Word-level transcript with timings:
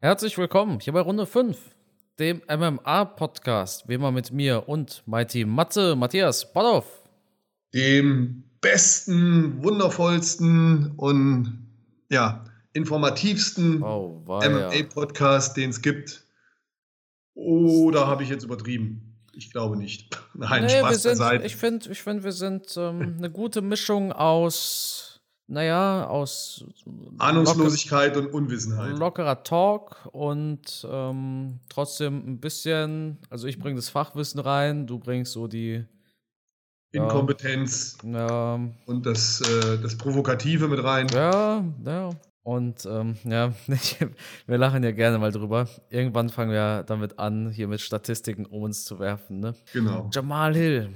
Herzlich 0.00 0.38
willkommen 0.38 0.78
hier 0.78 0.92
bei 0.92 1.00
Runde 1.00 1.26
5, 1.26 1.58
dem 2.20 2.40
MMA-Podcast, 2.48 3.88
wie 3.88 3.94
immer 3.94 4.12
mit 4.12 4.30
mir 4.30 4.68
und 4.68 5.02
mein 5.06 5.26
Team 5.26 5.48
Matze, 5.48 5.96
Matthias, 5.96 6.52
Bodoff. 6.52 6.86
Dem 7.74 8.44
besten, 8.60 9.60
wundervollsten 9.60 10.92
und 10.96 11.66
ja, 12.10 12.44
informativsten 12.74 13.82
Oh, 13.82 14.22
MMA-Podcast, 14.24 15.56
den 15.56 15.70
es 15.70 15.82
gibt. 15.82 16.22
Oder 17.34 18.06
habe 18.06 18.22
ich 18.22 18.28
jetzt 18.28 18.44
übertrieben? 18.44 19.16
Ich 19.32 19.50
glaube 19.50 19.76
nicht. 19.76 20.16
Nein, 20.34 20.66
Nee, 20.66 20.78
Spaß 20.78 20.90
wir 21.04 21.16
sind, 21.16 21.44
ich 21.44 21.56
finde, 21.56 21.90
ich 21.90 22.00
find, 22.00 22.22
wir 22.22 22.30
sind 22.30 22.72
ähm, 22.76 23.16
eine 23.18 23.30
gute 23.32 23.62
Mischung 23.62 24.12
aus, 24.12 25.07
naja, 25.48 26.06
aus 26.06 26.64
Ahnungslosigkeit 27.18 28.16
und 28.16 28.32
Unwissenheit. 28.32 28.90
locker, 28.90 28.98
lockerer 28.98 29.42
Talk 29.42 30.08
und 30.12 30.86
ähm, 30.88 31.58
trotzdem 31.68 32.18
ein 32.26 32.38
bisschen, 32.38 33.18
also 33.30 33.48
ich 33.48 33.58
bringe 33.58 33.76
das 33.76 33.88
Fachwissen 33.88 34.40
rein, 34.40 34.86
du 34.86 34.98
bringst 34.98 35.32
so 35.32 35.48
die, 35.48 35.84
Inkompetenz 36.90 37.98
ja, 38.02 38.54
und 38.86 39.04
das, 39.04 39.42
äh, 39.42 39.78
das 39.78 39.96
Provokative 39.96 40.68
mit 40.68 40.82
rein. 40.82 41.06
Ja, 41.12 41.62
ja. 41.84 42.10
Und 42.42 42.86
ähm, 42.86 43.16
ja, 43.24 43.52
wir 44.46 44.58
lachen 44.58 44.82
ja 44.82 44.92
gerne 44.92 45.18
mal 45.18 45.30
drüber. 45.30 45.68
Irgendwann 45.90 46.30
fangen 46.30 46.50
wir 46.50 46.82
damit 46.84 47.18
an, 47.18 47.50
hier 47.50 47.68
mit 47.68 47.82
Statistiken 47.82 48.46
um 48.46 48.62
uns 48.62 48.84
zu 48.84 48.98
werfen. 48.98 49.40
Ne? 49.40 49.54
Genau. 49.74 50.08
Jamal 50.14 50.54
Hill, 50.54 50.94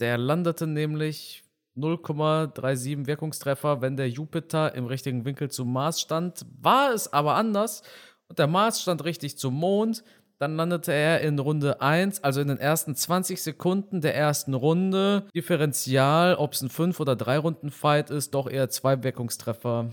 der 0.00 0.18
landete 0.18 0.66
nämlich 0.66 1.41
0,37 1.76 3.06
Wirkungstreffer, 3.06 3.80
wenn 3.80 3.96
der 3.96 4.08
Jupiter 4.10 4.74
im 4.74 4.86
richtigen 4.86 5.24
Winkel 5.24 5.50
zum 5.50 5.72
Mars 5.72 6.00
stand. 6.00 6.44
War 6.60 6.92
es 6.92 7.12
aber 7.12 7.34
anders 7.34 7.82
und 8.28 8.38
der 8.38 8.46
Mars 8.46 8.82
stand 8.82 9.04
richtig 9.04 9.38
zum 9.38 9.54
Mond. 9.54 10.04
Dann 10.38 10.56
landete 10.56 10.92
er 10.92 11.20
in 11.20 11.38
Runde 11.38 11.80
1, 11.80 12.24
also 12.24 12.40
in 12.40 12.48
den 12.48 12.58
ersten 12.58 12.96
20 12.96 13.40
Sekunden 13.40 14.00
der 14.00 14.16
ersten 14.16 14.54
Runde. 14.54 15.28
Differential, 15.34 16.34
ob 16.34 16.54
es 16.54 16.62
ein 16.62 16.68
5- 16.68 16.98
oder 16.98 17.12
3-Runden-Fight 17.12 18.10
ist, 18.10 18.34
doch 18.34 18.50
eher 18.50 18.68
zwei 18.68 19.04
Wirkungstreffer. 19.04 19.90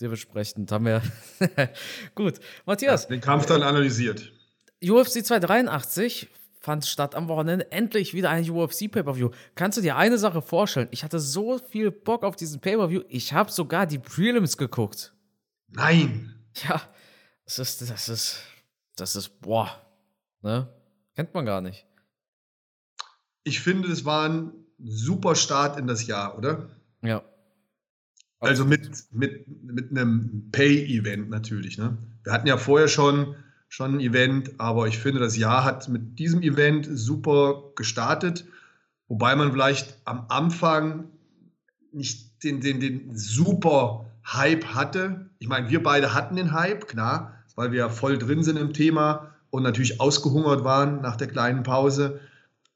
Dementsprechend 0.00 0.72
haben 0.72 0.86
wir. 0.86 1.02
Gut, 2.14 2.40
Matthias, 2.64 3.08
Den 3.08 3.20
Kampf 3.20 3.44
dann 3.46 3.62
analysiert. 3.62 4.32
UFC 4.82 5.22
283 5.22 6.28
fand 6.60 6.84
statt 6.86 7.14
am 7.14 7.28
Wochenende. 7.28 7.72
Endlich 7.72 8.14
wieder 8.14 8.30
ein 8.30 8.48
UFC 8.48 8.90
Pay-Per-View. 8.90 9.30
Kannst 9.54 9.78
du 9.78 9.82
dir 9.82 9.96
eine 9.96 10.18
Sache 10.18 10.42
vorstellen? 10.42 10.88
Ich 10.90 11.02
hatte 11.02 11.18
so 11.18 11.58
viel 11.58 11.90
Bock 11.90 12.22
auf 12.22 12.36
diesen 12.36 12.60
Pay-Per-View. 12.60 13.02
Ich 13.08 13.32
habe 13.32 13.50
sogar 13.50 13.86
die 13.86 13.98
Prelims 13.98 14.56
geguckt. 14.56 15.14
Nein. 15.68 16.34
Ja, 16.68 16.82
das 17.44 17.58
ist, 17.58 17.90
das 17.90 18.08
ist, 18.08 18.42
das 18.96 19.16
ist, 19.16 19.40
boah, 19.40 19.70
ne? 20.42 20.68
Kennt 21.14 21.34
man 21.34 21.46
gar 21.46 21.60
nicht. 21.60 21.86
Ich 23.44 23.60
finde, 23.60 23.88
es 23.90 24.04
war 24.04 24.28
ein 24.28 24.52
super 24.78 25.34
Start 25.34 25.78
in 25.78 25.86
das 25.86 26.06
Jahr, 26.06 26.36
oder? 26.36 26.68
Ja. 27.02 27.22
Also 28.38 28.64
mit, 28.64 28.90
mit, 29.12 29.46
mit 29.62 29.90
einem 29.90 30.50
Pay-Event 30.50 31.28
natürlich. 31.28 31.76
Ne? 31.78 31.98
Wir 32.24 32.32
hatten 32.32 32.46
ja 32.46 32.56
vorher 32.56 32.88
schon, 32.88 33.36
schon 33.70 33.94
ein 33.94 34.00
Event, 34.00 34.58
aber 34.58 34.88
ich 34.88 34.98
finde, 34.98 35.20
das 35.20 35.36
Jahr 35.36 35.64
hat 35.64 35.88
mit 35.88 36.18
diesem 36.18 36.42
Event 36.42 36.88
super 36.90 37.62
gestartet. 37.76 38.44
Wobei 39.06 39.36
man 39.36 39.52
vielleicht 39.52 39.96
am 40.04 40.26
Anfang 40.28 41.04
nicht 41.92 42.42
den, 42.42 42.60
den, 42.60 42.80
den 42.80 43.16
super 43.16 44.06
Hype 44.26 44.64
hatte. 44.74 45.30
Ich 45.38 45.48
meine, 45.48 45.70
wir 45.70 45.82
beide 45.82 46.14
hatten 46.14 46.34
den 46.34 46.52
Hype, 46.52 46.88
klar, 46.88 47.34
weil 47.54 47.70
wir 47.70 47.88
voll 47.90 48.18
drin 48.18 48.42
sind 48.42 48.58
im 48.58 48.72
Thema 48.72 49.34
und 49.50 49.62
natürlich 49.62 50.00
ausgehungert 50.00 50.64
waren 50.64 51.00
nach 51.00 51.16
der 51.16 51.28
kleinen 51.28 51.62
Pause. 51.62 52.18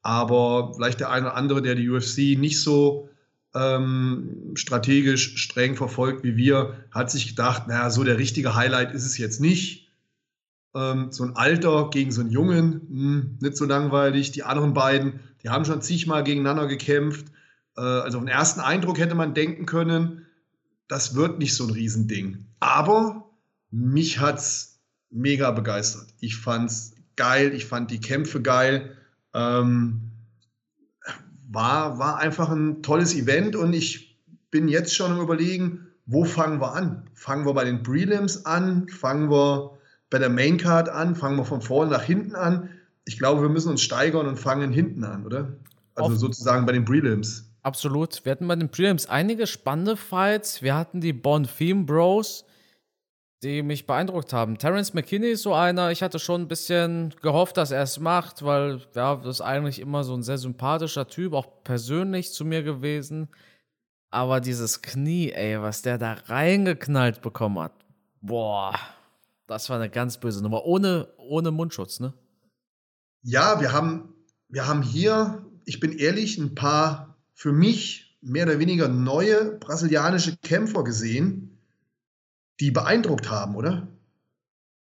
Aber 0.01 0.73
vielleicht 0.75 1.01
der 1.01 1.09
eine 1.09 1.27
oder 1.27 1.35
andere, 1.35 1.61
der 1.61 1.75
die 1.75 1.89
UFC 1.89 2.39
nicht 2.39 2.61
so 2.61 3.09
ähm, 3.53 4.53
strategisch 4.55 5.35
streng 5.37 5.75
verfolgt 5.75 6.23
wie 6.23 6.37
wir, 6.37 6.85
hat 6.91 7.11
sich 7.11 7.27
gedacht, 7.27 7.67
naja, 7.67 7.89
so 7.89 8.05
der 8.05 8.17
richtige 8.17 8.55
Highlight 8.55 8.93
ist 8.93 9.05
es 9.05 9.17
jetzt 9.17 9.41
nicht. 9.41 9.84
Ähm, 10.75 11.11
so 11.11 11.23
ein 11.23 11.35
Alter 11.35 11.89
gegen 11.89 12.11
so 12.11 12.21
einen 12.21 12.29
Jungen, 12.29 12.81
mh, 12.89 13.23
nicht 13.39 13.57
so 13.57 13.65
langweilig. 13.65 14.31
Die 14.31 14.43
anderen 14.43 14.73
beiden, 14.73 15.21
die 15.41 15.49
haben 15.49 15.65
schon 15.65 15.81
zigmal 15.81 16.23
gegeneinander 16.23 16.67
gekämpft. 16.67 17.27
Äh, 17.77 17.81
also 17.81 18.17
auf 18.17 18.23
den 18.23 18.33
ersten 18.33 18.59
Eindruck 18.59 18.99
hätte 18.99 19.15
man 19.15 19.33
denken 19.33 19.65
können, 19.65 20.25
das 20.87 21.15
wird 21.15 21.39
nicht 21.39 21.55
so 21.55 21.65
ein 21.65 21.71
Riesending. 21.71 22.45
Aber 22.59 23.29
mich 23.71 24.19
hat 24.19 24.37
es 24.39 24.79
mega 25.09 25.51
begeistert. 25.51 26.07
Ich 26.19 26.37
fand 26.37 26.69
es 26.69 26.93
geil, 27.15 27.53
ich 27.53 27.65
fand 27.65 27.89
die 27.89 28.01
Kämpfe 28.01 28.41
geil. 28.41 28.97
Ähm, 29.33 30.11
war, 31.49 31.99
war 31.99 32.17
einfach 32.17 32.49
ein 32.49 32.83
tolles 32.83 33.15
Event 33.15 33.55
und 33.55 33.73
ich 33.73 34.19
bin 34.51 34.67
jetzt 34.67 34.93
schon 34.93 35.11
am 35.11 35.21
Überlegen, 35.21 35.87
wo 36.05 36.25
fangen 36.25 36.59
wir 36.59 36.73
an? 36.73 37.09
Fangen 37.13 37.45
wir 37.45 37.53
bei 37.53 37.63
den 37.63 37.81
Prelims 37.81 38.45
an? 38.45 38.87
Fangen 38.89 39.29
wir 39.29 39.74
bei 40.15 40.19
der 40.19 40.29
Maincard 40.29 40.87
an? 40.87 41.13
Fangen 41.13 41.35
wir 41.35 41.43
von 41.43 41.59
vorne 41.61 41.91
nach 41.91 42.03
hinten 42.03 42.35
an? 42.35 42.69
Ich 43.03 43.19
glaube, 43.19 43.41
wir 43.41 43.49
müssen 43.49 43.69
uns 43.71 43.81
steigern 43.81 44.27
und 44.27 44.37
fangen 44.37 44.71
hinten 44.71 45.03
an, 45.03 45.25
oder? 45.25 45.57
Also 45.93 46.13
Auf- 46.13 46.17
sozusagen 46.17 46.65
bei 46.65 46.71
den 46.71 46.85
Prelims. 46.85 47.51
Absolut. 47.63 48.23
Wir 48.23 48.31
hatten 48.31 48.47
bei 48.47 48.55
den 48.55 48.69
Prelims 48.69 49.07
einige 49.09 49.45
spannende 49.45 49.97
Fights. 49.97 50.61
Wir 50.61 50.73
hatten 50.73 51.01
die 51.01 51.11
Bon 51.11 51.45
Theme 51.45 51.83
Bros, 51.83 52.45
die 53.43 53.61
mich 53.61 53.85
beeindruckt 53.87 54.31
haben. 54.31 54.57
Terence 54.57 54.93
McKinney 54.93 55.31
ist 55.31 55.41
so 55.41 55.53
einer. 55.53 55.91
Ich 55.91 56.01
hatte 56.01 56.17
schon 56.19 56.43
ein 56.43 56.47
bisschen 56.47 57.13
gehofft, 57.21 57.57
dass 57.57 57.71
er 57.71 57.83
es 57.83 57.99
macht, 57.99 58.45
weil 58.45 58.83
ja, 58.95 59.17
das 59.17 59.27
ist 59.37 59.41
eigentlich 59.41 59.81
immer 59.81 60.05
so 60.05 60.13
ein 60.13 60.23
sehr 60.23 60.37
sympathischer 60.37 61.09
Typ, 61.09 61.33
auch 61.33 61.47
persönlich 61.65 62.31
zu 62.31 62.45
mir 62.45 62.63
gewesen. 62.63 63.27
Aber 64.11 64.39
dieses 64.39 64.81
Knie, 64.81 65.33
ey, 65.33 65.61
was 65.61 65.81
der 65.81 65.97
da 65.97 66.13
reingeknallt 66.27 67.21
bekommen 67.21 67.59
hat, 67.59 67.73
boah, 68.21 68.73
das 69.47 69.69
war 69.69 69.77
eine 69.77 69.89
ganz 69.89 70.19
böse 70.19 70.41
Nummer. 70.41 70.65
Ohne, 70.65 71.07
ohne 71.17 71.51
Mundschutz, 71.51 71.99
ne? 71.99 72.13
Ja, 73.21 73.59
wir 73.59 73.71
haben, 73.71 74.13
wir 74.49 74.67
haben 74.67 74.81
hier, 74.81 75.45
ich 75.65 75.79
bin 75.79 75.91
ehrlich, 75.91 76.37
ein 76.37 76.55
paar 76.55 77.17
für 77.33 77.51
mich 77.51 78.17
mehr 78.21 78.45
oder 78.45 78.59
weniger 78.59 78.87
neue 78.87 79.57
brasilianische 79.59 80.37
Kämpfer 80.37 80.83
gesehen, 80.83 81.57
die 82.59 82.71
beeindruckt 82.71 83.29
haben, 83.29 83.55
oder? 83.55 83.87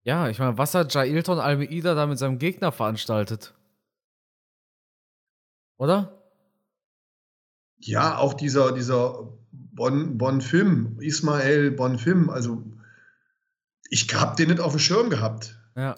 Ja, 0.04 0.30
ich 0.30 0.40
meine, 0.40 0.58
was 0.58 0.74
hat 0.74 0.94
Jailton 0.94 1.40
Almeida 1.40 1.96
da 1.96 2.06
mit 2.06 2.20
seinem 2.20 2.38
Gegner 2.38 2.72
veranstaltet? 2.72 3.56
Oder? 5.78 6.22
Ja, 7.80 8.18
auch 8.18 8.34
dieser, 8.34 8.72
dieser 8.72 9.34
Bon, 9.52 10.18
Bonfim, 10.18 10.98
Ismael 11.02 11.72
Bonfim, 11.72 12.30
also 12.30 12.64
ich 13.96 14.14
habe 14.14 14.36
den 14.36 14.50
nicht 14.50 14.60
auf 14.60 14.74
dem 14.74 14.80
Schirm 14.80 15.10
gehabt. 15.10 15.58
Ja. 15.78 15.96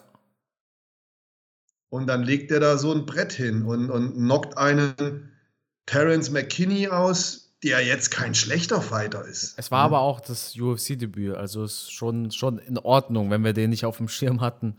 Und 1.88 2.06
dann 2.06 2.22
legt 2.22 2.52
er 2.52 2.60
da 2.60 2.78
so 2.78 2.92
ein 2.92 3.06
Brett 3.06 3.32
hin 3.32 3.64
und, 3.64 3.90
und 3.90 4.14
knockt 4.14 4.56
einen 4.56 5.32
Terence 5.86 6.30
McKinney 6.30 6.88
aus, 6.88 7.56
der 7.64 7.84
jetzt 7.84 8.12
kein 8.12 8.36
schlechter 8.36 8.80
Fighter 8.82 9.24
ist. 9.24 9.58
Es 9.58 9.72
war 9.72 9.80
aber 9.80 9.98
auch 9.98 10.20
das 10.20 10.54
UFC-Debüt, 10.56 11.34
also 11.34 11.64
ist 11.64 11.90
schon, 11.90 12.30
schon 12.30 12.58
in 12.58 12.78
Ordnung, 12.78 13.30
wenn 13.30 13.42
wir 13.42 13.52
den 13.52 13.70
nicht 13.70 13.84
auf 13.84 13.96
dem 13.96 14.06
Schirm 14.06 14.40
hatten. 14.40 14.76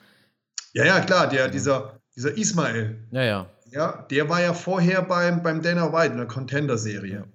Ja, 0.71 0.85
ja, 0.85 1.01
klar, 1.01 1.27
der, 1.27 1.49
dieser, 1.49 1.99
dieser 2.15 2.37
Ismael, 2.37 3.05
Ja, 3.11 3.23
ja. 3.23 3.49
ja, 3.69 4.07
der 4.09 4.29
war 4.29 4.41
ja 4.41 4.53
vorher 4.53 5.01
beim, 5.01 5.43
beim 5.43 5.61
Dana 5.61 5.91
White 5.91 6.13
in 6.13 6.19
der 6.19 6.27
Contender-Serie. 6.27 7.25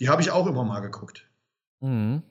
Die 0.00 0.08
habe 0.08 0.20
ich 0.20 0.32
auch 0.32 0.48
immer 0.48 0.64
mal 0.64 0.80
geguckt. 0.80 1.28
Mhm. 1.78 2.24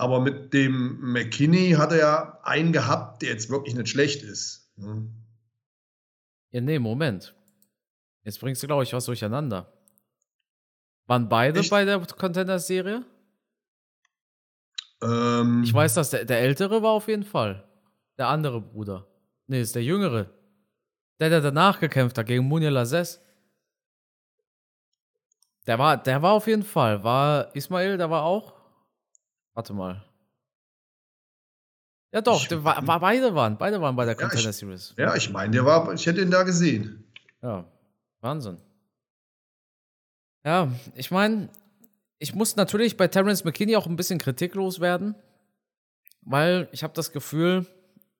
Aber 0.00 0.18
mit 0.20 0.54
dem 0.54 0.98
McKinney 1.12 1.72
hat 1.72 1.92
er 1.92 1.98
ja 1.98 2.40
einen 2.42 2.72
gehabt, 2.72 3.20
der 3.20 3.28
jetzt 3.28 3.50
wirklich 3.50 3.74
nicht 3.74 3.90
schlecht 3.90 4.22
ist. 4.22 4.72
ne? 4.76 5.12
Ja, 6.52 6.62
nee, 6.62 6.78
Moment. 6.78 7.34
Jetzt 8.24 8.40
bringst 8.40 8.62
du, 8.62 8.66
glaube 8.66 8.82
ich, 8.82 8.94
was 8.94 9.04
durcheinander. 9.04 9.70
Waren 11.06 11.28
beide 11.28 11.60
Echt? 11.60 11.68
bei 11.70 11.84
der 11.84 12.00
Contender-Serie? 12.00 13.04
Ähm, 15.02 15.62
Ich 15.64 15.74
weiß, 15.74 15.92
dass 15.94 16.08
der, 16.10 16.24
der 16.24 16.40
Ältere 16.40 16.82
war 16.82 16.92
auf 16.92 17.06
jeden 17.08 17.24
Fall. 17.24 17.68
Der 18.16 18.28
andere 18.28 18.62
Bruder. 18.62 19.06
Nee, 19.48 19.60
ist 19.60 19.74
der 19.74 19.84
Jüngere. 19.84 20.30
Der, 21.18 21.28
der 21.28 21.42
danach 21.42 21.78
gekämpft 21.78 22.16
hat 22.16 22.26
gegen 22.26 22.48
Munir 22.48 22.70
Lazes. 22.70 23.20
Der 25.66 25.78
war, 25.78 26.02
der 26.02 26.22
war 26.22 26.32
auf 26.32 26.46
jeden 26.46 26.62
Fall. 26.62 27.04
War 27.04 27.54
Ismail, 27.54 27.98
der 27.98 28.08
war 28.08 28.22
auch? 28.22 28.59
Warte 29.60 29.74
mal. 29.74 30.02
Ja 32.14 32.22
doch, 32.22 32.40
Ich- 32.40 32.48
der 32.48 32.64
war, 32.64 32.86
war, 32.86 32.98
beide 32.98 33.34
waren, 33.34 33.58
beide 33.58 33.78
waren 33.82 33.94
bei 33.94 34.06
der 34.06 34.14
Ja, 34.16 34.22
ich- 34.24 34.30
Contender 34.32 34.54
Series. 34.54 34.94
Ja, 34.96 35.14
ich 35.14 35.28
meine, 35.28 35.52
der 35.52 35.66
war, 35.66 35.92
ich 35.92 36.06
hätte 36.06 36.22
ihn 36.22 36.30
da 36.30 36.44
gesehen. 36.44 37.04
Ja, 37.42 37.66
Wahnsinn. 38.22 38.56
Ja, 40.46 40.72
ich 40.94 41.10
meine, 41.10 41.50
ich 42.18 42.34
muss 42.34 42.56
natürlich 42.56 42.96
bei 42.96 43.06
Terence 43.06 43.44
McKinney 43.44 43.76
auch 43.76 43.86
ein 43.86 43.96
bisschen 43.96 44.18
kritiklos 44.18 44.80
werden, 44.80 45.14
weil 46.22 46.66
ich 46.72 46.82
habe 46.82 46.94
das 46.94 47.12
Gefühl, 47.12 47.66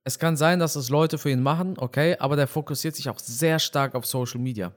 es 0.05 0.19
kann 0.19 0.37
sein, 0.37 0.59
dass 0.59 0.77
es 0.77 0.91
Leute 0.91 1.17
für 1.17 1.31
ihn 1.31 1.43
machen, 1.43 1.77
okay, 1.79 2.17
aber 2.19 2.37
der 2.37 2.49
fokussiert 2.49 2.97
sich 2.97 3.09
auch 3.09 3.19
sehr 3.19 3.59
stark 3.59 3.95
auf 3.95 4.05
Social 4.05 4.41
Media. 4.41 4.73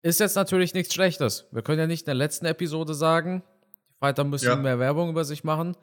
Ist 0.00 0.20
jetzt 0.20 0.36
natürlich 0.36 0.72
nichts 0.72 0.94
Schlechtes. 0.94 1.44
Wir 1.52 1.60
können 1.60 1.80
ja 1.80 1.86
nicht 1.86 2.02
in 2.02 2.06
der 2.06 2.14
letzten 2.14 2.46
Episode 2.46 2.94
sagen, 2.94 3.42
Fighter 4.02 4.24
müssen 4.24 4.48
ja. 4.48 4.56
mehr 4.56 4.80
Werbung 4.80 5.10
über 5.10 5.24
sich 5.24 5.44
machen. 5.44 5.76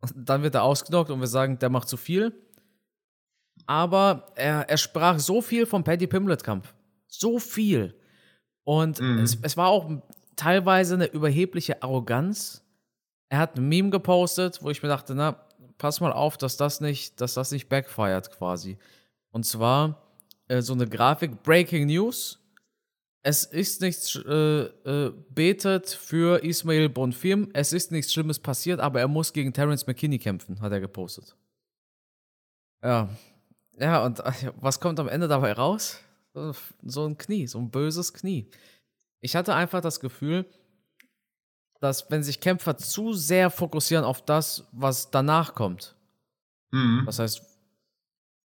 Und 0.00 0.12
dann 0.14 0.44
wird 0.44 0.54
er 0.54 0.62
ausgenockt 0.62 1.10
und 1.10 1.18
wir 1.18 1.26
sagen, 1.26 1.58
der 1.58 1.70
macht 1.70 1.88
zu 1.88 1.96
viel. 1.96 2.32
Aber 3.66 4.30
er, 4.36 4.70
er 4.70 4.76
sprach 4.76 5.18
so 5.18 5.42
viel 5.42 5.66
vom 5.66 5.82
Paddy 5.82 6.06
Pimlet-Kampf. 6.06 6.72
So 7.08 7.40
viel. 7.40 7.98
Und 8.62 9.00
mhm. 9.00 9.18
es, 9.18 9.36
es 9.42 9.56
war 9.56 9.70
auch 9.70 9.90
teilweise 10.36 10.94
eine 10.94 11.06
überhebliche 11.06 11.82
Arroganz. 11.82 12.64
Er 13.28 13.40
hat 13.40 13.56
ein 13.56 13.68
Meme 13.68 13.90
gepostet, 13.90 14.62
wo 14.62 14.70
ich 14.70 14.80
mir 14.84 14.88
dachte, 14.88 15.16
na, 15.16 15.44
pass 15.78 16.00
mal 16.00 16.12
auf, 16.12 16.36
dass 16.36 16.56
das 16.56 16.80
nicht, 16.80 17.20
dass 17.20 17.34
das 17.34 17.50
nicht 17.50 17.68
backfired 17.68 18.30
quasi. 18.30 18.78
Und 19.32 19.46
zwar 19.46 20.00
äh, 20.46 20.62
so 20.62 20.74
eine 20.74 20.86
Grafik 20.86 21.42
Breaking 21.42 21.86
News. 21.86 22.37
Es 23.28 23.44
ist 23.44 23.82
nichts 23.82 24.16
äh, 24.16 24.30
äh, 24.30 25.12
betet 25.28 25.90
für 25.90 26.42
Ismail 26.42 26.88
Bonfim. 26.88 27.50
Es 27.52 27.74
ist 27.74 27.92
nichts 27.92 28.10
Schlimmes 28.10 28.38
passiert, 28.38 28.80
aber 28.80 29.00
er 29.00 29.08
muss 29.08 29.34
gegen 29.34 29.52
Terence 29.52 29.86
McKinney 29.86 30.18
kämpfen, 30.18 30.62
hat 30.62 30.72
er 30.72 30.80
gepostet. 30.80 31.36
Ja. 32.82 33.10
Ja, 33.78 34.02
und 34.02 34.20
äh, 34.20 34.32
was 34.56 34.80
kommt 34.80 34.98
am 34.98 35.08
Ende 35.08 35.28
dabei 35.28 35.52
raus? 35.52 36.00
So 36.80 37.04
ein 37.04 37.18
Knie, 37.18 37.46
so 37.46 37.58
ein 37.58 37.70
böses 37.70 38.14
Knie. 38.14 38.50
Ich 39.20 39.36
hatte 39.36 39.54
einfach 39.54 39.82
das 39.82 40.00
Gefühl, 40.00 40.46
dass 41.80 42.10
wenn 42.10 42.22
sich 42.22 42.40
Kämpfer 42.40 42.78
zu 42.78 43.12
sehr 43.12 43.50
fokussieren 43.50 44.06
auf 44.06 44.24
das, 44.24 44.66
was 44.72 45.10
danach 45.10 45.54
kommt, 45.54 45.96
mhm. 46.70 47.02
das 47.04 47.18
heißt, 47.18 47.42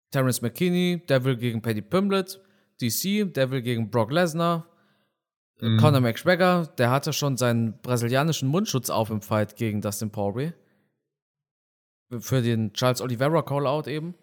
Terence 0.09 0.41
McKinney, 0.41 1.03
der 1.07 1.23
will 1.23 1.37
gegen 1.37 1.61
Paddy 1.61 1.83
Pimblett, 1.83 2.41
DC, 2.81 3.31
der 3.31 3.51
will 3.51 3.61
gegen 3.61 3.91
Brock 3.91 4.11
Lesnar, 4.11 4.70
mhm. 5.61 5.77
Conor 5.77 6.01
McGregor, 6.01 6.67
der 6.77 6.91
hatte 6.91 7.13
schon 7.13 7.37
seinen 7.37 7.79
brasilianischen 7.81 8.49
Mundschutz 8.49 8.89
auf 8.89 9.09
im 9.09 9.21
Fight 9.21 9.55
gegen 9.55 9.81
Dustin 9.81 10.09
Poirier. 10.09 10.53
Für 12.19 12.41
den 12.41 12.73
Charles 12.73 13.01
Oliveira 13.01 13.41
Callout 13.41 13.89
eben. 13.89 14.15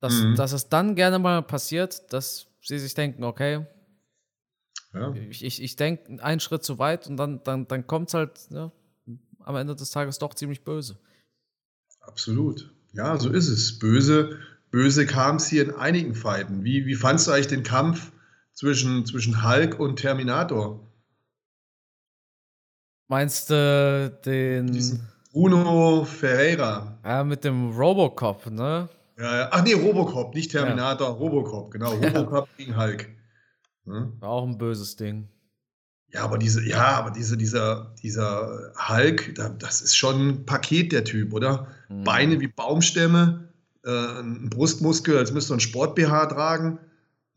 Dass, 0.00 0.14
mhm. 0.14 0.34
dass 0.34 0.52
es 0.52 0.68
dann 0.68 0.94
gerne 0.94 1.18
mal 1.18 1.42
passiert, 1.42 2.12
dass 2.12 2.46
sie 2.62 2.78
sich 2.78 2.94
denken, 2.94 3.22
okay, 3.22 3.66
ja. 4.92 5.14
Ich, 5.14 5.44
ich, 5.44 5.62
ich 5.62 5.76
denke 5.76 6.22
einen 6.22 6.40
Schritt 6.40 6.64
zu 6.64 6.78
weit 6.78 7.06
und 7.06 7.16
dann, 7.16 7.42
dann, 7.44 7.68
dann 7.68 7.86
kommt 7.86 8.08
es 8.08 8.14
halt 8.14 8.32
ja, 8.50 8.72
am 9.40 9.56
Ende 9.56 9.76
des 9.76 9.90
Tages 9.90 10.18
doch 10.18 10.34
ziemlich 10.34 10.64
böse. 10.64 10.98
Absolut. 12.00 12.74
Ja, 12.92 13.18
so 13.18 13.30
ist 13.30 13.48
es. 13.48 13.78
Böse, 13.78 14.38
böse 14.70 15.06
kam 15.06 15.36
es 15.36 15.46
hier 15.46 15.62
in 15.62 15.74
einigen 15.74 16.14
Fighten. 16.14 16.64
Wie, 16.64 16.86
wie 16.86 16.96
fandst 16.96 17.28
du 17.28 17.32
eigentlich 17.32 17.46
den 17.46 17.62
Kampf 17.62 18.10
zwischen, 18.60 19.06
zwischen 19.06 19.42
Hulk 19.42 19.80
und 19.80 19.96
Terminator? 19.96 20.86
Meinst 23.08 23.48
du 23.48 24.20
den. 24.24 24.66
Diesen 24.66 25.08
Bruno 25.32 26.04
Ferreira. 26.04 26.98
Ja, 27.02 27.24
mit 27.24 27.42
dem 27.42 27.70
Robocop, 27.70 28.50
ne? 28.50 28.88
Ja, 29.18 29.36
ja. 29.38 29.48
Ach 29.50 29.64
nee, 29.64 29.72
Robocop, 29.72 30.34
nicht 30.34 30.50
Terminator, 30.50 31.08
ja. 31.08 31.14
Robocop, 31.14 31.70
genau. 31.70 31.92
Robocop 31.94 32.48
gegen 32.58 32.76
Hulk. 32.76 33.08
Ne? 33.86 34.12
War 34.20 34.28
auch 34.28 34.46
ein 34.46 34.58
böses 34.58 34.94
Ding. 34.96 35.28
Ja, 36.12 36.24
aber 36.24 36.36
diese, 36.36 36.62
ja, 36.66 36.98
aber 36.98 37.12
diese, 37.12 37.36
dieser, 37.36 37.94
dieser 38.02 38.72
Hulk, 38.88 39.34
das 39.58 39.80
ist 39.80 39.96
schon 39.96 40.28
ein 40.28 40.46
Paket, 40.46 40.92
der 40.92 41.04
Typ, 41.04 41.32
oder? 41.32 41.68
Mhm. 41.88 42.04
Beine 42.04 42.40
wie 42.40 42.48
Baumstämme, 42.48 43.48
äh, 43.84 44.20
ein 44.20 44.50
Brustmuskel, 44.50 45.16
als 45.16 45.32
müsste 45.32 45.54
ein 45.54 45.60
Sport-BH 45.60 46.26
tragen, 46.26 46.78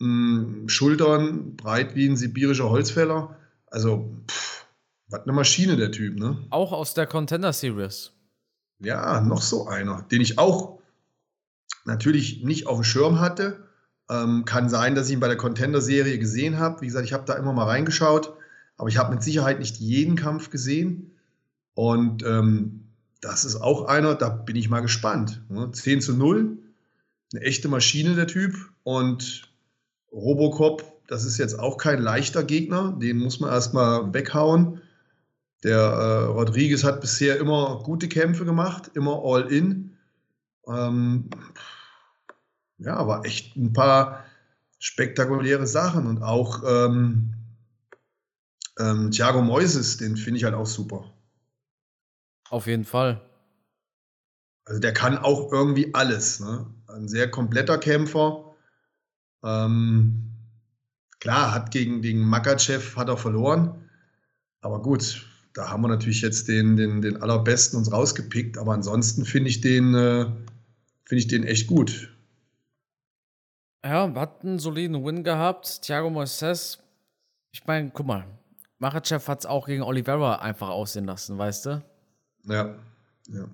äh, 0.03 0.69
Schultern 0.69 1.55
breit 1.55 1.95
wie 1.95 2.07
ein 2.07 2.17
sibirischer 2.17 2.69
Holzfäller. 2.69 3.37
Also, 3.67 4.13
pff, 4.27 4.65
was 5.07 5.21
eine 5.21 5.33
Maschine, 5.33 5.77
der 5.77 5.91
Typ, 5.91 6.19
ne? 6.19 6.37
Auch 6.49 6.71
aus 6.71 6.93
der 6.93 7.07
Contender 7.07 7.53
Series. 7.53 8.11
Ja, 8.79 9.21
noch 9.21 9.41
so 9.41 9.67
einer, 9.67 10.01
den 10.11 10.21
ich 10.21 10.37
auch 10.37 10.79
natürlich 11.85 12.43
nicht 12.43 12.67
auf 12.67 12.77
dem 12.77 12.83
Schirm 12.83 13.19
hatte, 13.19 13.67
ähm, 14.09 14.45
kann 14.45 14.69
sein, 14.69 14.95
dass 14.95 15.07
ich 15.07 15.13
ihn 15.13 15.19
bei 15.19 15.27
der 15.27 15.37
Contender-Serie 15.37 16.19
gesehen 16.19 16.59
habe. 16.59 16.81
Wie 16.81 16.87
gesagt, 16.87 17.05
ich 17.05 17.13
habe 17.13 17.25
da 17.25 17.33
immer 17.33 17.53
mal 17.53 17.65
reingeschaut, 17.65 18.33
aber 18.77 18.89
ich 18.89 18.97
habe 18.97 19.13
mit 19.13 19.23
Sicherheit 19.23 19.59
nicht 19.59 19.77
jeden 19.77 20.15
Kampf 20.15 20.49
gesehen. 20.49 21.11
Und 21.73 22.23
ähm, 22.23 22.87
das 23.21 23.45
ist 23.45 23.55
auch 23.55 23.85
einer, 23.85 24.15
da 24.15 24.29
bin 24.29 24.55
ich 24.55 24.69
mal 24.69 24.81
gespannt. 24.81 25.41
Ne? 25.49 25.71
10 25.71 26.01
zu 26.01 26.13
0, 26.13 26.57
eine 27.33 27.41
echte 27.41 27.67
Maschine 27.69 28.15
der 28.15 28.27
Typ. 28.27 28.55
Und 28.83 29.52
Robocop, 30.13 30.83
das 31.07 31.25
ist 31.25 31.37
jetzt 31.37 31.59
auch 31.59 31.77
kein 31.77 32.01
leichter 32.01 32.43
Gegner, 32.43 32.95
den 33.01 33.17
muss 33.17 33.39
man 33.39 33.49
erstmal 33.49 34.13
weghauen. 34.13 34.81
Der 35.63 35.79
äh, 35.79 36.23
Rodriguez 36.25 36.83
hat 36.83 37.01
bisher 37.01 37.37
immer 37.37 37.81
gute 37.83 38.07
Kämpfe 38.07 38.45
gemacht, 38.45 38.91
immer 38.93 39.21
all 39.23 39.51
in. 39.51 39.97
Ähm, 40.67 41.29
ja, 42.77 42.95
aber 42.95 43.25
echt 43.25 43.55
ein 43.55 43.73
paar 43.73 44.25
spektakuläre 44.79 45.65
Sachen 45.65 46.07
und 46.07 46.21
auch 46.21 46.63
ähm, 46.65 47.33
ähm, 48.77 49.11
Thiago 49.11 49.41
Moises, 49.41 49.97
den 49.97 50.17
finde 50.17 50.37
ich 50.37 50.43
halt 50.43 50.55
auch 50.55 50.65
super. 50.65 51.05
Auf 52.49 52.67
jeden 52.67 52.85
Fall. 52.85 53.21
Also 54.65 54.79
der 54.79 54.93
kann 54.93 55.17
auch 55.17 55.51
irgendwie 55.51 55.93
alles. 55.93 56.39
Ne? 56.39 56.67
Ein 56.87 57.07
sehr 57.07 57.29
kompletter 57.29 57.77
Kämpfer. 57.77 58.52
Ähm, 59.43 60.31
klar, 61.19 61.53
hat 61.53 61.71
gegen 61.71 62.01
den 62.01 62.19
Makachev 62.19 62.95
hat 62.95 63.09
er 63.09 63.17
verloren. 63.17 63.89
Aber 64.61 64.81
gut, 64.81 65.25
da 65.53 65.69
haben 65.69 65.83
wir 65.83 65.89
natürlich 65.89 66.21
jetzt 66.21 66.47
den, 66.47 66.77
den, 66.77 67.01
den 67.01 67.21
allerbesten 67.21 67.77
uns 67.77 67.91
rausgepickt. 67.91 68.57
Aber 68.57 68.73
ansonsten 68.73 69.25
finde 69.25 69.49
ich 69.49 69.61
den, 69.61 69.93
äh, 69.93 70.25
finde 71.05 71.19
ich 71.19 71.27
den 71.27 71.43
echt 71.43 71.67
gut. 71.67 72.09
Ja, 73.85 74.13
hat 74.15 74.43
einen 74.43 74.59
soliden 74.59 75.03
Win 75.03 75.23
gehabt. 75.23 75.81
Thiago 75.81 76.09
Moises, 76.09 76.79
ich 77.51 77.65
meine, 77.65 77.91
guck 77.93 78.07
mal, 78.07 78.25
Machachev 78.79 79.27
hat 79.27 79.39
es 79.39 79.45
auch 79.45 79.67
gegen 79.67 79.83
Oliveira 79.83 80.37
einfach 80.37 80.69
aussehen 80.69 81.05
lassen, 81.05 81.37
weißt 81.37 81.65
du? 81.65 81.83
Ja, 82.45 82.75
ja. 83.27 83.45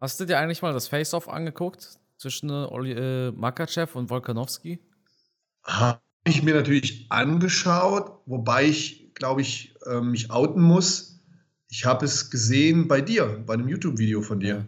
Hast 0.00 0.20
du 0.20 0.24
dir 0.24 0.38
eigentlich 0.38 0.62
mal 0.62 0.72
das 0.72 0.86
Face-Off 0.88 1.28
angeguckt 1.28 1.98
zwischen 2.16 2.50
äh, 2.50 3.30
Makachev 3.32 3.96
und 3.98 4.10
Volkanovski? 4.10 4.78
Habe 5.68 6.00
ich 6.24 6.42
mir 6.42 6.54
natürlich 6.54 7.06
angeschaut, 7.10 8.22
wobei 8.24 8.64
ich, 8.64 9.12
glaube 9.14 9.42
ich, 9.42 9.74
äh, 9.84 10.00
mich 10.00 10.30
outen 10.30 10.62
muss. 10.62 11.20
Ich 11.68 11.84
habe 11.84 12.06
es 12.06 12.30
gesehen 12.30 12.88
bei 12.88 13.02
dir, 13.02 13.42
bei 13.46 13.52
einem 13.52 13.68
YouTube-Video 13.68 14.22
von 14.22 14.40
dir. 14.40 14.66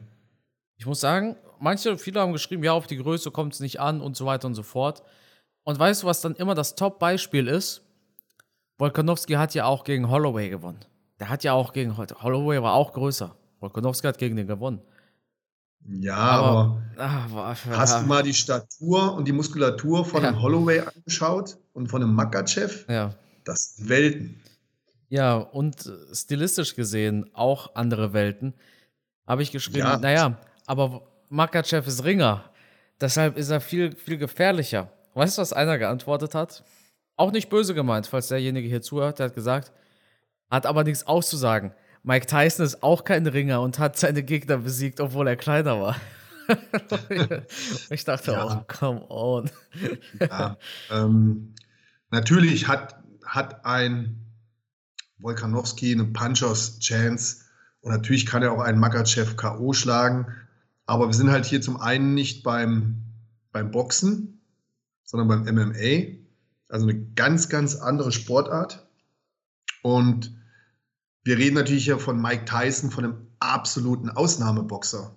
Ich 0.77 0.85
muss 0.85 1.01
sagen, 1.01 1.37
manche, 1.59 1.97
viele 1.97 2.21
haben 2.21 2.33
geschrieben, 2.33 2.63
ja, 2.63 2.73
auf 2.73 2.87
die 2.87 2.99
Größe 2.99 3.31
kommt 3.31 3.55
es 3.55 3.61
nicht 3.61 3.81
an 3.81 4.03
und 4.03 4.15
so 4.15 4.27
weiter 4.27 4.47
und 4.47 4.55
so 4.55 4.63
fort. 4.63 5.03
Und 5.65 5.79
weißt 5.79 6.03
du, 6.03 6.07
was 6.07 6.21
dann 6.21 6.35
immer 6.35 6.55
das 6.55 6.75
Top-Beispiel 6.75 7.49
ist? 7.49 7.83
Volkanovski 8.77 9.35
hat 9.35 9.55
ja 9.55 9.65
auch 9.65 9.85
gegen 9.85 10.11
Holloway 10.11 10.51
gewonnen. 10.51 10.81
Der 11.19 11.31
hat 11.31 11.45
ja 11.45 11.55
auch 11.55 11.73
gegen 11.73 11.97
Holloway 11.97 12.63
war 12.63 12.75
auch 12.75 12.93
größer. 12.93 13.35
Volkanovski 13.61 14.07
hat 14.07 14.19
gegen 14.19 14.37
den 14.37 14.47
gewonnen. 14.47 14.83
Ja, 15.89 16.17
aber, 16.17 16.83
aber 16.97 17.45
ach, 17.47 17.67
hast 17.67 18.03
du 18.03 18.07
mal 18.07 18.23
die 18.23 18.35
Statur 18.35 19.15
und 19.15 19.27
die 19.27 19.33
Muskulatur 19.33 20.05
von 20.05 20.23
ja. 20.23 20.29
einem 20.29 20.43
Holloway 20.43 20.81
angeschaut 20.81 21.57
und 21.73 21.89
von 21.89 22.03
einem 22.03 22.15
Makachev? 22.15 22.85
Ja. 22.89 23.15
Das 23.45 23.77
sind 23.77 23.89
Welten. 23.89 24.41
Ja, 25.09 25.37
und 25.37 25.91
stilistisch 26.13 26.77
gesehen 26.77 27.31
auch 27.35 27.75
andere 27.75 28.13
Welten. 28.13 28.55
Habe 29.27 29.43
ich 29.43 29.51
geschrieben, 29.51 29.79
ja. 29.79 29.99
naja, 29.99 30.39
aber 30.67 31.03
Makachev 31.29 31.89
ist 31.89 32.05
Ringer. 32.05 32.45
Deshalb 33.01 33.37
ist 33.37 33.51
er 33.51 33.61
viel, 33.61 33.97
viel 33.97 34.19
gefährlicher. 34.19 34.93
Weißt 35.15 35.39
du, 35.39 35.43
was 35.43 35.53
einer 35.53 35.79
geantwortet 35.79 36.35
hat? 36.35 36.63
Auch 37.17 37.33
nicht 37.33 37.49
böse 37.49 37.75
gemeint, 37.75 38.07
falls 38.07 38.29
derjenige 38.29 38.69
hier 38.69 38.83
zuhört. 38.83 39.19
Der 39.19 39.27
hat 39.27 39.35
gesagt, 39.35 39.73
hat 40.51 40.67
aber 40.67 40.85
nichts 40.85 41.07
auszusagen. 41.07 41.73
Mike 42.03 42.27
Tyson 42.27 42.65
ist 42.65 42.83
auch 42.83 43.05
kein 43.05 43.27
Ringer 43.27 43.61
und 43.61 43.79
hat 43.79 43.99
seine 43.99 44.23
Gegner 44.23 44.59
besiegt, 44.59 45.01
obwohl 45.01 45.29
er 45.29 45.37
kleiner 45.37 45.81
war. 45.81 45.97
ich 47.91 48.05
dachte 48.05 48.33
ja. 48.33 48.47
oh, 48.47 48.65
come 48.67 49.05
on. 49.09 49.51
ja, 50.19 50.57
ähm, 50.91 51.55
natürlich 52.11 52.67
hat, 52.67 53.03
hat 53.25 53.65
ein 53.65 54.27
Volkanowski 55.19 55.93
eine 55.93 56.07
Punchers 56.07 56.79
Chance 56.81 57.45
und 57.83 57.93
natürlich 57.93 58.27
kann 58.27 58.43
er 58.43 58.53
auch 58.53 58.61
einen 58.61 58.79
Makachev 58.79 59.37
K.O. 59.37 59.73
schlagen. 59.73 60.27
Aber 60.87 61.07
wir 61.07 61.15
sind 61.15 61.31
halt 61.31 61.47
hier 61.47 61.61
zum 61.61 61.81
einen 61.81 62.15
nicht 62.15 62.43
beim, 62.43 63.05
beim 63.53 63.71
Boxen, 63.71 64.41
sondern 65.05 65.29
beim 65.29 65.55
MMA. 65.55 66.19
Also 66.69 66.89
eine 66.89 67.01
ganz, 67.15 67.49
ganz 67.49 67.77
andere 67.77 68.13
Sportart. 68.13 68.87
Und 69.83 70.40
wir 71.25 71.39
reden 71.39 71.55
natürlich 71.55 71.85
hier 71.85 71.99
von 71.99 72.21
Mike 72.21 72.45
Tyson, 72.47 72.91
von 72.91 73.05
einem 73.05 73.27
absoluten 73.41 74.11
Ausnahmeboxer. 74.11 75.17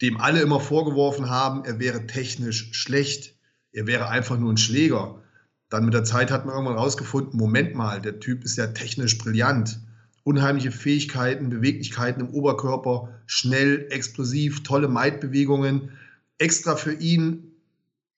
dem 0.00 0.20
alle 0.20 0.40
immer 0.42 0.58
vorgeworfen 0.58 1.30
haben, 1.30 1.64
er 1.64 1.78
wäre 1.78 2.08
technisch 2.08 2.72
schlecht, 2.72 3.36
er 3.70 3.86
wäre 3.86 4.08
einfach 4.08 4.36
nur 4.36 4.52
ein 4.52 4.56
Schläger. 4.56 5.22
Dann 5.68 5.84
mit 5.84 5.94
der 5.94 6.04
Zeit 6.04 6.30
hat 6.30 6.44
man 6.44 6.54
irgendwann 6.54 6.76
rausgefunden, 6.76 7.38
Moment 7.38 7.74
mal, 7.74 8.02
der 8.02 8.18
Typ 8.18 8.44
ist 8.44 8.58
ja 8.58 8.66
technisch 8.66 9.16
brillant. 9.18 9.80
Unheimliche 10.24 10.72
Fähigkeiten, 10.72 11.50
Beweglichkeiten 11.50 12.20
im 12.20 12.34
Oberkörper, 12.34 13.20
schnell, 13.26 13.86
explosiv, 13.90 14.62
tolle 14.64 14.88
Maidbewegungen. 14.88 15.92
Extra 16.38 16.76
für 16.76 16.92
ihn 16.92 17.52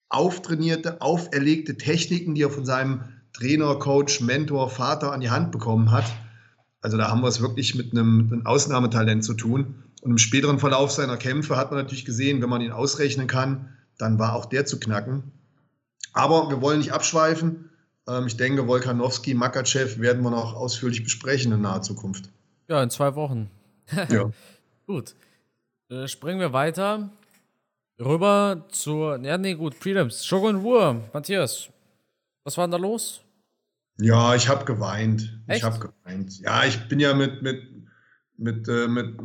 auftrainierte, 0.08 1.00
auferlegte 1.00 1.76
Techniken, 1.76 2.34
die 2.34 2.42
er 2.42 2.50
von 2.50 2.64
seinem 2.64 3.04
Trainer, 3.34 3.74
Coach, 3.76 4.20
Mentor, 4.20 4.70
Vater 4.70 5.12
an 5.12 5.20
die 5.20 5.30
Hand 5.30 5.52
bekommen 5.52 5.90
hat. 5.90 6.04
Also 6.80 6.96
da 6.96 7.08
haben 7.08 7.20
wir 7.20 7.28
es 7.28 7.40
wirklich 7.40 7.74
mit 7.74 7.92
einem, 7.92 8.30
einem 8.32 8.46
Ausnahmetalent 8.46 9.24
zu 9.24 9.34
tun. 9.34 9.82
Und 10.02 10.12
im 10.12 10.18
späteren 10.18 10.58
Verlauf 10.58 10.90
seiner 10.90 11.16
Kämpfe 11.16 11.56
hat 11.56 11.70
man 11.70 11.80
natürlich 11.80 12.04
gesehen, 12.04 12.42
wenn 12.42 12.48
man 12.48 12.60
ihn 12.60 12.72
ausrechnen 12.72 13.26
kann, 13.26 13.74
dann 13.98 14.18
war 14.18 14.34
auch 14.34 14.46
der 14.46 14.66
zu 14.66 14.78
knacken. 14.78 15.32
Aber 16.12 16.48
wir 16.50 16.60
wollen 16.60 16.78
nicht 16.78 16.92
abschweifen. 16.92 17.70
Ähm, 18.06 18.26
ich 18.26 18.36
denke, 18.36 18.68
Volkanowski, 18.68 19.34
Makachev 19.34 19.98
werden 19.98 20.22
wir 20.22 20.30
noch 20.30 20.54
ausführlich 20.54 21.02
besprechen 21.02 21.52
in 21.52 21.62
naher 21.62 21.82
Zukunft. 21.82 22.30
Ja, 22.68 22.82
in 22.82 22.90
zwei 22.90 23.14
Wochen. 23.14 23.50
ja. 24.10 24.30
Gut. 24.86 25.14
Äh, 25.90 26.06
springen 26.06 26.40
wir 26.40 26.52
weiter. 26.52 27.10
Rüber 27.98 28.64
zur. 28.70 29.18
Ja, 29.22 29.38
nee, 29.38 29.54
gut, 29.54 29.78
Prelims. 29.80 30.24
Shogun 30.24 30.56
Ruhr, 30.56 31.00
Matthias. 31.12 31.70
Was 32.44 32.58
war 32.58 32.66
denn 32.66 32.72
da 32.72 32.76
los? 32.76 33.22
Ja, 33.98 34.34
ich 34.34 34.48
habe 34.48 34.64
geweint. 34.64 35.40
Echt? 35.46 35.58
Ich 35.58 35.64
habe 35.64 35.78
geweint. 35.78 36.38
Ja, 36.40 36.64
ich 36.64 36.88
bin 36.88 37.00
ja 37.00 37.14
mit, 37.14 37.42
mit, 37.42 37.62
mit, 38.36 38.68
äh, 38.68 38.86
mit 38.86 39.16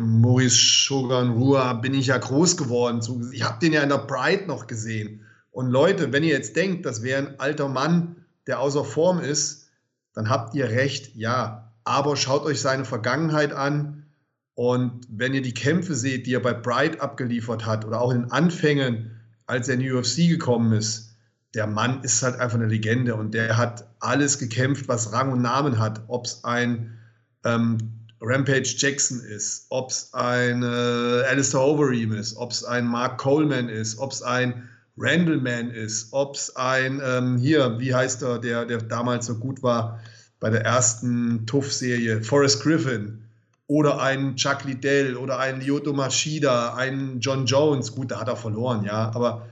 Maurice 0.00 0.56
Shogun 0.56 1.30
Ruhr 1.30 1.74
bin 1.80 1.94
ich 1.94 2.06
ja 2.06 2.18
groß 2.18 2.56
geworden. 2.56 3.00
Ich 3.32 3.42
habe 3.42 3.58
den 3.60 3.72
ja 3.72 3.82
in 3.82 3.88
der 3.88 3.98
Pride 3.98 4.46
noch 4.46 4.66
gesehen. 4.66 5.26
Und 5.50 5.70
Leute, 5.70 6.12
wenn 6.12 6.22
ihr 6.22 6.30
jetzt 6.30 6.54
denkt, 6.54 6.86
das 6.86 7.02
wäre 7.02 7.26
ein 7.26 7.40
alter 7.40 7.68
Mann, 7.68 8.24
der 8.46 8.60
außer 8.60 8.84
Form 8.84 9.18
ist, 9.18 9.68
dann 10.14 10.28
habt 10.28 10.54
ihr 10.54 10.68
recht, 10.68 11.14
ja. 11.16 11.72
Aber 11.84 12.16
schaut 12.16 12.44
euch 12.44 12.60
seine 12.60 12.84
Vergangenheit 12.84 13.52
an. 13.52 14.06
Und 14.54 15.06
wenn 15.08 15.34
ihr 15.34 15.42
die 15.42 15.54
Kämpfe 15.54 15.94
seht, 15.94 16.26
die 16.26 16.34
er 16.34 16.40
bei 16.40 16.52
Bright 16.52 17.00
abgeliefert 17.00 17.66
hat 17.66 17.84
oder 17.84 18.00
auch 18.00 18.12
in 18.12 18.22
den 18.22 18.30
Anfängen, 18.30 19.18
als 19.46 19.68
er 19.68 19.74
in 19.74 19.80
die 19.80 19.90
UFC 19.90 20.28
gekommen 20.28 20.72
ist, 20.72 21.09
der 21.54 21.66
Mann 21.66 22.02
ist 22.02 22.22
halt 22.22 22.38
einfach 22.38 22.58
eine 22.58 22.66
Legende 22.66 23.14
und 23.14 23.34
der 23.34 23.56
hat 23.56 23.88
alles 23.98 24.38
gekämpft, 24.38 24.88
was 24.88 25.12
Rang 25.12 25.32
und 25.32 25.42
Namen 25.42 25.78
hat. 25.78 26.02
Ob 26.06 26.26
es 26.26 26.44
ein 26.44 26.98
ähm, 27.44 27.78
Rampage 28.20 28.74
Jackson 28.76 29.20
ist, 29.20 29.66
ob 29.70 29.90
es 29.90 30.12
ein 30.12 30.62
äh, 30.62 30.66
Alistair 30.66 31.62
Overeem 31.62 32.12
ist, 32.12 32.36
ob 32.36 32.52
es 32.52 32.64
ein 32.64 32.86
Mark 32.86 33.18
Coleman 33.18 33.68
ist, 33.68 33.98
ob 33.98 34.12
es 34.12 34.22
ein 34.22 34.68
Randleman 34.96 35.70
ist, 35.70 36.12
ob 36.12 36.36
es 36.36 36.54
ein, 36.56 37.00
ähm, 37.02 37.38
hier, 37.38 37.78
wie 37.78 37.94
heißt 37.94 38.22
er, 38.22 38.38
der, 38.38 38.66
der 38.66 38.78
damals 38.78 39.26
so 39.26 39.36
gut 39.36 39.62
war 39.62 40.00
bei 40.38 40.50
der 40.50 40.64
ersten 40.64 41.46
Tuff-Serie, 41.46 42.22
Forrest 42.22 42.62
Griffin 42.62 43.24
oder 43.66 44.00
ein 44.00 44.36
Chuck 44.36 44.64
Liddell 44.64 45.16
oder 45.16 45.38
ein 45.38 45.60
Lyoto 45.60 45.92
Machida, 45.92 46.74
ein 46.74 47.20
John 47.20 47.46
Jones, 47.46 47.94
gut, 47.94 48.10
da 48.10 48.20
hat 48.20 48.28
er 48.28 48.36
verloren, 48.36 48.84
ja, 48.84 49.10
aber 49.14 49.46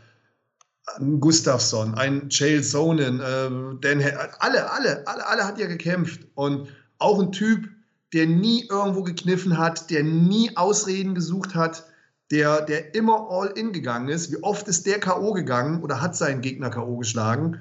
Gustafsson, 1.20 1.94
ein 1.94 2.28
Chael 2.28 2.62
Sonnen, 2.62 3.20
äh, 3.20 3.50
Dan, 3.80 4.02
alle, 4.38 4.70
alle, 4.72 5.06
alle, 5.06 5.26
alle 5.26 5.44
hat 5.44 5.58
ja 5.58 5.66
gekämpft 5.66 6.20
und 6.34 6.68
auch 6.98 7.20
ein 7.20 7.32
Typ, 7.32 7.68
der 8.12 8.26
nie 8.26 8.66
irgendwo 8.68 9.02
gekniffen 9.02 9.58
hat, 9.58 9.90
der 9.90 10.02
nie 10.02 10.56
Ausreden 10.56 11.14
gesucht 11.14 11.54
hat, 11.54 11.84
der, 12.30 12.62
der 12.62 12.94
immer 12.94 13.28
all 13.30 13.48
in 13.48 13.72
gegangen 13.72 14.08
ist. 14.08 14.30
Wie 14.32 14.42
oft 14.42 14.68
ist 14.68 14.86
der 14.86 15.00
K.O. 15.00 15.32
gegangen 15.32 15.82
oder 15.82 16.00
hat 16.00 16.16
seinen 16.16 16.40
Gegner 16.40 16.70
K.O. 16.70 16.96
geschlagen? 16.96 17.58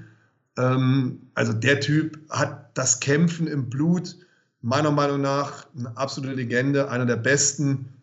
Ähm, 0.58 1.30
also 1.34 1.54
der 1.54 1.80
Typ 1.80 2.20
hat 2.30 2.78
das 2.78 3.00
Kämpfen 3.00 3.48
im 3.48 3.70
Blut, 3.70 4.18
meiner 4.62 4.92
Meinung 4.92 5.22
nach 5.22 5.68
eine 5.78 5.96
absolute 5.96 6.34
Legende, 6.34 6.90
einer 6.90 7.06
der 7.06 7.18
besten, 7.18 7.94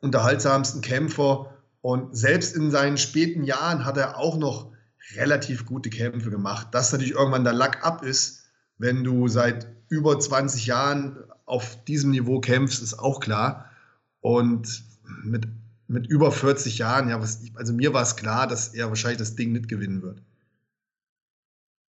unterhaltsamsten 0.00 0.80
Kämpfer. 0.80 1.52
Und 1.80 2.16
selbst 2.16 2.56
in 2.56 2.70
seinen 2.70 2.98
späten 2.98 3.44
Jahren 3.44 3.84
hat 3.84 3.96
er 3.96 4.18
auch 4.18 4.36
noch 4.36 4.72
relativ 5.14 5.64
gute 5.64 5.90
Kämpfe 5.90 6.30
gemacht. 6.30 6.68
Dass 6.72 6.92
natürlich 6.92 7.14
irgendwann 7.14 7.44
der 7.44 7.52
Lack 7.52 7.84
ab 7.84 8.02
ist, 8.02 8.44
wenn 8.78 9.04
du 9.04 9.28
seit 9.28 9.68
über 9.88 10.18
20 10.18 10.66
Jahren 10.66 11.16
auf 11.46 11.82
diesem 11.84 12.10
Niveau 12.10 12.40
kämpfst, 12.40 12.82
ist 12.82 12.98
auch 12.98 13.20
klar. 13.20 13.70
Und 14.20 14.82
mit 15.24 15.48
mit 15.88 16.06
über 16.06 16.30
40 16.30 16.78
Jahren, 16.78 17.08
ja, 17.08 17.20
was, 17.20 17.42
also 17.54 17.72
mir 17.72 17.92
war 17.94 18.02
es 18.02 18.14
klar, 18.14 18.46
dass 18.46 18.74
er 18.74 18.88
wahrscheinlich 18.88 19.18
das 19.18 19.34
Ding 19.34 19.52
nicht 19.52 19.68
gewinnen 19.68 20.02
wird. 20.02 20.22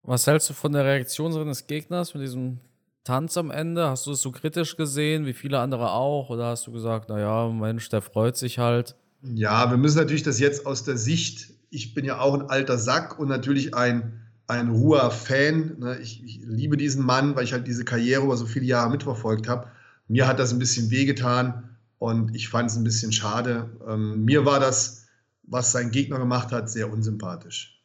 Was 0.04 0.27
hältst 0.27 0.50
du 0.50 0.54
von 0.54 0.74
der 0.74 0.84
Reaktion 0.84 1.32
seines 1.32 1.65
Gegners 1.65 2.13
mit 2.13 2.22
diesem 2.22 2.60
Tanz 3.06 3.38
am 3.38 3.50
Ende? 3.50 3.89
Hast 3.89 4.06
du 4.06 4.12
es 4.12 4.22
so 4.22 4.32
kritisch 4.32 4.75
gesehen, 4.75 5.25
wie 5.25 5.34
viele 5.34 5.60
andere 5.60 5.92
auch? 5.92 6.30
Oder 6.30 6.48
hast 6.48 6.68
du 6.68 6.72
gesagt, 6.72 7.10
naja, 7.10 7.48
Mensch, 7.48 7.89
der 7.89 8.01
freut 8.01 8.36
sich 8.36 8.60
halt? 8.60 8.96
Ja, 9.34 9.70
wir 9.72 9.77
müssen 9.77 9.98
natürlich 9.98 10.24
das 10.24 10.39
jetzt 10.39 10.65
aus 10.65 10.84
der 10.84 10.98
Sicht, 10.98 11.53
ich 11.70 11.94
bin 11.94 12.05
ja 12.05 12.20
auch 12.20 12.34
ein 12.34 12.50
alter 12.50 12.77
Sack 12.77 13.17
und 13.20 13.27
natürlich 13.27 13.74
ein, 13.74 14.22
ein 14.48 14.70
Ruhr-Fan. 14.70 15.79
Ne? 15.79 15.98
Ich, 16.00 16.24
ich, 16.24 16.41
liebe 16.44 16.77
diesen 16.77 17.03
Mann, 17.03 17.36
weil 17.36 17.44
ich 17.44 17.53
halt 17.53 17.67
diese 17.67 17.86
Karriere 17.86 18.24
über 18.24 18.38
so 18.38 18.46
viele 18.46 18.65
Jahre 18.65 18.91
mitverfolgt 18.91 19.48
habe. 19.48 19.67
Mir 20.08 20.27
hat 20.27 20.39
das 20.39 20.53
ein 20.53 20.60
bisschen 20.60 20.91
wehgetan 20.91 21.75
und 21.98 22.36
ich 22.36 22.50
fand 22.50 22.70
es 22.70 22.77
ein 22.77 22.84
bisschen 22.84 23.12
schade. 23.12 23.70
Ähm, 23.88 24.24
mir 24.25 24.46
war 24.46 24.60
das, 24.60 25.08
was 25.44 25.72
sein 25.72 25.91
Gegner 25.91 26.20
gemacht 26.20 26.51
hat, 26.51 26.70
sehr 26.70 26.91
unsympathisch. 26.91 27.84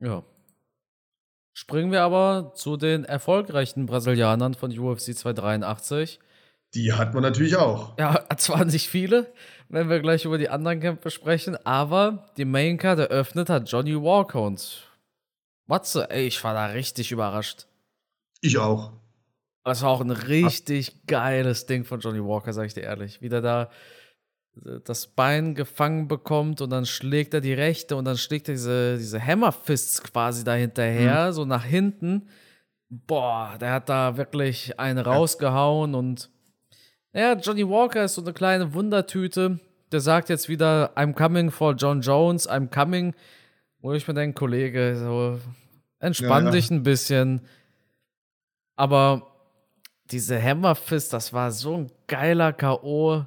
Ja. 0.00 0.22
Springen 1.54 1.90
wir 1.90 2.02
aber 2.02 2.52
zu 2.54 2.76
den 2.76 3.04
erfolgreichen 3.04 3.86
Brasilianern 3.86 4.52
von 4.52 4.78
UFC 4.78 5.16
283. 5.16 6.20
Die 6.74 6.92
hat 6.92 7.14
man 7.14 7.22
natürlich 7.22 7.56
auch. 7.56 7.96
Ja, 7.98 8.24
zwar 8.36 8.64
nicht 8.64 8.88
viele, 8.88 9.32
wenn 9.68 9.88
wir 9.88 10.00
gleich 10.00 10.24
über 10.24 10.38
die 10.38 10.48
anderen 10.48 10.80
Kämpfe 10.80 11.10
sprechen, 11.10 11.56
aber 11.64 12.26
die 12.36 12.44
Main 12.44 12.78
Card 12.78 12.98
eröffnet 12.98 13.48
hat 13.48 13.70
Johnny 13.70 13.94
Walker 13.94 14.42
und 14.42 14.86
Matze, 15.66 16.10
ey, 16.10 16.26
ich 16.26 16.42
war 16.44 16.54
da 16.54 16.66
richtig 16.66 17.10
überrascht. 17.12 17.66
Ich 18.40 18.58
auch. 18.58 18.92
Das 19.64 19.82
war 19.82 19.90
auch 19.90 20.00
ein 20.00 20.12
richtig 20.12 21.06
geiles 21.06 21.66
Ding 21.66 21.84
von 21.84 21.98
Johnny 21.98 22.22
Walker, 22.22 22.52
sag 22.52 22.66
ich 22.66 22.74
dir 22.74 22.84
ehrlich. 22.84 23.20
Wie 23.20 23.28
der 23.28 23.40
da 23.40 23.70
äh, 24.64 24.78
das 24.84 25.08
Bein 25.08 25.54
gefangen 25.56 26.06
bekommt 26.06 26.60
und 26.60 26.70
dann 26.70 26.86
schlägt 26.86 27.34
er 27.34 27.40
die 27.40 27.52
rechte 27.52 27.96
und 27.96 28.04
dann 28.04 28.16
schlägt 28.16 28.48
er 28.48 28.54
diese, 28.54 28.96
diese 28.96 29.20
Hammerfists 29.20 30.02
quasi 30.02 30.44
da 30.44 30.54
hinterher, 30.54 31.28
mhm. 31.28 31.32
so 31.32 31.44
nach 31.44 31.64
hinten. 31.64 32.28
Boah, 32.88 33.56
der 33.60 33.72
hat 33.72 33.88
da 33.88 34.16
wirklich 34.16 34.78
einen 34.78 34.98
rausgehauen 34.98 35.96
und 35.96 36.30
ja, 37.16 37.32
Johnny 37.34 37.68
Walker 37.68 38.04
ist 38.04 38.14
so 38.14 38.22
eine 38.22 38.32
kleine 38.32 38.74
Wundertüte. 38.74 39.58
Der 39.92 40.00
sagt 40.00 40.28
jetzt 40.28 40.48
wieder, 40.48 40.96
I'm 40.96 41.14
coming 41.14 41.50
for 41.50 41.74
John 41.74 42.00
Jones, 42.00 42.48
I'm 42.48 42.68
coming. 42.68 43.14
Wo 43.80 43.92
ich 43.92 44.06
mir 44.06 44.14
denke, 44.14 44.38
Kollege, 44.38 44.96
so 44.98 45.38
entspann 45.98 46.44
ja, 46.44 46.50
ja. 46.50 46.50
dich 46.50 46.70
ein 46.70 46.82
bisschen. 46.82 47.40
Aber 48.74 49.26
diese 50.10 50.40
Hammerfist, 50.40 51.12
das 51.12 51.32
war 51.32 51.50
so 51.52 51.76
ein 51.76 51.92
geiler 52.06 52.52
K.O. 52.52 53.24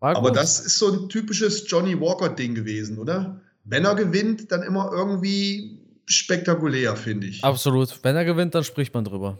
Aber 0.00 0.30
das 0.30 0.60
ist 0.60 0.78
so 0.78 0.92
ein 0.92 1.08
typisches 1.08 1.68
Johnny 1.70 1.98
Walker-Ding 1.98 2.54
gewesen, 2.54 2.98
oder? 2.98 3.40
Wenn 3.64 3.84
er 3.84 3.94
gewinnt, 3.94 4.52
dann 4.52 4.62
immer 4.62 4.90
irgendwie 4.92 5.80
spektakulär, 6.04 6.94
finde 6.96 7.26
ich. 7.28 7.42
Absolut. 7.42 8.04
Wenn 8.04 8.14
er 8.14 8.24
gewinnt, 8.24 8.54
dann 8.54 8.62
spricht 8.62 8.94
man 8.94 9.04
drüber. 9.04 9.38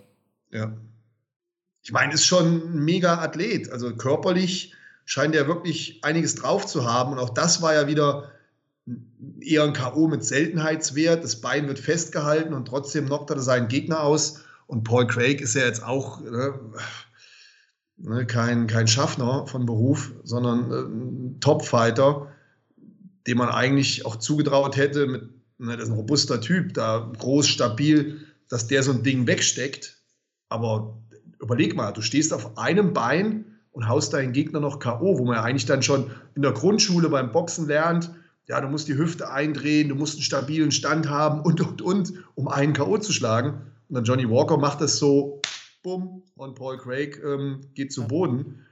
Ja. 0.50 0.72
Ich 1.86 1.92
meine, 1.92 2.12
ist 2.12 2.26
schon 2.26 2.74
ein 2.74 2.84
mega 2.84 3.18
Athlet. 3.20 3.70
Also 3.70 3.94
körperlich 3.94 4.74
scheint 5.04 5.36
er 5.36 5.46
wirklich 5.46 6.00
einiges 6.02 6.34
drauf 6.34 6.66
zu 6.66 6.84
haben. 6.84 7.12
Und 7.12 7.20
auch 7.20 7.30
das 7.30 7.62
war 7.62 7.74
ja 7.74 7.86
wieder 7.86 8.32
eher 9.38 9.62
ein 9.62 9.72
K.O. 9.72 10.08
mit 10.08 10.24
Seltenheitswert. 10.24 11.22
Das 11.22 11.40
Bein 11.40 11.68
wird 11.68 11.78
festgehalten 11.78 12.54
und 12.54 12.66
trotzdem 12.66 13.06
knockt 13.06 13.30
er 13.30 13.38
seinen 13.38 13.68
Gegner 13.68 14.00
aus. 14.00 14.40
Und 14.66 14.82
Paul 14.82 15.06
Craig 15.06 15.40
ist 15.40 15.54
ja 15.54 15.64
jetzt 15.64 15.84
auch 15.84 16.20
ne, 16.22 16.58
ne, 17.98 18.26
kein, 18.26 18.66
kein 18.66 18.88
Schaffner 18.88 19.46
von 19.46 19.64
Beruf, 19.64 20.10
sondern 20.24 20.72
äh, 20.72 20.88
ein 20.88 21.38
Topfighter, 21.38 22.32
dem 23.28 23.38
man 23.38 23.48
eigentlich 23.48 24.04
auch 24.04 24.16
zugetraut 24.16 24.76
hätte, 24.76 25.06
mit, 25.06 25.22
ne, 25.58 25.76
das 25.76 25.84
ist 25.84 25.90
ein 25.90 25.96
robuster 25.96 26.40
Typ, 26.40 26.74
da 26.74 27.12
groß, 27.16 27.46
stabil, 27.46 28.26
dass 28.48 28.66
der 28.66 28.82
so 28.82 28.90
ein 28.90 29.04
Ding 29.04 29.28
wegsteckt. 29.28 29.98
Aber 30.48 30.98
überleg 31.46 31.76
mal, 31.76 31.92
du 31.92 32.02
stehst 32.02 32.32
auf 32.32 32.58
einem 32.58 32.92
Bein 32.92 33.44
und 33.72 33.88
haust 33.88 34.12
deinen 34.12 34.32
Gegner 34.32 34.60
noch 34.60 34.78
K.O., 34.78 35.18
wo 35.18 35.24
man 35.24 35.36
ja 35.36 35.42
eigentlich 35.42 35.66
dann 35.66 35.82
schon 35.82 36.10
in 36.34 36.42
der 36.42 36.52
Grundschule 36.52 37.08
beim 37.08 37.30
Boxen 37.32 37.66
lernt, 37.66 38.10
ja, 38.48 38.60
du 38.60 38.68
musst 38.68 38.88
die 38.88 38.96
Hüfte 38.96 39.30
eindrehen, 39.30 39.88
du 39.88 39.94
musst 39.94 40.14
einen 40.14 40.22
stabilen 40.22 40.70
Stand 40.70 41.08
haben 41.08 41.40
und, 41.40 41.60
und, 41.60 41.82
und, 41.82 42.12
um 42.36 42.48
einen 42.48 42.72
K.O. 42.72 42.98
zu 42.98 43.12
schlagen. 43.12 43.62
Und 43.88 43.94
dann 43.94 44.04
Johnny 44.04 44.28
Walker 44.28 44.56
macht 44.56 44.80
das 44.80 44.98
so, 44.98 45.40
bumm, 45.82 46.22
und 46.36 46.54
Paul 46.54 46.78
Craig 46.78 47.20
ähm, 47.24 47.60
geht 47.74 47.92
zu 47.92 48.06
Boden. 48.06 48.66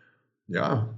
Ja, 0.46 0.94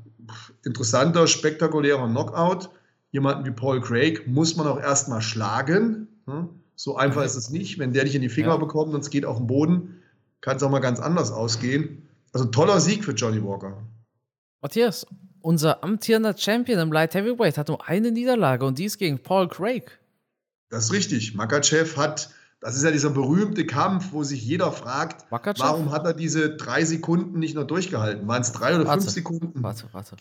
interessanter, 0.64 1.26
spektakulärer 1.26 2.08
Knockout. 2.08 2.70
Jemanden 3.12 3.46
wie 3.46 3.50
Paul 3.50 3.80
Craig 3.80 4.26
muss 4.26 4.56
man 4.56 4.66
auch 4.66 4.80
erstmal 4.80 5.22
schlagen. 5.22 6.08
Ne? 6.26 6.48
So 6.74 6.96
einfach 6.96 7.24
ist 7.24 7.36
es 7.36 7.50
nicht. 7.50 7.78
Wenn 7.78 7.92
der 7.92 8.04
dich 8.04 8.14
in 8.14 8.22
die 8.22 8.28
Finger 8.28 8.50
ja. 8.50 8.56
bekommt 8.56 8.92
und 8.92 9.00
es 9.00 9.10
geht 9.10 9.24
auf 9.24 9.38
den 9.38 9.46
Boden, 9.46 10.02
kann 10.46 10.58
es 10.58 10.62
auch 10.62 10.70
mal 10.70 10.78
ganz 10.78 11.00
anders 11.00 11.32
ausgehen. 11.32 12.08
Also 12.32 12.46
toller 12.46 12.78
Sieg 12.78 13.04
für 13.04 13.10
Johnny 13.10 13.42
Walker. 13.42 13.82
Matthias, 14.62 15.04
unser 15.40 15.82
amtierender 15.82 16.36
Champion 16.38 16.78
im 16.78 16.92
Light 16.92 17.14
Heavyweight 17.14 17.58
hat 17.58 17.66
nur 17.66 17.88
eine 17.88 18.12
Niederlage 18.12 18.64
und 18.64 18.78
die 18.78 18.84
ist 18.84 18.98
gegen 18.98 19.20
Paul 19.20 19.48
Craig. 19.48 19.98
Das 20.68 20.84
ist 20.84 20.92
richtig. 20.92 21.34
Makachev 21.34 21.96
hat, 21.96 22.30
das 22.60 22.76
ist 22.76 22.84
ja 22.84 22.92
dieser 22.92 23.10
berühmte 23.10 23.66
Kampf, 23.66 24.12
wo 24.12 24.22
sich 24.22 24.46
jeder 24.46 24.70
fragt, 24.70 25.28
Makachev? 25.32 25.66
warum 25.66 25.90
hat 25.90 26.06
er 26.06 26.14
diese 26.14 26.54
drei 26.54 26.84
Sekunden 26.84 27.40
nicht 27.40 27.56
noch 27.56 27.66
durchgehalten? 27.66 28.28
Waren 28.28 28.42
es 28.42 28.52
drei 28.52 28.76
oder 28.76 28.86
warte, 28.86 29.00
fünf 29.00 29.12
Sekunden? 29.12 29.64
Warte, 29.64 29.88
warte. 29.90 30.14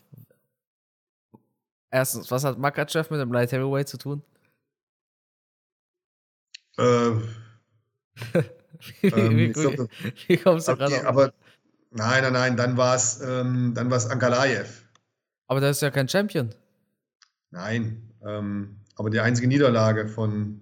Erstens, 1.91 2.31
was 2.31 2.43
hat 2.43 2.57
Makachev 2.57 3.11
mit 3.11 3.21
dem 3.21 3.31
Light 3.31 3.51
Heavyweight 3.51 3.87
zu 3.87 3.99
tun? 3.99 4.23
Äh, 6.79 7.11
ähm, 9.03 9.37
wie, 9.37 9.49
glaub, 9.49 9.89
wie, 10.27 10.37
kommst 10.37 10.67
du 10.67 10.75
gerade 10.75 11.07
Aber 11.07 11.33
nein, 11.91 12.23
nein, 12.23 12.33
nein, 12.33 12.57
dann 12.57 12.77
war 12.77 12.95
es 12.95 13.21
ähm, 13.21 13.73
Ankalaev. 13.77 14.83
Aber 15.47 15.59
der 15.59 15.69
ist 15.69 15.81
ja 15.81 15.91
kein 15.91 16.07
Champion. 16.07 16.49
Nein, 17.51 18.11
ähm, 18.25 18.77
aber 18.95 19.09
die 19.09 19.19
einzige 19.19 19.47
Niederlage 19.47 20.07
von. 20.07 20.61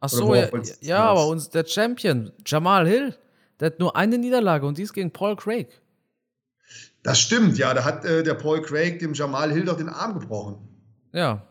Ach 0.00 0.08
so, 0.08 0.34
ja, 0.34 0.48
ja 0.80 1.04
aber 1.04 1.26
uns, 1.26 1.50
der 1.50 1.66
Champion, 1.66 2.32
Jamal 2.44 2.86
Hill, 2.86 3.14
der 3.60 3.66
hat 3.66 3.78
nur 3.78 3.96
eine 3.96 4.18
Niederlage 4.18 4.66
und 4.66 4.78
die 4.78 4.82
ist 4.82 4.92
gegen 4.92 5.10
Paul 5.10 5.36
Craig. 5.36 5.68
Das 7.02 7.20
stimmt, 7.20 7.56
ja. 7.56 7.72
Da 7.72 7.84
hat 7.84 8.04
äh, 8.04 8.22
der 8.22 8.34
Paul 8.34 8.62
Craig 8.62 8.98
dem 8.98 9.14
Jamal 9.14 9.52
Hill 9.52 9.64
doch 9.64 9.76
den 9.76 9.88
Arm 9.88 10.18
gebrochen. 10.18 10.58
Ja. 11.12 11.46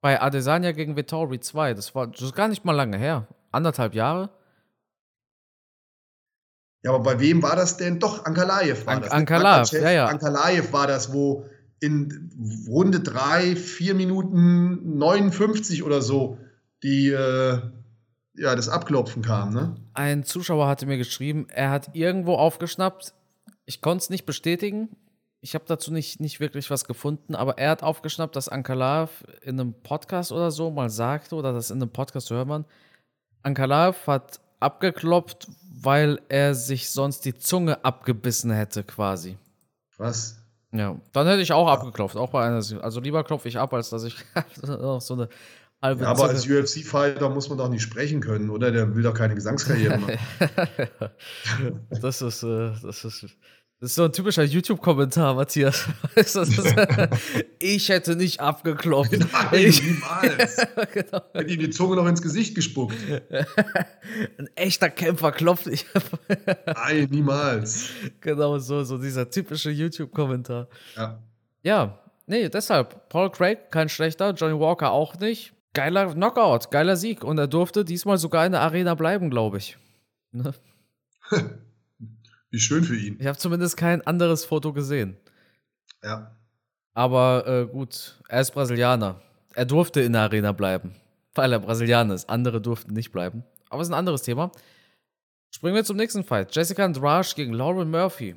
Bei 0.00 0.20
Adesanya 0.20 0.72
gegen 0.72 0.96
Vittori 0.96 1.40
2. 1.40 1.74
Das 1.74 1.94
war 1.94 2.08
das 2.08 2.22
ist 2.22 2.34
gar 2.34 2.48
nicht 2.48 2.64
mal 2.64 2.72
lange 2.72 2.98
her. 2.98 3.28
Anderthalb 3.52 3.94
Jahre. 3.94 4.30
Ja, 6.82 6.92
aber 6.92 7.02
bei 7.02 7.20
wem 7.20 7.42
war 7.42 7.56
das 7.56 7.76
denn? 7.76 7.98
Doch, 7.98 8.24
Ankalaev 8.24 8.86
war 8.86 8.96
An 8.96 9.02
das. 9.02 9.10
Ankalaev, 9.10 9.72
ja, 9.72 9.90
ja. 9.90 10.06
Ankalaev 10.06 10.72
war 10.72 10.86
das, 10.86 11.12
wo 11.12 11.46
in 11.80 12.30
Runde 12.68 13.00
3, 13.00 13.56
4 13.56 13.94
Minuten 13.94 14.98
59 14.98 15.82
oder 15.82 16.02
so 16.02 16.38
die, 16.82 17.08
äh, 17.08 17.60
ja, 18.34 18.54
das 18.54 18.68
Abklopfen 18.68 19.22
kam, 19.22 19.52
ne? 19.52 19.76
Ein 19.94 20.22
Zuschauer 20.24 20.68
hatte 20.68 20.86
mir 20.86 20.98
geschrieben, 20.98 21.46
er 21.50 21.70
hat 21.70 21.90
irgendwo 21.94 22.34
aufgeschnappt. 22.34 23.14
Ich 23.64 23.80
konnte 23.80 24.02
es 24.02 24.10
nicht 24.10 24.26
bestätigen. 24.26 24.88
Ich 25.40 25.54
habe 25.54 25.64
dazu 25.66 25.92
nicht, 25.92 26.20
nicht 26.20 26.40
wirklich 26.40 26.70
was 26.70 26.84
gefunden, 26.84 27.34
aber 27.34 27.58
er 27.58 27.70
hat 27.70 27.82
aufgeschnappt, 27.82 28.34
dass 28.34 28.48
Ankalaev 28.48 29.24
in 29.42 29.60
einem 29.60 29.74
Podcast 29.82 30.32
oder 30.32 30.50
so 30.50 30.70
mal 30.70 30.90
sagte, 30.90 31.34
oder 31.34 31.52
das 31.52 31.70
in 31.70 31.80
einem 31.80 31.90
Podcast 31.90 32.30
hört 32.30 32.48
man, 32.48 32.64
Ankalaev 33.42 34.06
hat 34.06 34.40
abgeklopft, 34.60 35.48
weil 35.80 36.20
er 36.28 36.54
sich 36.54 36.90
sonst 36.90 37.24
die 37.24 37.34
Zunge 37.34 37.84
abgebissen 37.84 38.50
hätte, 38.50 38.84
quasi. 38.84 39.36
Was? 39.96 40.38
Ja, 40.72 41.00
dann 41.12 41.26
hätte 41.26 41.40
ich 41.40 41.52
auch 41.52 41.68
abgeklopft, 41.68 42.16
auch 42.16 42.30
bei 42.30 42.44
einer. 42.44 42.62
Also 42.82 43.00
lieber 43.00 43.24
klopfe 43.24 43.48
ich 43.48 43.58
ab, 43.58 43.72
als 43.72 43.90
dass 43.90 44.04
ich 44.04 44.16
noch 44.62 45.00
so 45.00 45.14
eine 45.14 45.28
halbe. 45.80 46.02
Ja, 46.02 46.10
aber 46.10 46.24
als 46.28 46.46
UFC-Fighter 46.46 47.30
muss 47.30 47.48
man 47.48 47.58
doch 47.58 47.68
nicht 47.68 47.82
sprechen 47.82 48.20
können, 48.20 48.50
oder? 48.50 48.70
Der 48.70 48.94
will 48.94 49.02
doch 49.02 49.14
keine 49.14 49.34
Gesangskarriere 49.34 49.98
machen. 49.98 50.18
das 52.02 52.20
ist, 52.20 52.42
äh, 52.42 52.72
das 52.82 53.04
ist 53.04 53.26
das 53.80 53.90
ist 53.90 53.94
so 53.94 54.04
ein 54.04 54.12
typischer 54.12 54.42
YouTube-Kommentar, 54.42 55.34
Matthias. 55.34 55.86
ich 57.60 57.88
hätte 57.88 58.16
nicht 58.16 58.40
abgeklopft. 58.40 59.12
Nein, 59.12 59.26
ich, 59.52 59.82
niemals. 59.84 60.56
genau. 60.92 61.22
Hätte 61.32 61.52
ihm 61.52 61.60
die 61.60 61.70
Zunge 61.70 61.94
noch 61.94 62.06
ins 62.06 62.20
Gesicht 62.20 62.56
gespuckt. 62.56 62.96
ein 64.38 64.48
echter 64.56 64.90
Kämpfer 64.90 65.30
klopft 65.30 65.66
nicht. 65.66 65.86
Nein, 66.66 67.06
niemals. 67.10 67.90
Genau 68.20 68.58
so, 68.58 68.82
so 68.82 68.98
dieser 68.98 69.30
typische 69.30 69.70
YouTube-Kommentar. 69.70 70.66
Ja. 70.96 71.22
Ja, 71.62 71.98
nee, 72.26 72.48
deshalb. 72.48 73.08
Paul 73.08 73.30
Craig, 73.30 73.70
kein 73.70 73.88
schlechter, 73.88 74.30
Johnny 74.32 74.58
Walker 74.58 74.90
auch 74.90 75.16
nicht. 75.20 75.52
Geiler 75.72 76.14
Knockout, 76.14 76.72
geiler 76.72 76.96
Sieg. 76.96 77.22
Und 77.22 77.38
er 77.38 77.46
durfte 77.46 77.84
diesmal 77.84 78.18
sogar 78.18 78.44
in 78.44 78.52
der 78.52 78.62
Arena 78.62 78.96
bleiben, 78.96 79.30
glaube 79.30 79.58
ich. 79.58 79.76
Ne? 80.32 80.52
Wie 82.50 82.60
schön 82.60 82.84
für 82.84 82.96
ihn. 82.96 83.16
Ich 83.20 83.26
habe 83.26 83.38
zumindest 83.38 83.76
kein 83.76 84.06
anderes 84.06 84.44
Foto 84.44 84.72
gesehen. 84.72 85.16
Ja. 86.02 86.34
Aber 86.94 87.46
äh, 87.46 87.66
gut, 87.66 88.18
er 88.28 88.40
ist 88.40 88.52
Brasilianer. 88.52 89.20
Er 89.54 89.66
durfte 89.66 90.00
in 90.00 90.12
der 90.12 90.22
Arena 90.22 90.52
bleiben, 90.52 90.94
weil 91.34 91.52
er 91.52 91.58
Brasilianer 91.58 92.14
ist. 92.14 92.28
Andere 92.28 92.60
durften 92.60 92.92
nicht 92.92 93.12
bleiben. 93.12 93.44
Aber 93.70 93.82
es 93.82 93.88
ist 93.88 93.92
ein 93.92 93.98
anderes 93.98 94.22
Thema. 94.22 94.50
Springen 95.50 95.74
wir 95.74 95.84
zum 95.84 95.96
nächsten 95.96 96.24
Fight. 96.24 96.54
Jessica 96.54 96.84
Andrade 96.84 97.28
gegen 97.34 97.52
Lauren 97.52 97.90
Murphy. 97.90 98.36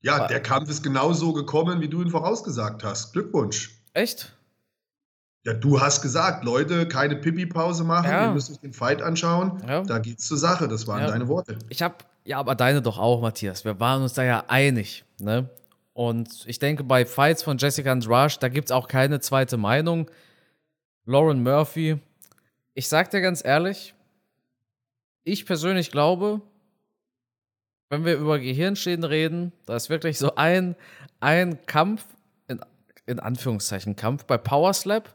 Ja, 0.00 0.26
der 0.28 0.40
Kampf 0.40 0.68
ist 0.70 0.82
genauso 0.82 1.32
gekommen, 1.32 1.80
wie 1.80 1.88
du 1.88 2.02
ihn 2.02 2.10
vorausgesagt 2.10 2.84
hast. 2.84 3.12
Glückwunsch. 3.12 3.80
Echt? 3.92 4.36
Ja, 5.44 5.52
du 5.52 5.80
hast 5.80 6.02
gesagt, 6.02 6.44
Leute, 6.44 6.88
keine 6.88 7.16
Pipi-Pause 7.16 7.84
machen, 7.84 8.10
ja. 8.10 8.26
ihr 8.26 8.32
müsst 8.32 8.50
euch 8.50 8.58
den 8.58 8.72
Fight 8.72 9.00
anschauen. 9.00 9.62
Ja. 9.66 9.82
Da 9.82 9.98
geht's 9.98 10.26
zur 10.26 10.38
Sache, 10.38 10.66
das 10.66 10.86
waren 10.86 11.02
ja. 11.02 11.06
deine 11.06 11.28
Worte. 11.28 11.58
Ich 11.68 11.82
habe 11.82 11.96
ja, 12.26 12.38
aber 12.38 12.54
deine 12.56 12.82
doch 12.82 12.98
auch, 12.98 13.20
Matthias. 13.20 13.64
Wir 13.64 13.78
waren 13.78 14.02
uns 14.02 14.14
da 14.14 14.24
ja 14.24 14.44
einig. 14.48 15.04
Ne? 15.18 15.48
Und 15.92 16.44
ich 16.46 16.58
denke, 16.58 16.82
bei 16.84 17.06
Fights 17.06 17.42
von 17.42 17.56
Jessica 17.56 17.92
und 17.92 18.06
Rush, 18.08 18.38
da 18.38 18.48
gibt 18.48 18.66
es 18.66 18.72
auch 18.72 18.88
keine 18.88 19.20
zweite 19.20 19.56
Meinung. 19.56 20.10
Lauren 21.04 21.42
Murphy, 21.42 21.98
ich 22.74 22.88
sag 22.88 23.10
dir 23.10 23.20
ganz 23.20 23.44
ehrlich, 23.44 23.94
ich 25.22 25.46
persönlich 25.46 25.92
glaube, 25.92 26.42
wenn 27.90 28.04
wir 28.04 28.16
über 28.16 28.40
Gehirnschäden 28.40 29.04
reden, 29.04 29.52
da 29.64 29.76
ist 29.76 29.88
wirklich 29.88 30.18
so 30.18 30.34
ein, 30.34 30.74
ein 31.20 31.64
Kampf, 31.66 32.04
in, 32.48 32.60
in 33.06 33.20
Anführungszeichen 33.20 33.94
Kampf 33.94 34.24
bei 34.24 34.36
Power 34.36 34.74
Slap, 34.74 35.14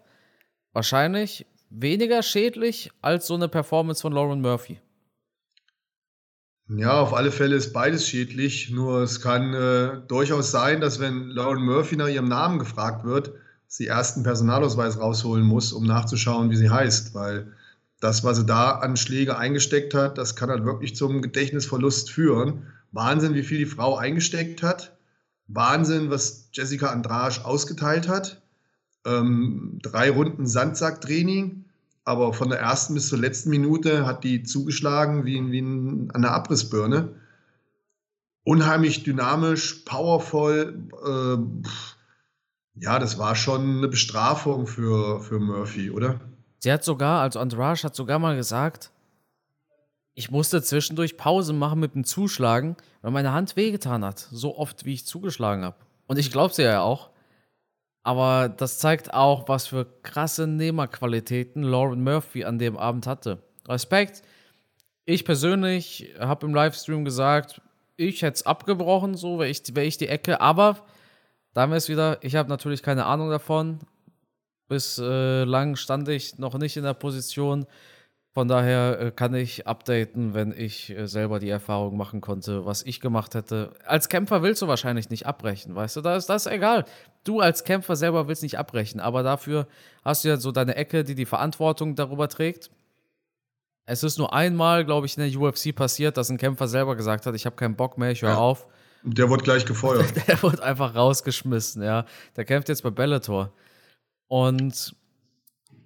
wahrscheinlich 0.72 1.46
weniger 1.70 2.24
schädlich 2.24 2.90
als 3.02 3.28
so 3.28 3.36
eine 3.36 3.50
Performance 3.50 4.02
von 4.02 4.14
Lauren 4.14 4.40
Murphy. 4.40 4.80
Ja, 6.78 7.02
auf 7.02 7.14
alle 7.14 7.32
Fälle 7.32 7.58
ist 7.58 7.74
beides 7.74 8.08
schädlich. 8.08 8.70
Nur 8.70 9.02
es 9.02 9.20
kann 9.20 9.54
äh, 9.54 10.02
durchaus 10.08 10.52
sein, 10.52 10.80
dass 10.80 11.00
wenn 11.00 11.28
Lauren 11.28 11.64
Murphy 11.64 11.98
nach 11.98 12.08
ihrem 12.08 12.30
Namen 12.30 12.60
gefragt 12.60 13.04
wird, 13.04 13.34
sie 13.68 13.86
erst 13.86 14.16
einen 14.16 14.24
Personalausweis 14.24 14.98
rausholen 14.98 15.46
muss, 15.46 15.74
um 15.74 15.86
nachzuschauen, 15.86 16.50
wie 16.50 16.56
sie 16.56 16.70
heißt. 16.70 17.14
Weil 17.14 17.52
das, 18.00 18.24
was 18.24 18.38
sie 18.38 18.46
da 18.46 18.72
an 18.72 18.96
Schläge 18.96 19.38
eingesteckt 19.38 19.94
hat, 19.94 20.18
das 20.18 20.38
kann 20.38 20.50
halt 20.50 20.64
wirklich 20.64 20.96
zum 20.96 21.22
Gedächtnisverlust 21.22 22.10
führen. 22.10 22.68
Wahnsinn, 22.94 23.34
wie 23.34 23.44
viel 23.44 23.58
die 23.58 23.66
Frau 23.66 23.98
eingesteckt 23.98 24.64
hat. 24.64 24.96
Wahnsinn, 25.48 26.10
was 26.10 26.50
Jessica 26.54 26.88
Andrasch 26.88 27.44
ausgeteilt 27.44 28.08
hat. 28.08 28.42
Ähm, 29.06 29.80
drei 29.82 30.10
Runden 30.10 30.46
Sandsacktraining 30.46 31.66
aber 32.04 32.34
von 32.34 32.50
der 32.50 32.60
ersten 32.60 32.94
bis 32.94 33.10
zur 33.10 33.20
letzten 33.20 33.50
Minute 33.50 34.06
hat 34.06 34.24
die 34.24 34.44
zugeschlagen 34.44 35.26
wie, 35.26 35.52
wie 35.52 36.10
der 36.20 36.32
Abrissbirne. 36.32 37.16
Unheimlich 38.44 39.04
dynamisch, 39.04 39.84
powervoll. 39.86 40.88
Äh, 41.06 42.82
ja, 42.82 42.98
das 42.98 43.20
war 43.20 43.36
schon 43.36 43.78
eine 43.78 43.88
Bestrafung 43.88 44.66
für, 44.66 45.22
für 45.22 45.40
Murphy, 45.40 45.92
oder? 45.92 46.20
Sie 46.58 46.72
hat 46.72 46.84
sogar, 46.84 47.22
also 47.22 47.40
Andrasch 47.40 47.84
hat 47.84 47.96
sogar 47.96 48.18
mal 48.18 48.36
gesagt, 48.36 48.92
ich 50.14 50.32
musste 50.32 50.62
zwischendurch 50.62 51.18
Pause 51.18 51.54
machen 51.54 51.80
mit 51.80 51.96
dem 51.96 52.04
Zuschlagen, 52.04 52.76
weil 53.02 53.12
meine 53.12 53.32
Hand 53.32 53.56
wehgetan 53.56 54.04
hat, 54.04 54.28
so 54.32 54.58
oft 54.58 54.86
wie 54.86 54.94
ich 54.94 55.06
zugeschlagen 55.06 55.64
habe. 55.64 55.78
Und 56.08 56.18
ich 56.18 56.32
glaube 56.32 56.54
sie 56.54 56.64
ja 56.64 56.82
auch. 56.82 57.11
Aber 58.04 58.50
das 58.50 58.80
zeigt 58.80 59.14
auch, 59.14 59.48
was 59.48 59.68
für 59.68 59.86
krasse 60.02 60.48
Nehmerqualitäten 60.48 61.64
Lauren 61.64 62.04
Murphy 62.04 62.44
an 62.44 62.58
dem 62.58 62.78
Abend 62.78 63.06
hatte. 63.06 63.44
Respekt. 63.68 64.24
Ich 65.06 65.26
persönlich 65.26 66.14
habe 66.20 66.46
im 66.48 66.56
Livestream 66.56 67.06
gesagt, 67.06 67.62
ich 67.98 68.22
hätte 68.24 68.36
es 68.36 68.46
abgebrochen, 68.46 69.16
so 69.16 69.40
wäre 69.40 69.50
ich, 69.50 69.76
wär 69.76 69.84
ich 69.84 69.98
die 69.98 70.08
Ecke. 70.08 70.42
Aber 70.42 70.84
da 71.54 71.62
haben 71.62 71.72
wir 71.72 71.78
es 71.78 71.90
wieder, 71.90 72.18
ich 72.22 72.36
habe 72.36 72.50
natürlich 72.50 72.82
keine 72.82 73.06
Ahnung 73.06 73.30
davon. 73.30 73.80
Bislang 74.68 75.76
stand 75.76 76.08
ich 76.08 76.40
noch 76.40 76.58
nicht 76.58 76.78
in 76.78 76.84
der 76.84 76.94
Position, 76.94 77.68
von 78.34 78.48
daher 78.48 79.00
äh, 79.00 79.12
kann 79.12 79.34
ich 79.34 79.68
updaten, 79.68 80.34
wenn 80.34 80.54
ich 80.56 80.90
äh, 80.90 81.08
selber 81.08 81.40
die 81.40 81.50
Erfahrung 81.50 81.98
machen 81.98 82.22
konnte, 82.22 82.66
was 82.66 82.84
ich 82.84 83.02
gemacht 83.02 83.36
hätte. 83.36 83.74
Als 83.86 84.08
Kämpfer 84.08 84.42
willst 84.42 84.62
du 84.62 84.68
wahrscheinlich 84.68 85.10
nicht 85.10 85.26
abbrechen, 85.26 85.76
weißt 85.76 85.98
du? 85.98 86.02
Da 86.02 86.16
ist 86.16 86.28
das 86.28 86.46
egal. 86.46 86.86
Du 87.26 87.42
als 87.42 87.66
Kämpfer 87.66 87.98
selber 87.98 88.28
willst 88.30 88.42
nicht 88.42 88.58
abbrechen, 88.58 89.02
aber 89.02 89.22
dafür 89.22 89.68
hast 90.04 90.24
du 90.24 90.30
ja 90.30 90.38
so 90.38 90.52
deine 90.52 90.76
Ecke, 90.76 91.04
die 91.04 91.16
die 91.16 91.26
Verantwortung 91.26 91.96
darüber 91.96 92.30
trägt. 92.30 92.72
Es 93.86 94.04
ist 94.04 94.18
nur 94.18 94.34
einmal, 94.34 94.86
glaube 94.86 95.08
ich, 95.08 95.18
in 95.18 95.30
der 95.30 95.42
UFC 95.42 95.76
passiert, 95.76 96.16
dass 96.16 96.30
ein 96.30 96.38
Kämpfer 96.38 96.70
selber 96.70 96.96
gesagt 96.96 97.26
hat, 97.26 97.36
ich 97.36 97.46
habe 97.46 97.58
keinen 97.58 97.76
Bock 97.76 97.98
mehr, 97.98 98.12
ich 98.12 98.22
höre 98.22 98.30
ja. 98.30 98.38
auf. 98.38 98.66
Der 99.04 99.30
wurde 99.30 99.44
gleich 99.44 99.66
gefeuert. 99.66 100.14
Der 100.28 100.42
wurde 100.42 100.64
einfach 100.64 100.96
rausgeschmissen, 100.96 101.84
ja. 101.84 102.06
Der 102.38 102.46
kämpft 102.46 102.70
jetzt 102.70 102.84
bei 102.84 102.92
Bellator. 102.92 103.52
Und 104.28 104.96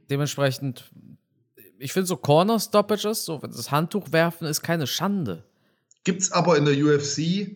dementsprechend, 0.10 0.92
ich 1.80 1.94
finde 1.94 2.08
so 2.08 2.18
Corner-Stoppages, 2.18 3.26
so 3.26 3.38
das 3.38 3.72
Handtuch 3.72 4.12
werfen, 4.12 4.48
ist 4.48 4.62
keine 4.62 4.88
Schande. 4.88 5.44
Gibt's 6.04 6.32
aber 6.32 6.58
in 6.58 6.66
der 6.66 6.76
UFC 6.76 7.56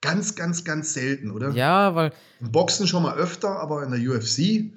ganz, 0.00 0.34
ganz, 0.34 0.64
ganz 0.64 0.94
selten, 0.94 1.30
oder? 1.30 1.50
Ja, 1.50 1.94
weil. 1.94 2.12
Im 2.40 2.52
Boxen 2.52 2.86
schon 2.86 3.02
mal 3.02 3.16
öfter, 3.16 3.60
aber 3.60 3.82
in 3.82 3.90
der 3.90 4.00
UFC. 4.00 4.72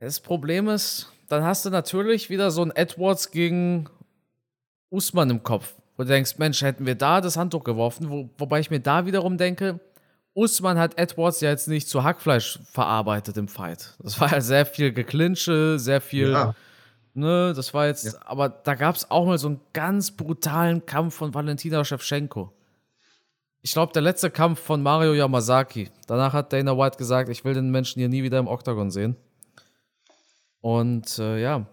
Das 0.00 0.20
Problem 0.20 0.68
ist, 0.68 1.12
dann 1.28 1.44
hast 1.44 1.64
du 1.64 1.70
natürlich 1.70 2.30
wieder 2.30 2.50
so 2.50 2.62
ein 2.62 2.70
Edwards 2.70 3.30
gegen 3.30 3.88
Usman 4.90 5.30
im 5.30 5.42
Kopf. 5.42 5.74
Wo 5.96 6.02
du 6.02 6.08
denkst, 6.08 6.38
Mensch, 6.38 6.62
hätten 6.62 6.86
wir 6.86 6.96
da 6.96 7.20
das 7.20 7.36
Handtuch 7.36 7.64
geworfen, 7.64 8.10
wo, 8.10 8.28
wobei 8.38 8.60
ich 8.60 8.70
mir 8.70 8.80
da 8.80 9.06
wiederum 9.06 9.38
denke, 9.38 9.80
Usman 10.34 10.78
hat 10.78 10.98
Edwards 10.98 11.40
ja 11.40 11.50
jetzt 11.50 11.68
nicht 11.68 11.88
zu 11.88 12.02
Hackfleisch 12.02 12.58
verarbeitet 12.70 13.36
im 13.36 13.46
Fight. 13.46 13.94
Das 14.00 14.20
war 14.20 14.32
ja 14.32 14.40
sehr 14.40 14.66
viel 14.66 14.92
Geklinsche, 14.92 15.78
sehr 15.78 16.00
viel. 16.00 16.32
Ja. 16.32 16.54
Ne, 17.16 17.52
das 17.54 17.72
war 17.72 17.86
jetzt, 17.86 18.04
ja. 18.04 18.12
aber 18.24 18.48
da 18.48 18.74
gab 18.74 18.96
es 18.96 19.08
auch 19.10 19.24
mal 19.24 19.38
so 19.38 19.46
einen 19.46 19.60
ganz 19.72 20.10
brutalen 20.10 20.84
Kampf 20.84 21.14
von 21.14 21.32
Valentina 21.32 21.84
Shevchenko. 21.84 22.52
Ich 23.62 23.72
glaube, 23.72 23.92
der 23.92 24.02
letzte 24.02 24.30
Kampf 24.30 24.60
von 24.60 24.82
Mario 24.82 25.14
Yamazaki. 25.14 25.90
Danach 26.06 26.32
hat 26.32 26.52
Dana 26.52 26.76
White 26.76 26.98
gesagt, 26.98 27.28
ich 27.28 27.44
will 27.44 27.54
den 27.54 27.70
Menschen 27.70 28.00
hier 28.00 28.08
nie 28.08 28.24
wieder 28.24 28.38
im 28.38 28.48
Oktagon 28.48 28.90
sehen. 28.90 29.16
Und 30.60 31.18
äh, 31.18 31.40
ja, 31.40 31.66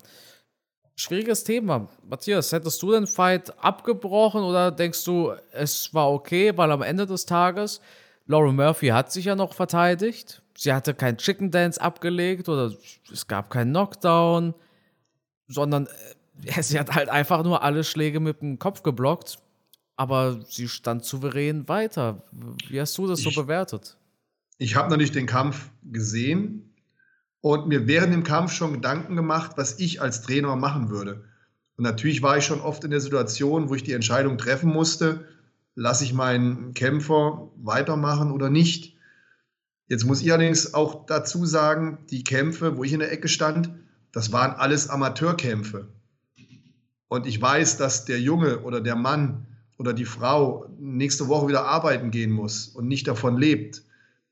schwieriges 0.95 1.43
Thema. 1.43 1.89
Matthias, 2.07 2.51
hättest 2.51 2.81
du 2.81 2.91
den 2.91 3.07
Fight 3.07 3.51
abgebrochen 3.63 4.43
oder 4.43 4.71
denkst 4.71 5.03
du, 5.05 5.33
es 5.51 5.93
war 5.93 6.11
okay, 6.11 6.55
weil 6.55 6.71
am 6.71 6.81
Ende 6.83 7.07
des 7.07 7.25
Tages 7.25 7.81
Laura 8.27 8.51
Murphy 8.51 8.87
hat 8.89 9.11
sich 9.11 9.25
ja 9.25 9.35
noch 9.35 9.53
verteidigt. 9.53 10.41
Sie 10.55 10.71
hatte 10.71 10.93
kein 10.93 11.17
Chicken 11.17 11.51
Dance 11.51 11.81
abgelegt 11.81 12.47
oder 12.47 12.71
es 13.11 13.27
gab 13.27 13.49
keinen 13.49 13.71
Knockdown, 13.71 14.53
sondern 15.51 15.87
äh, 16.45 16.61
sie 16.61 16.79
hat 16.79 16.93
halt 16.93 17.09
einfach 17.09 17.43
nur 17.43 17.63
alle 17.63 17.83
Schläge 17.83 18.19
mit 18.19 18.41
dem 18.41 18.59
Kopf 18.59 18.83
geblockt. 18.83 19.39
Aber 19.97 20.39
sie 20.49 20.67
stand 20.67 21.05
souverän 21.05 21.67
weiter. 21.67 22.23
Wie 22.69 22.81
hast 22.81 22.97
du 22.97 23.05
das 23.05 23.19
ich, 23.19 23.25
so 23.25 23.41
bewertet? 23.41 23.97
Ich 24.57 24.75
habe 24.75 24.89
natürlich 24.89 25.11
den 25.11 25.27
Kampf 25.27 25.69
gesehen 25.83 26.73
und 27.41 27.67
mir 27.67 27.87
während 27.87 28.13
dem 28.13 28.23
Kampf 28.23 28.51
schon 28.51 28.73
Gedanken 28.73 29.15
gemacht, 29.15 29.51
was 29.57 29.79
ich 29.79 30.01
als 30.01 30.21
Trainer 30.21 30.55
machen 30.55 30.89
würde. 30.89 31.25
Und 31.77 31.83
natürlich 31.83 32.21
war 32.21 32.37
ich 32.37 32.45
schon 32.45 32.61
oft 32.61 32.83
in 32.83 32.91
der 32.91 32.99
Situation, 32.99 33.69
wo 33.69 33.75
ich 33.75 33.83
die 33.83 33.93
Entscheidung 33.93 34.37
treffen 34.37 34.69
musste, 34.69 35.27
lasse 35.75 36.03
ich 36.03 36.13
meinen 36.13 36.73
Kämpfer 36.73 37.49
weitermachen 37.57 38.31
oder 38.31 38.49
nicht. 38.49 38.97
Jetzt 39.87 40.05
muss 40.05 40.21
ich 40.21 40.31
allerdings 40.31 40.73
auch 40.73 41.05
dazu 41.05 41.45
sagen, 41.45 42.05
die 42.09 42.23
Kämpfe, 42.23 42.77
wo 42.77 42.83
ich 42.83 42.93
in 42.93 42.99
der 42.99 43.11
Ecke 43.11 43.27
stand, 43.27 43.71
das 44.11 44.31
waren 44.31 44.51
alles 44.51 44.89
Amateurkämpfe. 44.89 45.87
Und 47.07 47.27
ich 47.27 47.41
weiß, 47.41 47.77
dass 47.77 48.05
der 48.05 48.21
Junge 48.21 48.61
oder 48.61 48.81
der 48.81 48.95
Mann 48.95 49.47
oder 49.77 49.93
die 49.93 50.05
Frau 50.05 50.65
nächste 50.79 51.27
Woche 51.27 51.47
wieder 51.47 51.65
arbeiten 51.65 52.11
gehen 52.11 52.31
muss 52.31 52.67
und 52.67 52.87
nicht 52.87 53.07
davon 53.07 53.37
lebt. 53.37 53.83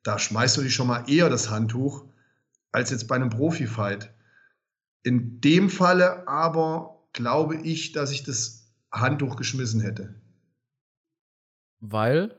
Da 0.04 0.20
schmeißt 0.20 0.58
du 0.58 0.62
dich 0.62 0.74
schon 0.74 0.88
mal 0.88 1.10
eher 1.10 1.30
das 1.30 1.50
Handtuch 1.50 2.06
als 2.72 2.92
jetzt 2.92 3.08
bei 3.08 3.16
einem 3.16 3.30
Profi-Fight. 3.30 4.14
In 5.04 5.42
dem 5.42 5.70
Falle 5.70 6.28
aber 6.28 7.00
glaube 7.14 7.56
ich, 7.56 7.92
dass 7.92 8.12
ich 8.12 8.24
das 8.24 8.68
Handtuch 8.92 9.36
geschmissen 9.36 9.82
hätte. 9.82 10.14
Weil? 11.80 12.36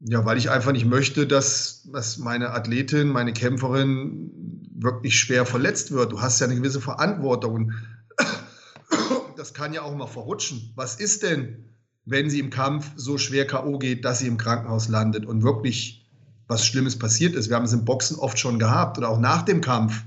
Ja, 0.00 0.24
weil 0.24 0.38
ich 0.38 0.50
einfach 0.50 0.72
nicht 0.72 0.86
möchte, 0.86 1.26
dass, 1.26 1.88
dass 1.92 2.18
meine 2.18 2.50
Athletin, 2.50 3.08
meine 3.08 3.32
Kämpferin 3.32 4.45
wirklich 4.82 5.18
schwer 5.18 5.46
verletzt 5.46 5.92
wird. 5.92 6.12
Du 6.12 6.20
hast 6.20 6.40
ja 6.40 6.46
eine 6.46 6.56
gewisse 6.56 6.80
Verantwortung. 6.80 7.54
Und 7.54 7.72
das 9.36 9.54
kann 9.54 9.72
ja 9.72 9.82
auch 9.82 9.94
mal 9.94 10.06
verrutschen. 10.06 10.72
Was 10.74 10.96
ist 10.96 11.22
denn, 11.22 11.64
wenn 12.04 12.30
sie 12.30 12.40
im 12.40 12.50
Kampf 12.50 12.92
so 12.96 13.18
schwer 13.18 13.46
K.O. 13.46 13.78
geht, 13.78 14.04
dass 14.04 14.20
sie 14.20 14.26
im 14.26 14.38
Krankenhaus 14.38 14.88
landet 14.88 15.26
und 15.26 15.42
wirklich 15.42 16.06
was 16.48 16.66
Schlimmes 16.66 16.98
passiert 16.98 17.34
ist? 17.34 17.48
Wir 17.48 17.56
haben 17.56 17.64
es 17.64 17.72
im 17.72 17.84
Boxen 17.84 18.16
oft 18.18 18.38
schon 18.38 18.58
gehabt 18.58 18.98
oder 18.98 19.08
auch 19.08 19.18
nach 19.18 19.42
dem 19.42 19.60
Kampf. 19.60 20.04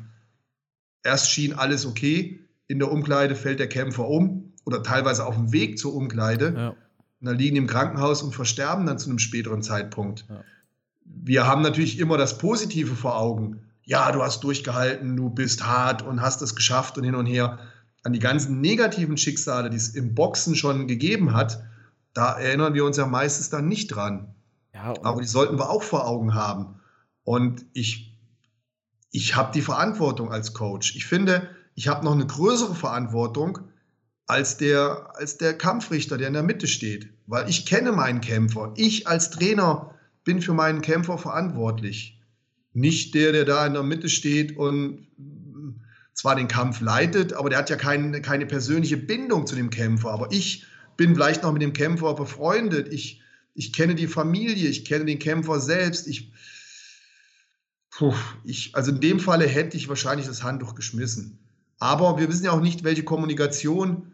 Erst 1.03 1.29
schien 1.31 1.53
alles 1.53 1.85
okay, 1.85 2.39
in 2.67 2.79
der 2.79 2.91
Umkleide 2.91 3.35
fällt 3.35 3.59
der 3.59 3.67
Kämpfer 3.67 4.07
um 4.07 4.53
oder 4.65 4.83
teilweise 4.83 5.25
auf 5.25 5.35
dem 5.35 5.51
Weg 5.51 5.79
zur 5.79 5.93
Umkleide. 5.93 6.53
Ja 6.55 6.75
und 7.19 7.27
dann 7.27 7.37
liegen 7.37 7.55
die 7.55 7.61
im 7.61 7.67
Krankenhaus 7.67 8.21
und 8.23 8.33
versterben 8.33 8.85
dann 8.85 8.97
zu 8.97 9.09
einem 9.09 9.19
späteren 9.19 9.61
Zeitpunkt. 9.61 10.25
Ja. 10.29 10.43
Wir 11.03 11.47
haben 11.47 11.61
natürlich 11.61 11.99
immer 11.99 12.17
das 12.17 12.37
Positive 12.37 12.95
vor 12.95 13.17
Augen. 13.17 13.65
Ja, 13.89 14.11
du 14.11 14.21
hast 14.21 14.43
durchgehalten, 14.43 15.17
du 15.17 15.31
bist 15.31 15.65
hart 15.65 16.03
und 16.03 16.21
hast 16.21 16.43
es 16.43 16.55
geschafft 16.55 16.99
und 16.99 17.05
hin 17.05 17.15
und 17.15 17.25
her. 17.25 17.57
An 18.03 18.13
die 18.13 18.19
ganzen 18.19 18.61
negativen 18.61 19.17
Schicksale, 19.17 19.71
die 19.71 19.77
es 19.77 19.95
im 19.95 20.13
Boxen 20.13 20.55
schon 20.55 20.87
gegeben 20.87 21.33
hat, 21.33 21.63
da 22.13 22.33
erinnern 22.33 22.75
wir 22.75 22.85
uns 22.85 22.97
ja 22.97 23.07
meistens 23.07 23.49
dann 23.49 23.67
nicht 23.67 23.87
dran. 23.87 24.35
Ja, 24.75 24.93
Aber 25.01 25.21
die 25.21 25.27
sollten 25.27 25.57
wir 25.57 25.71
auch 25.71 25.81
vor 25.81 26.05
Augen 26.05 26.35
haben. 26.35 26.79
Und 27.23 27.65
ich, 27.73 28.15
ich 29.09 29.35
habe 29.35 29.53
die 29.53 29.63
Verantwortung 29.63 30.31
als 30.31 30.53
Coach. 30.53 30.95
Ich 30.95 31.07
finde, 31.07 31.49
ich 31.73 31.87
habe 31.87 32.05
noch 32.05 32.13
eine 32.13 32.27
größere 32.27 32.75
Verantwortung, 32.75 33.57
als 34.27 34.57
der, 34.57 35.15
als 35.15 35.37
der 35.37 35.57
Kampfrichter, 35.57 36.19
der 36.19 36.27
in 36.27 36.35
der 36.35 36.43
Mitte 36.43 36.67
steht. 36.67 37.09
Weil 37.25 37.49
ich 37.49 37.65
kenne 37.65 37.91
meinen 37.91 38.21
Kämpfer. 38.21 38.71
Ich 38.75 39.07
als 39.07 39.31
Trainer 39.31 39.95
bin 40.23 40.43
für 40.43 40.53
meinen 40.53 40.83
Kämpfer 40.83 41.17
verantwortlich. 41.17 42.18
Nicht 42.79 43.13
der, 43.13 43.33
der 43.33 43.43
da 43.43 43.65
in 43.65 43.73
der 43.73 43.83
Mitte 43.83 44.07
steht 44.07 44.55
und 44.55 45.07
zwar 46.13 46.35
den 46.35 46.47
Kampf 46.47 46.79
leitet, 46.79 47.33
aber 47.33 47.49
der 47.49 47.59
hat 47.59 47.69
ja 47.69 47.75
kein, 47.75 48.21
keine 48.21 48.45
persönliche 48.45 48.95
Bindung 48.95 49.47
zu 49.47 49.55
dem 49.55 49.69
Kämpfer. 49.69 50.11
Aber 50.11 50.31
ich 50.31 50.65
bin 50.95 51.13
vielleicht 51.13 51.43
noch 51.43 51.51
mit 51.51 51.61
dem 51.61 51.73
Kämpfer 51.73 52.13
befreundet. 52.13 52.91
Ich, 52.91 53.21
ich 53.53 53.73
kenne 53.73 53.95
die 53.95 54.07
Familie, 54.07 54.69
ich 54.69 54.85
kenne 54.85 55.05
den 55.05 55.19
Kämpfer 55.19 55.59
selbst. 55.59 56.07
Ich, 56.07 56.31
puh, 57.91 58.13
ich, 58.45 58.75
also 58.75 58.91
in 58.91 59.01
dem 59.01 59.19
Falle 59.19 59.45
hätte 59.45 59.75
ich 59.75 59.89
wahrscheinlich 59.89 60.27
das 60.27 60.43
Handtuch 60.43 60.73
geschmissen. 60.73 61.37
Aber 61.79 62.17
wir 62.17 62.29
wissen 62.29 62.45
ja 62.45 62.51
auch 62.51 62.61
nicht, 62.61 62.85
welche 62.85 63.03
Kommunikation 63.03 64.13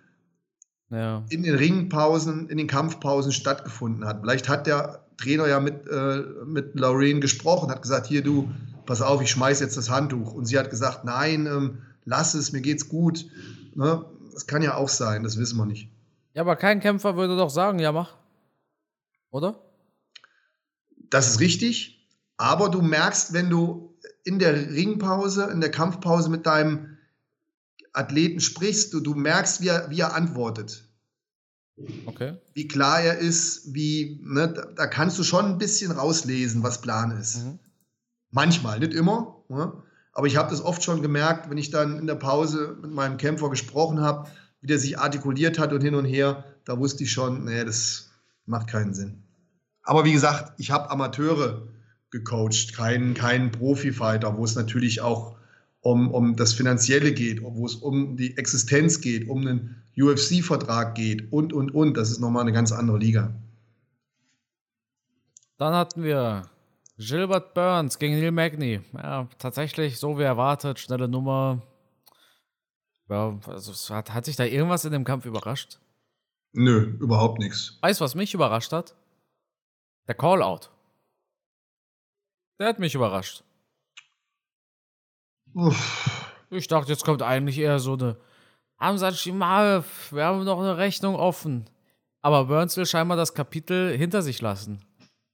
ja. 0.90 1.24
in 1.30 1.44
den 1.44 1.56
Ringpausen, 1.56 2.50
in 2.50 2.58
den 2.58 2.68
Kampfpausen 2.68 3.32
stattgefunden 3.32 4.06
hat. 4.06 4.22
Vielleicht 4.22 4.50
hat 4.50 4.66
der 4.66 5.05
Trainer 5.18 5.48
ja 5.48 5.60
mit, 5.60 5.88
äh, 5.88 6.24
mit 6.46 6.80
Lorraine 6.80 7.20
gesprochen, 7.20 7.70
hat 7.70 7.82
gesagt, 7.82 8.08
hier 8.08 8.24
du, 8.24 8.50
pass 8.86 9.02
auf, 9.02 9.22
ich 9.22 9.32
schmeiß 9.32 9.60
jetzt 9.60 9.78
das 9.78 9.90
Handtuch. 9.90 10.34
Und 10.34 10.46
sie 10.46 10.58
hat 10.58 10.70
gesagt, 10.70 11.06
nein, 11.06 11.46
ähm, 11.46 11.82
lass 12.06 12.34
es, 12.34 12.52
mir 12.52 12.62
geht's 12.62 12.90
gut. 12.90 13.26
Ne? 13.76 14.06
Das 14.34 14.48
kann 14.48 14.62
ja 14.62 14.76
auch 14.76 14.90
sein, 14.90 15.24
das 15.24 15.38
wissen 15.38 15.58
wir 15.58 15.66
nicht. 15.66 15.90
Ja, 16.34 16.42
aber 16.42 16.56
kein 16.56 16.82
Kämpfer 16.82 17.16
würde 17.16 17.38
doch 17.38 17.50
sagen, 17.50 17.80
ja 17.80 17.92
mach. 17.92 18.16
Oder? 19.32 19.60
Das 21.10 21.28
ist 21.30 21.40
richtig. 21.40 22.08
Aber 22.38 22.70
du 22.70 22.82
merkst, 22.82 23.34
wenn 23.34 23.50
du 23.50 23.96
in 24.24 24.40
der 24.40 24.54
Ringpause, 24.54 25.50
in 25.52 25.62
der 25.62 25.72
Kampfpause 25.72 26.30
mit 26.30 26.46
deinem 26.46 26.98
Athleten 27.94 28.42
sprichst, 28.42 28.94
du, 28.94 29.00
du 29.00 29.14
merkst, 29.14 29.62
wie 29.62 29.70
er, 29.70 29.90
wie 29.90 30.02
er 30.02 30.14
antwortet. 30.14 30.85
Okay. 32.06 32.38
Wie 32.54 32.68
klar 32.68 33.02
er 33.02 33.18
ist, 33.18 33.74
wie, 33.74 34.22
ne, 34.24 34.54
da, 34.54 34.66
da, 34.66 34.88
kannst 34.88 35.20
du 35.20 35.24
schon 35.24 35.46
ein 35.46 35.58
bisschen 35.58 35.92
rauslesen, 35.92 36.64
was 36.64 36.82
Plan 36.82 37.12
ist. 37.12 37.44
Mhm. 37.44 37.60
Manchmal, 38.32 38.80
nicht 38.80 38.94
immer. 38.94 39.44
Ne? 39.50 39.74
Aber 40.14 40.28
ich 40.28 40.38
habe 40.38 40.50
das 40.50 40.62
oft 40.62 40.84
schon 40.84 41.02
gemerkt, 41.02 41.50
wenn 41.50 41.58
ich 41.58 41.72
dann 41.72 42.00
in 42.00 42.08
der 42.08 42.16
Pause 42.16 42.78
mit 42.82 42.92
meinem 42.92 43.18
Kämpfer 43.18 43.50
gesprochen 43.50 44.00
habe, 44.00 44.30
wie 44.62 44.68
der 44.68 44.80
sich 44.80 44.98
artikuliert 44.98 45.60
hat 45.60 45.74
und 45.74 45.82
hin 45.82 45.96
und 45.96 46.06
her, 46.06 46.46
da 46.64 46.80
wusste 46.80 47.04
ich 47.04 47.12
schon, 47.12 47.44
nee, 47.44 47.64
das 47.66 48.12
macht 48.46 48.68
keinen 48.68 48.94
Sinn. 48.94 49.24
Aber 49.84 50.06
wie 50.06 50.14
gesagt, 50.14 50.54
ich 50.58 50.72
habe 50.72 50.90
Amateure 50.90 51.68
gecoacht, 52.10 52.74
keinen 52.74 53.14
kein 53.14 53.52
Profi-Fighter, 53.52 54.38
wo 54.38 54.46
es 54.46 54.56
natürlich 54.56 55.02
auch 55.02 55.38
um, 55.86 56.12
um 56.12 56.36
das 56.36 56.54
Finanzielle 56.54 57.14
geht, 57.14 57.44
wo 57.44 57.64
es 57.64 57.76
um 57.76 58.18
die 58.18 58.36
Existenz 58.38 59.02
geht, 59.02 59.30
um 59.30 59.46
einen 59.46 59.84
UFC-Vertrag 59.96 60.96
geht 60.96 61.32
und, 61.32 61.54
und, 61.54 61.76
und. 61.76 61.96
Das 61.96 62.10
ist 62.10 62.20
nochmal 62.20 62.42
eine 62.42 62.54
ganz 62.54 62.72
andere 62.72 62.98
Liga. 62.98 63.36
Dann 65.58 65.76
hatten 65.76 66.02
wir 66.02 66.50
Gilbert 66.98 67.54
Burns 67.54 68.00
gegen 68.00 68.20
Neil 68.20 68.32
Magny. 68.32 68.82
Ja, 68.94 69.30
tatsächlich 69.38 70.00
so 70.00 70.18
wie 70.18 70.24
erwartet, 70.24 70.80
schnelle 70.80 71.08
Nummer. 71.08 71.62
Ja, 73.08 73.40
also 73.46 73.94
hat, 73.94 74.12
hat 74.12 74.26
sich 74.26 74.36
da 74.36 74.44
irgendwas 74.44 74.86
in 74.86 74.92
dem 74.92 75.04
Kampf 75.04 75.26
überrascht? 75.26 75.80
Nö, 76.52 76.98
überhaupt 77.00 77.38
nichts. 77.38 77.78
Weißt 77.82 78.00
du, 78.00 78.06
was 78.06 78.16
mich 78.16 78.34
überrascht 78.34 78.74
hat? 78.74 78.96
Der 80.08 80.16
Call-Out. 80.16 80.72
Der 82.58 82.70
hat 82.70 82.80
mich 82.80 82.96
überrascht. 82.96 83.45
Uff. 85.56 86.34
Ich 86.50 86.68
dachte, 86.68 86.92
jetzt 86.92 87.06
kommt 87.06 87.22
eigentlich 87.22 87.58
eher 87.58 87.80
so 87.80 87.94
eine 87.94 88.18
Hamza 88.78 89.12
Shimaev, 89.12 90.12
wir 90.12 90.26
haben 90.26 90.44
noch 90.44 90.60
eine 90.60 90.78
Rechnung 90.78 91.16
offen. 91.16 91.66
Aber 92.22 92.46
Burns 92.46 92.76
will 92.76 92.86
scheinbar 92.86 93.16
das 93.16 93.34
Kapitel 93.34 93.96
hinter 93.98 94.22
sich 94.22 94.42
lassen. 94.42 94.82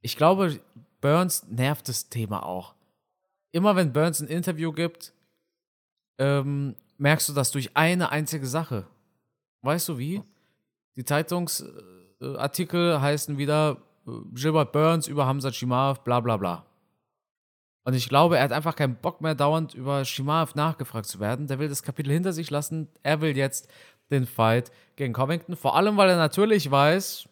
Ich 0.02 0.18
glaube, 0.18 0.60
Burns 1.00 1.48
nervt 1.48 1.90
das 1.90 2.10
Thema 2.10 2.46
auch. 2.46 2.76
Immer 3.52 3.76
wenn 3.76 3.94
Burns 3.94 4.22
ein 4.22 4.28
Interview 4.28 4.72
gibt, 4.72 5.14
ähm, 6.20 6.76
merkst 6.98 7.30
du 7.30 7.34
das 7.34 7.50
durch 7.52 7.76
eine 7.76 8.12
einzige 8.12 8.46
Sache. 8.46 8.86
Weißt 9.64 9.90
du 9.90 9.98
wie? 9.98 10.22
Die 10.96 11.04
Zeitungsartikel 11.04 13.02
heißen 13.02 13.38
wieder 13.40 13.78
äh, 14.06 14.12
Gilbert 14.34 14.72
Burns 14.72 15.08
über 15.08 15.26
Hamza 15.26 15.52
Shimaev, 15.52 16.02
bla 16.02 16.20
bla 16.20 16.38
bla. 16.38 16.66
Und 17.84 17.96
ich 17.96 18.08
glaube, 18.10 18.38
er 18.38 18.44
hat 18.44 18.52
einfach 18.52 18.76
keinen 18.76 18.96
Bock 18.96 19.22
mehr, 19.22 19.34
dauernd 19.34 19.74
über 19.74 20.06
Shimaev 20.06 20.54
nachgefragt 20.56 21.08
zu 21.08 21.20
werden. 21.20 21.48
Der 21.48 21.60
will 21.60 21.70
das 21.70 21.84
Kapitel 21.84 22.12
hinter 22.12 22.32
sich 22.32 22.52
lassen. 22.52 22.90
Er 23.02 23.22
will 23.22 23.36
jetzt 23.36 23.70
den 24.12 24.28
Fight 24.28 24.72
gegen 24.96 25.14
Covington. 25.14 25.56
Vor 25.56 25.76
allem, 25.76 25.98
weil 25.98 26.10
er 26.10 26.18
natürlich 26.18 26.70
weiß, 26.70 27.28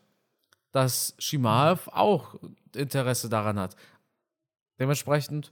dass 0.72 1.14
Shimaev 1.20 1.88
auch 1.92 2.36
Interesse 2.76 3.30
daran 3.30 3.60
hat. 3.60 3.76
Dementsprechend 4.80 5.52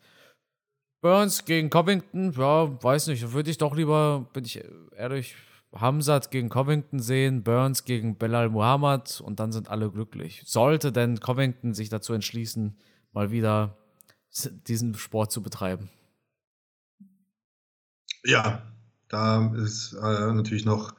Burns 1.01 1.45
gegen 1.45 1.69
Covington, 1.69 2.31
ja, 2.31 2.83
weiß 2.83 3.07
nicht, 3.07 3.31
würde 3.31 3.51
ich 3.51 3.57
doch 3.57 3.75
lieber, 3.75 4.27
bin 4.33 4.45
ich 4.45 4.63
ehrlich, 4.95 5.35
Hamzat 5.75 6.31
gegen 6.31 6.49
Covington 6.49 6.99
sehen, 6.99 7.43
Burns 7.43 7.83
gegen 7.83 8.17
Belal 8.17 8.49
Muhammad 8.49 9.21
und 9.21 9.39
dann 9.39 9.51
sind 9.51 9.69
alle 9.69 9.91
glücklich. 9.91 10.41
Sollte 10.45 10.91
denn 10.91 11.19
Covington 11.19 11.73
sich 11.73 11.89
dazu 11.89 12.13
entschließen, 12.13 12.77
mal 13.11 13.31
wieder 13.31 13.77
diesen 14.45 14.95
Sport 14.95 15.31
zu 15.31 15.41
betreiben? 15.41 15.89
Ja, 18.23 18.61
da 19.07 19.53
ist 19.55 19.93
äh, 19.93 20.33
natürlich 20.33 20.65
noch 20.65 20.95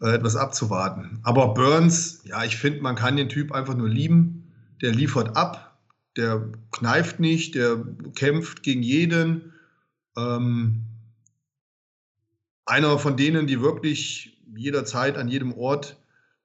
äh, 0.00 0.14
etwas 0.14 0.36
abzuwarten. 0.36 1.20
Aber 1.22 1.54
Burns, 1.54 2.20
ja, 2.24 2.44
ich 2.44 2.56
finde, 2.56 2.82
man 2.82 2.96
kann 2.96 3.16
den 3.16 3.28
Typ 3.28 3.52
einfach 3.52 3.74
nur 3.74 3.88
lieben. 3.88 4.52
Der 4.82 4.92
liefert 4.92 5.36
ab, 5.36 5.78
der 6.16 6.50
kneift 6.72 7.20
nicht, 7.20 7.54
der 7.54 7.84
kämpft 8.14 8.62
gegen 8.62 8.82
jeden. 8.82 9.52
Ähm, 10.16 10.84
einer 12.66 12.98
von 12.98 13.16
denen, 13.16 13.46
die 13.46 13.60
wirklich 13.60 14.40
jederzeit 14.54 15.16
an 15.16 15.28
jedem 15.28 15.52
Ort 15.54 15.96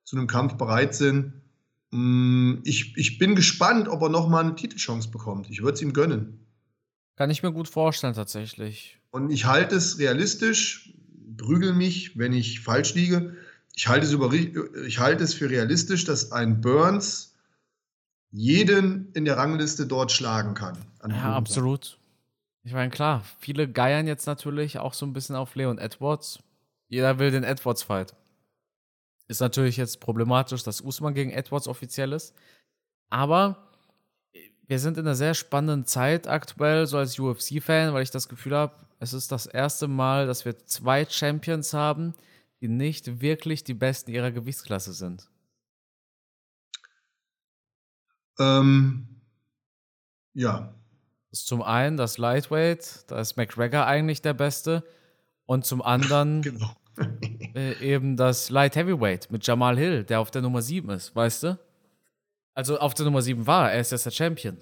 zu 0.03 0.15
einem 0.15 0.27
Kampf 0.27 0.56
bereit 0.56 0.95
sind. 0.95 1.34
Mm, 1.98 2.62
ich, 2.64 2.96
ich 2.96 3.18
bin 3.18 3.34
gespannt, 3.34 3.88
ob 3.88 4.04
er 4.04 4.10
nochmal 4.10 4.44
eine 4.44 4.54
Titelchance 4.54 5.10
bekommt. 5.10 5.50
Ich 5.50 5.64
würde 5.64 5.74
es 5.74 5.82
ihm 5.82 5.94
gönnen. 5.94 6.46
Kann 7.16 7.32
ich 7.32 7.42
mir 7.42 7.52
gut 7.52 7.68
vorstellen, 7.68 8.14
tatsächlich. 8.14 9.00
Und 9.10 9.32
ich 9.32 9.46
halte 9.46 9.76
es 9.76 9.98
realistisch, 9.98 10.94
prügel 11.38 11.74
mich, 11.74 12.16
wenn 12.16 12.34
ich 12.34 12.60
falsch 12.60 12.94
liege. 12.94 13.36
Ich 13.76 13.88
halte 13.88 14.06
es, 14.06 14.12
über, 14.12 14.32
ich 14.32 15.00
halte 15.00 15.24
es 15.24 15.34
für 15.34 15.50
realistisch, 15.50 16.06
dass 16.06 16.32
ein 16.32 16.62
Burns 16.62 17.34
jeden 18.30 19.12
in 19.14 19.26
der 19.26 19.38
Rangliste 19.38 19.88
dort 19.88 20.12
schlagen 20.12 20.54
kann. 20.54 20.78
Ja, 21.10 21.34
absolut. 21.34 21.98
Ich 22.64 22.74
meine, 22.74 22.92
klar, 22.92 23.24
viele 23.40 23.68
geiern 23.68 24.06
jetzt 24.06 24.28
natürlich 24.28 24.78
auch 24.78 24.94
so 24.94 25.08
ein 25.08 25.14
bisschen 25.14 25.36
auf 25.36 25.56
Leon 25.56 25.80
Edwards. 25.80 26.40
Jeder 26.90 27.18
will 27.18 27.32
den 27.32 27.44
Edwards-Fight. 27.44 28.14
Ist 29.28 29.42
natürlich 29.42 29.78
jetzt 29.78 30.00
problematisch, 30.00 30.63
dass 30.63 30.82
Usman 30.82 31.13
gegen 31.13 31.32
Edwards 31.32 31.68
offiziell 31.68 32.13
ist. 32.13 32.34
Aber 33.10 33.68
wir 34.68 34.80
sind 34.80 34.98
in 34.98 35.06
einer 35.06 35.16
sehr 35.16 35.34
spannenden 35.34 35.86
Zeit 35.86 36.28
aktuell, 36.28 36.88
so 36.88 36.98
als 36.98 37.18
UFC-Fan, 37.18 37.94
weil 37.94 38.04
ich 38.04 38.12
das 38.12 38.30
Gefühl 38.30 38.56
habe, 38.56 38.76
es 39.00 39.13
ist 39.13 39.32
das 39.32 39.46
erste 39.46 39.88
Mal, 39.88 40.28
dass 40.28 40.46
wir 40.46 40.58
zwei 40.66 41.06
Champions 41.06 41.74
haben, 41.74 42.13
die 42.62 42.68
nicht 42.68 43.22
wirklich 43.22 43.63
die 43.63 43.74
Besten 43.74 44.12
ihrer 44.12 44.32
Gewichtsklasse 44.32 44.94
sind. 44.94 45.30
Ähm, 48.40 49.08
ja, 50.34 50.74
zum 51.32 51.62
einen 51.62 51.98
das 51.98 52.18
Lightweight, 52.18 53.06
da 53.08 53.20
ist 53.20 53.38
McGregor 53.38 53.86
eigentlich 53.86 54.22
der 54.22 54.34
Beste. 54.34 54.84
Und 55.46 55.66
zum 55.66 55.82
anderen 55.82 56.42
genau. 56.44 56.76
äh, 57.56 57.74
eben 57.80 58.16
das 58.16 58.50
Light 58.50 58.76
Heavyweight 58.76 59.32
mit 59.32 59.46
Jamal 59.46 59.78
Hill, 59.78 60.04
der 60.04 60.20
auf 60.20 60.32
der 60.32 60.42
Nummer 60.42 60.62
7 60.62 60.90
ist, 60.92 61.16
weißt 61.16 61.44
du? 61.44 61.60
Also 62.54 62.80
auf 62.80 62.94
der 62.94 63.06
Nummer 63.06 63.22
7 63.22 63.46
war 63.46 63.72
er, 63.72 63.80
ist 63.80 63.92
jetzt 63.92 64.06
der 64.06 64.12
Champion. 64.12 64.58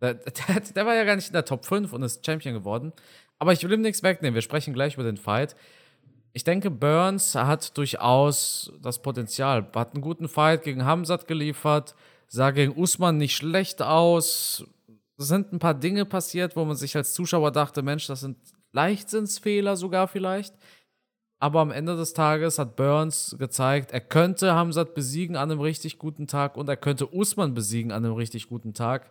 Der, 0.00 0.14
der, 0.14 0.60
der, 0.60 0.86
war 0.86 0.94
ja 0.94 1.04
gar 1.04 1.16
nicht 1.16 1.28
in 1.28 1.32
der 1.32 1.44
Top 1.44 1.64
5 1.64 1.92
und 1.92 2.02
ist 2.02 2.24
Champion 2.24 2.54
geworden. 2.54 2.92
Aber 3.38 3.52
ich 3.52 3.62
will 3.62 3.72
ihm 3.72 3.80
nichts 3.80 4.02
wegnehmen, 4.02 4.34
wir 4.34 4.42
sprechen 4.42 4.74
gleich 4.74 4.94
über 4.94 5.04
den 5.04 5.16
Fight. 5.16 5.56
Ich 6.32 6.44
denke, 6.44 6.70
Burns 6.70 7.34
hat 7.34 7.76
durchaus 7.76 8.72
das 8.80 9.02
Potenzial. 9.02 9.66
Hat 9.74 9.94
einen 9.94 10.00
guten 10.02 10.28
Fight 10.28 10.62
gegen 10.62 10.84
Hamzat 10.84 11.26
geliefert, 11.26 11.94
sah 12.28 12.52
gegen 12.52 12.72
Usman 12.72 13.18
nicht 13.18 13.36
schlecht 13.36 13.82
aus, 13.82 14.64
sind 15.18 15.52
ein 15.52 15.58
paar 15.58 15.74
Dinge 15.74 16.04
passiert, 16.04 16.56
wo 16.56 16.64
man 16.64 16.76
sich 16.76 16.96
als 16.96 17.12
Zuschauer 17.14 17.52
dachte, 17.52 17.82
Mensch, 17.82 18.06
das 18.06 18.20
sind 18.20 18.38
Leichtsinnsfehler 18.72 19.76
sogar 19.76 20.08
vielleicht. 20.08 20.54
Aber 21.42 21.58
am 21.58 21.72
Ende 21.72 21.96
des 21.96 22.12
Tages 22.12 22.60
hat 22.60 22.76
Burns 22.76 23.34
gezeigt, 23.36 23.90
er 23.90 24.00
könnte 24.00 24.54
Hamzat 24.54 24.94
besiegen 24.94 25.34
an 25.34 25.50
einem 25.50 25.60
richtig 25.60 25.98
guten 25.98 26.28
Tag 26.28 26.56
und 26.56 26.68
er 26.68 26.76
könnte 26.76 27.12
Usman 27.12 27.52
besiegen 27.52 27.90
an 27.90 28.04
einem 28.04 28.14
richtig 28.14 28.48
guten 28.48 28.74
Tag. 28.74 29.10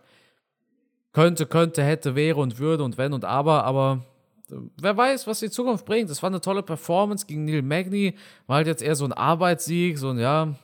Könnte, 1.12 1.44
könnte, 1.44 1.84
hätte, 1.84 2.14
wäre 2.14 2.40
und 2.40 2.58
würde 2.58 2.84
und 2.84 2.96
wenn 2.96 3.12
und 3.12 3.26
aber, 3.26 3.64
aber 3.64 4.06
äh, 4.50 4.54
wer 4.80 4.96
weiß, 4.96 5.26
was 5.26 5.40
die 5.40 5.50
Zukunft 5.50 5.84
bringt. 5.84 6.08
Das 6.08 6.22
war 6.22 6.30
eine 6.30 6.40
tolle 6.40 6.62
Performance 6.62 7.26
gegen 7.26 7.44
Neil 7.44 7.60
Magny. 7.60 8.16
War 8.46 8.56
halt 8.56 8.66
jetzt 8.66 8.80
eher 8.80 8.96
so 8.96 9.04
ein 9.04 9.12
Arbeitssieg, 9.12 9.98
so 9.98 10.08
ein, 10.08 10.18
ja, 10.18 10.54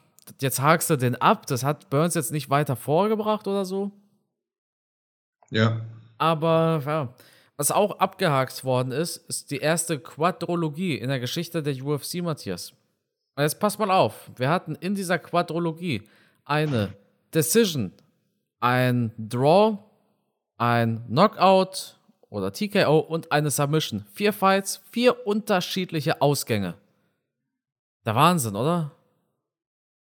jetzt 0.40 0.62
hakst 0.62 0.88
du 0.88 0.96
den 0.96 1.16
ab. 1.16 1.46
Das 1.48 1.64
hat 1.64 1.90
Burns 1.90 2.14
jetzt 2.14 2.33
nicht 2.33 2.48
weiter 2.48 2.76
vorgebracht 2.76 3.46
oder 3.46 3.66
so. 3.66 3.92
Ja. 5.50 5.83
Aber 6.16 6.81
ja, 6.87 7.14
was 7.59 7.73
auch 7.73 7.99
abgehakt 7.99 8.64
worden 8.64 8.92
ist, 8.92 9.16
ist 9.29 9.51
die 9.51 9.59
erste 9.59 9.99
Quadrologie 9.99 10.94
in 10.94 11.09
der 11.09 11.18
Geschichte 11.18 11.62
der 11.62 11.75
UFC, 11.85 12.23
Matthias. 12.23 12.71
Und 13.35 13.42
jetzt 13.42 13.59
pass 13.59 13.79
mal 13.79 13.90
auf, 13.90 14.31
wir 14.37 14.49
hatten 14.49 14.77
in 14.77 14.94
dieser 14.94 15.18
Quadrologie 15.18 16.05
eine 16.44 16.94
Decision, 17.35 17.92
ein 18.61 19.12
Draw, 19.18 19.79
ein 20.57 21.05
Knockout 21.09 21.97
oder 22.31 22.53
TKO 22.53 22.99
und 23.01 23.33
eine 23.33 23.51
Submission. 23.51 24.05
Vier 24.12 24.33
Fights, 24.33 24.81
vier 24.92 25.27
unterschiedliche 25.27 26.23
Ausgänge. 26.23 26.75
Der 28.07 28.14
Wahnsinn, 28.14 28.55
oder? 28.55 28.92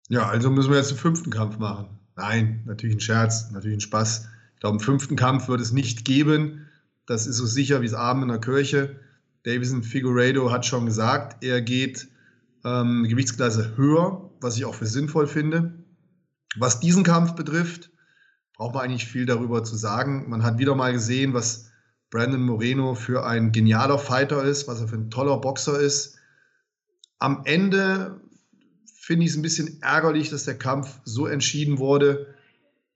Ja, 0.10 0.28
also 0.28 0.50
müssen 0.50 0.72
wir 0.72 0.78
jetzt 0.78 0.92
den 0.92 0.98
fünften 0.98 1.32
Kampf 1.32 1.58
machen. 1.58 1.88
Nein, 2.18 2.64
natürlich 2.66 2.98
ein 2.98 3.02
Scherz, 3.02 3.50
natürlich 3.52 3.78
ein 3.78 3.82
Spaß. 3.82 4.28
Ich 4.56 4.60
glaube, 4.60 4.74
einen 4.74 4.80
fünften 4.82 5.16
Kampf 5.16 5.48
wird 5.48 5.62
es 5.62 5.72
nicht 5.72 6.04
geben. 6.04 6.65
Das 7.06 7.28
ist 7.28 7.38
so 7.38 7.46
sicher 7.46 7.82
wie 7.82 7.88
das 7.88 7.94
Abend 7.94 8.24
in 8.24 8.30
der 8.30 8.40
Kirche. 8.40 9.00
Davison 9.44 9.84
Figueiredo 9.84 10.52
hat 10.52 10.66
schon 10.66 10.86
gesagt, 10.86 11.44
er 11.44 11.62
geht 11.62 12.08
ähm, 12.64 13.06
Gewichtsklasse 13.08 13.78
höher, 13.78 14.32
was 14.42 14.58
ich 14.58 14.66
auch 14.66 14.74
für 14.74 14.88
sinnvoll 14.88 15.28
finde. 15.28 15.74
Was 16.58 16.80
diesen 16.80 17.04
Kampf 17.04 17.36
betrifft, 17.36 17.92
braucht 18.56 18.74
man 18.74 18.86
eigentlich 18.86 19.06
viel 19.06 19.26
darüber 19.26 19.64
zu 19.64 19.76
sagen. 19.76 20.30
Man 20.30 20.44
hat 20.44 20.58
wieder 20.58 20.74
mal 20.74 20.94
gesehen, 20.94 21.34
was 21.34 21.70
Brandon 22.10 22.42
Moreno 22.42 22.96
für 22.96 23.26
ein 23.26 23.52
genialer 23.52 24.00
Fighter 24.00 24.44
ist, 24.44 24.68
was 24.68 24.82
er 24.82 24.88
für 24.88 24.96
ein 24.96 25.12
toller 25.12 25.38
Boxer 25.38 25.80
ist. 25.80 26.18
Am 27.20 27.42
Ende 27.46 28.22
finde 28.96 29.26
ich 29.26 29.32
es 29.32 29.38
ein 29.38 29.42
bisschen 29.42 29.82
ärgerlich, 29.82 30.30
dass 30.30 30.46
der 30.46 30.58
Kampf 30.58 31.00
so 31.04 31.28
entschieden 31.28 31.78
wurde. 31.78 32.34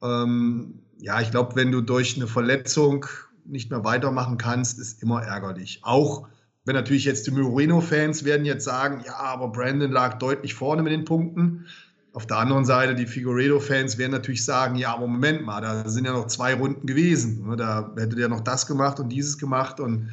Ähm, 0.01 0.79
ja, 0.97 1.21
ich 1.21 1.31
glaube, 1.31 1.55
wenn 1.55 1.71
du 1.71 1.81
durch 1.81 2.15
eine 2.15 2.27
Verletzung 2.27 3.05
nicht 3.49 3.69
mehr 3.69 3.83
weitermachen 3.83 4.37
kannst, 4.37 4.79
ist 4.79 5.01
immer 5.01 5.21
ärgerlich. 5.21 5.79
Auch 5.83 6.27
wenn 6.65 6.75
natürlich 6.75 7.05
jetzt 7.05 7.25
die 7.25 7.31
Moreno-Fans 7.31 8.25
werden 8.25 8.45
jetzt 8.45 8.65
sagen, 8.65 9.03
ja, 9.05 9.15
aber 9.15 9.51
Brandon 9.51 9.91
lag 9.91 10.19
deutlich 10.19 10.53
vorne 10.53 10.83
mit 10.83 10.91
den 10.91 11.05
Punkten. 11.05 11.65
Auf 12.13 12.27
der 12.27 12.37
anderen 12.37 12.65
Seite, 12.65 12.95
die 12.95 13.05
Figueredo-Fans 13.05 13.97
werden 13.97 14.11
natürlich 14.11 14.43
sagen, 14.43 14.75
ja, 14.75 14.93
aber 14.93 15.07
Moment 15.07 15.45
mal, 15.45 15.61
da 15.61 15.87
sind 15.87 16.05
ja 16.05 16.13
noch 16.13 16.27
zwei 16.27 16.53
Runden 16.53 16.85
gewesen. 16.85 17.47
Ne? 17.47 17.55
Da 17.55 17.91
hätte 17.97 18.15
der 18.15 18.29
noch 18.29 18.41
das 18.41 18.67
gemacht 18.67 18.99
und 18.99 19.09
dieses 19.09 19.37
gemacht. 19.37 19.79
Und 19.79 20.09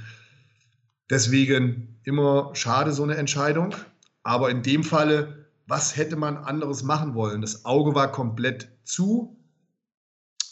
deswegen 1.10 1.98
immer 2.04 2.50
schade 2.54 2.92
so 2.92 3.02
eine 3.02 3.16
Entscheidung. 3.16 3.74
Aber 4.22 4.50
in 4.50 4.62
dem 4.62 4.84
Falle, 4.84 5.46
was 5.66 5.96
hätte 5.96 6.16
man 6.16 6.36
anderes 6.36 6.82
machen 6.82 7.14
wollen? 7.14 7.40
Das 7.40 7.64
Auge 7.64 7.94
war 7.94 8.12
komplett 8.12 8.68
zu. 8.84 9.35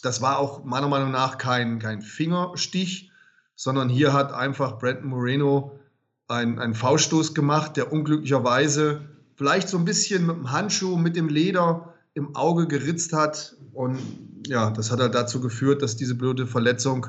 Das 0.05 0.21
war 0.21 0.37
auch 0.37 0.63
meiner 0.63 0.87
Meinung 0.87 1.09
nach 1.09 1.39
kein, 1.39 1.79
kein 1.79 2.03
Fingerstich, 2.03 3.11
sondern 3.55 3.89
hier 3.89 4.13
hat 4.13 4.33
einfach 4.33 4.77
Brandon 4.77 5.09
Moreno 5.09 5.79
einen, 6.27 6.59
einen 6.59 6.75
Fauststoß 6.75 7.33
gemacht, 7.33 7.75
der 7.75 7.91
unglücklicherweise 7.91 9.01
vielleicht 9.33 9.67
so 9.67 9.79
ein 9.79 9.85
bisschen 9.85 10.27
mit 10.27 10.35
dem 10.35 10.51
Handschuh, 10.51 10.95
mit 10.95 11.15
dem 11.15 11.27
Leder 11.27 11.95
im 12.13 12.35
Auge 12.35 12.67
geritzt 12.67 13.13
hat. 13.13 13.55
Und 13.73 13.99
ja, 14.45 14.69
das 14.69 14.91
hat 14.91 14.99
halt 14.99 15.15
dazu 15.15 15.41
geführt, 15.41 15.81
dass 15.81 15.95
diese 15.95 16.13
blöde 16.13 16.45
Verletzung 16.45 17.07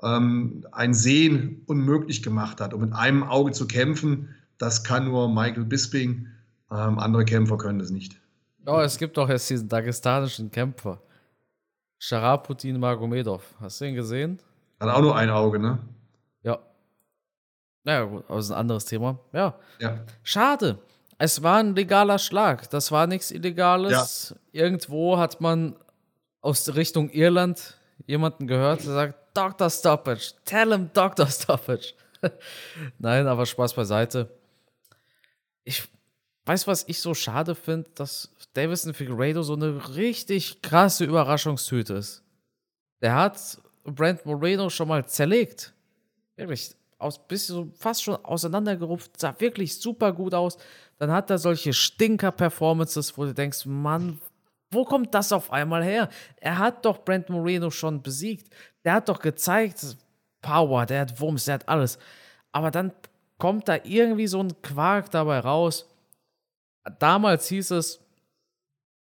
ähm, 0.00 0.64
ein 0.70 0.94
Sehen 0.94 1.62
unmöglich 1.66 2.22
gemacht 2.22 2.60
hat. 2.60 2.72
Und 2.72 2.82
mit 2.82 2.92
einem 2.92 3.24
Auge 3.24 3.50
zu 3.50 3.66
kämpfen, 3.66 4.28
das 4.58 4.84
kann 4.84 5.06
nur 5.06 5.28
Michael 5.28 5.64
Bisping. 5.64 6.28
Ähm, 6.70 7.00
andere 7.00 7.24
Kämpfer 7.24 7.58
können 7.58 7.80
das 7.80 7.90
nicht. 7.90 8.16
Oh, 8.64 8.78
es 8.78 8.96
gibt 8.96 9.16
doch 9.16 9.28
jetzt 9.28 9.50
diesen 9.50 9.68
dagestanischen 9.68 10.52
Kämpfer. 10.52 11.00
Sharaputin 11.98 12.78
Magomedov. 12.78 13.42
Hast 13.60 13.80
du 13.80 13.86
ihn 13.86 13.94
gesehen? 13.94 14.38
Hat 14.80 14.88
auch 14.88 15.00
nur 15.00 15.16
ein 15.16 15.30
Auge, 15.30 15.58
ne? 15.58 15.78
Ja. 16.42 16.58
Naja, 17.84 18.04
gut, 18.04 18.24
aber 18.28 18.38
ist 18.38 18.50
ein 18.50 18.56
anderes 18.58 18.84
Thema. 18.84 19.18
Ja. 19.32 19.54
Ja. 19.80 19.98
Schade. 20.22 20.78
Es 21.18 21.42
war 21.42 21.58
ein 21.58 21.74
legaler 21.74 22.18
Schlag. 22.18 22.70
Das 22.70 22.92
war 22.92 23.06
nichts 23.08 23.32
Illegales. 23.32 24.34
Irgendwo 24.52 25.18
hat 25.18 25.40
man 25.40 25.74
aus 26.40 26.74
Richtung 26.76 27.10
Irland 27.10 27.76
jemanden 28.06 28.46
gehört, 28.46 28.84
der 28.84 28.92
sagt, 28.92 29.36
Dr. 29.36 29.68
Stoppage, 29.70 30.32
tell 30.44 30.72
him 30.72 30.90
Dr. 30.92 31.26
Stoppage. 31.26 31.94
Nein, 32.98 33.26
aber 33.26 33.46
Spaß 33.46 33.74
beiseite. 33.74 34.30
Ich 35.64 35.88
weiß, 36.48 36.66
was 36.66 36.84
ich 36.88 37.00
so 37.00 37.14
schade 37.14 37.54
finde, 37.54 37.90
dass 37.94 38.30
Davison 38.54 38.94
Figueiredo 38.94 39.42
so 39.42 39.54
eine 39.54 39.94
richtig 39.94 40.62
krasse 40.62 41.04
Überraschungstüte 41.04 41.94
ist. 41.94 42.22
Der 43.02 43.14
hat 43.14 43.58
Brent 43.84 44.24
Moreno 44.26 44.70
schon 44.70 44.88
mal 44.88 45.06
zerlegt. 45.06 45.74
Wirklich, 46.36 46.74
aus, 46.98 47.18
bis 47.26 47.46
so 47.46 47.70
fast 47.76 48.02
schon 48.02 48.16
auseinandergerupft, 48.24 49.20
sah 49.20 49.34
wirklich 49.38 49.78
super 49.78 50.12
gut 50.12 50.34
aus. 50.34 50.58
Dann 50.98 51.12
hat 51.12 51.30
er 51.30 51.38
solche 51.38 51.72
Stinker-Performances, 51.72 53.16
wo 53.16 53.24
du 53.24 53.34
denkst, 53.34 53.66
Mann, 53.66 54.20
wo 54.70 54.84
kommt 54.84 55.14
das 55.14 55.32
auf 55.32 55.52
einmal 55.52 55.84
her? 55.84 56.08
Er 56.36 56.58
hat 56.58 56.84
doch 56.84 56.98
Brent 57.04 57.30
Moreno 57.30 57.70
schon 57.70 58.02
besiegt. 58.02 58.52
Der 58.84 58.94
hat 58.94 59.08
doch 59.08 59.20
gezeigt, 59.20 59.96
Power, 60.42 60.86
der 60.86 61.02
hat 61.02 61.20
Wumms, 61.20 61.44
der 61.44 61.54
hat 61.54 61.68
alles. 61.68 61.98
Aber 62.52 62.70
dann 62.70 62.92
kommt 63.38 63.68
da 63.68 63.78
irgendwie 63.84 64.26
so 64.26 64.40
ein 64.40 64.60
Quark 64.62 65.10
dabei 65.10 65.40
raus. 65.40 65.86
Damals 66.98 67.48
hieß 67.48 67.70
es, 67.72 68.00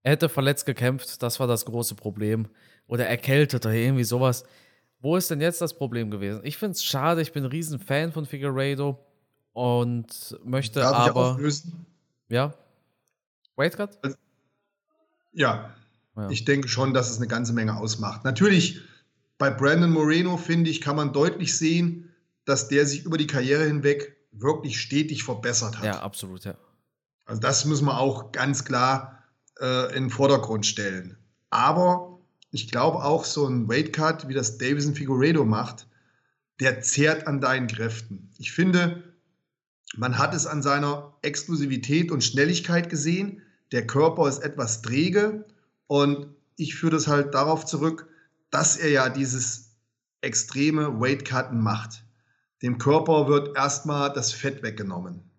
er 0.03 0.13
hätte 0.13 0.29
verletzt 0.29 0.65
gekämpft, 0.65 1.21
das 1.21 1.39
war 1.39 1.47
das 1.47 1.65
große 1.65 1.95
Problem. 1.95 2.47
Oder 2.88 3.07
erkältet 3.07 3.65
oder 3.65 3.73
irgendwie 3.75 4.03
sowas. 4.03 4.43
Wo 4.99 5.15
ist 5.15 5.29
denn 5.31 5.41
jetzt 5.41 5.62
das 5.62 5.75
Problem 5.75 6.12
gewesen? 6.12 6.41
Ich 6.43 6.57
finde 6.57 6.73
es 6.73 6.84
schade, 6.84 7.21
ich 7.21 7.31
bin 7.31 7.43
ein 7.43 7.49
riesen 7.51 7.79
Fan 7.79 8.12
von 8.12 8.25
Figueiredo 8.25 8.99
und 9.53 10.38
möchte 10.43 10.79
Darf 10.79 11.05
ich 11.05 11.12
aber. 11.12 11.31
auflösen? 11.31 11.86
Ja. 12.29 12.53
Wait, 13.55 13.75
Cut? 13.77 13.97
Ja, 15.34 15.73
Ja. 16.15 16.29
ich 16.29 16.45
denke 16.45 16.67
schon, 16.67 16.93
dass 16.93 17.10
es 17.10 17.17
eine 17.17 17.27
ganze 17.27 17.53
Menge 17.53 17.77
ausmacht. 17.77 18.23
Natürlich, 18.23 18.81
bei 19.38 19.49
Brandon 19.49 19.91
Moreno, 19.91 20.38
finde 20.38 20.69
ich, 20.69 20.81
kann 20.81 20.95
man 20.95 21.13
deutlich 21.13 21.57
sehen, 21.57 22.13
dass 22.45 22.67
der 22.67 22.86
sich 22.86 23.05
über 23.05 23.17
die 23.17 23.27
Karriere 23.27 23.65
hinweg 23.65 24.17
wirklich 24.31 24.79
stetig 24.81 25.23
verbessert 25.23 25.77
hat. 25.77 25.86
Ja, 25.86 26.01
absolut, 26.01 26.43
ja. 26.45 26.55
Also 27.25 27.41
das 27.41 27.65
müssen 27.65 27.86
wir 27.86 27.97
auch 27.97 28.31
ganz 28.31 28.65
klar 28.65 29.23
äh, 29.60 29.95
in 29.95 30.05
den 30.05 30.10
Vordergrund 30.10 30.65
stellen. 30.65 31.17
Aber 31.49 32.19
ich 32.51 32.69
glaube 32.69 33.03
auch 33.03 33.25
so 33.25 33.47
ein 33.47 33.69
Weight 33.69 33.93
Cut, 33.93 34.27
wie 34.27 34.34
das 34.34 34.57
Davison 34.57 34.95
Figueredo 34.95 35.45
macht, 35.45 35.88
der 36.60 36.81
zehrt 36.81 37.27
an 37.27 37.41
deinen 37.41 37.67
Kräften. 37.67 38.29
Ich 38.38 38.51
finde, 38.51 39.03
man 39.95 40.17
hat 40.17 40.34
es 40.34 40.45
an 40.45 40.62
seiner 40.62 41.13
Exklusivität 41.21 42.12
und 42.12 42.23
Schnelligkeit 42.23 42.89
gesehen. 42.89 43.41
Der 43.71 43.88
Körper 43.88 44.27
ist 44.27 44.39
etwas 44.39 44.81
träge 44.81 45.45
und 45.88 46.27
ich 46.55 46.75
führe 46.75 46.93
das 46.93 47.07
halt 47.07 47.34
darauf 47.34 47.65
zurück, 47.65 48.07
dass 48.49 48.77
er 48.77 48.89
ja 48.89 49.10
dieses 49.10 49.71
extreme 50.21 50.99
Weight 50.99 51.25
Cutten 51.25 51.62
macht. 51.62 52.03
Dem 52.62 52.77
Körper 52.77 53.27
wird 53.27 53.57
erstmal 53.57 54.13
das 54.13 54.31
Fett 54.31 54.62
weggenommen 54.62 55.30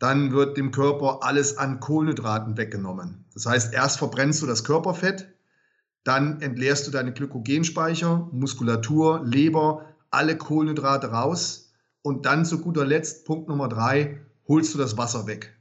dann 0.00 0.32
wird 0.32 0.56
dem 0.56 0.72
Körper 0.72 1.20
alles 1.22 1.58
an 1.58 1.78
Kohlenhydraten 1.78 2.56
weggenommen. 2.56 3.26
Das 3.34 3.46
heißt, 3.46 3.72
erst 3.72 3.98
verbrennst 3.98 4.42
du 4.42 4.46
das 4.46 4.64
Körperfett, 4.64 5.28
dann 6.04 6.40
entleerst 6.40 6.86
du 6.86 6.90
deine 6.90 7.12
Glykogenspeicher, 7.12 8.28
Muskulatur, 8.32 9.20
Leber, 9.24 9.84
alle 10.10 10.36
Kohlenhydrate 10.36 11.12
raus 11.12 11.72
und 12.02 12.24
dann 12.24 12.46
zu 12.46 12.60
guter 12.60 12.86
Letzt, 12.86 13.26
Punkt 13.26 13.48
Nummer 13.48 13.68
drei, 13.68 14.20
holst 14.48 14.74
du 14.74 14.78
das 14.78 14.96
Wasser 14.96 15.26
weg. 15.26 15.54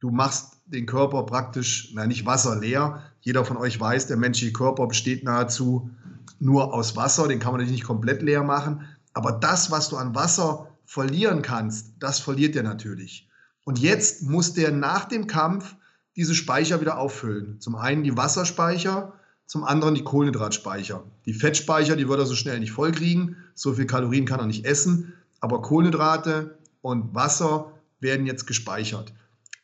Du 0.00 0.10
machst 0.10 0.62
den 0.64 0.86
Körper 0.86 1.24
praktisch, 1.24 1.92
na 1.94 2.06
nicht 2.06 2.24
wasserleer. 2.24 3.02
Jeder 3.20 3.44
von 3.44 3.58
euch 3.58 3.78
weiß, 3.78 4.06
der 4.06 4.16
menschliche 4.16 4.54
Körper 4.54 4.86
besteht 4.86 5.22
nahezu 5.24 5.90
nur 6.38 6.72
aus 6.72 6.96
Wasser, 6.96 7.28
den 7.28 7.40
kann 7.40 7.52
man 7.52 7.60
natürlich 7.60 7.80
nicht 7.80 7.86
komplett 7.86 8.22
leer 8.22 8.42
machen. 8.42 8.86
Aber 9.12 9.32
das, 9.32 9.70
was 9.70 9.90
du 9.90 9.96
an 9.96 10.14
Wasser 10.14 10.68
verlieren 10.88 11.42
kannst, 11.42 11.92
das 12.00 12.18
verliert 12.18 12.56
er 12.56 12.62
natürlich. 12.62 13.28
Und 13.64 13.78
jetzt 13.78 14.22
muss 14.22 14.54
der 14.54 14.72
nach 14.72 15.04
dem 15.04 15.26
Kampf 15.26 15.76
diese 16.16 16.34
Speicher 16.34 16.80
wieder 16.80 16.96
auffüllen. 16.96 17.60
Zum 17.60 17.76
einen 17.76 18.02
die 18.04 18.16
Wasserspeicher, 18.16 19.12
zum 19.44 19.64
anderen 19.64 19.94
die 19.94 20.02
Kohlenhydratspeicher. 20.02 21.04
Die 21.26 21.34
Fettspeicher, 21.34 21.94
die 21.94 22.08
wird 22.08 22.20
er 22.20 22.24
so 22.24 22.34
schnell 22.34 22.58
nicht 22.58 22.72
vollkriegen. 22.72 23.36
So 23.54 23.74
viel 23.74 23.86
Kalorien 23.86 24.24
kann 24.24 24.40
er 24.40 24.46
nicht 24.46 24.64
essen. 24.64 25.12
Aber 25.40 25.60
Kohlenhydrate 25.60 26.56
und 26.80 27.14
Wasser 27.14 27.70
werden 28.00 28.24
jetzt 28.24 28.46
gespeichert. 28.46 29.12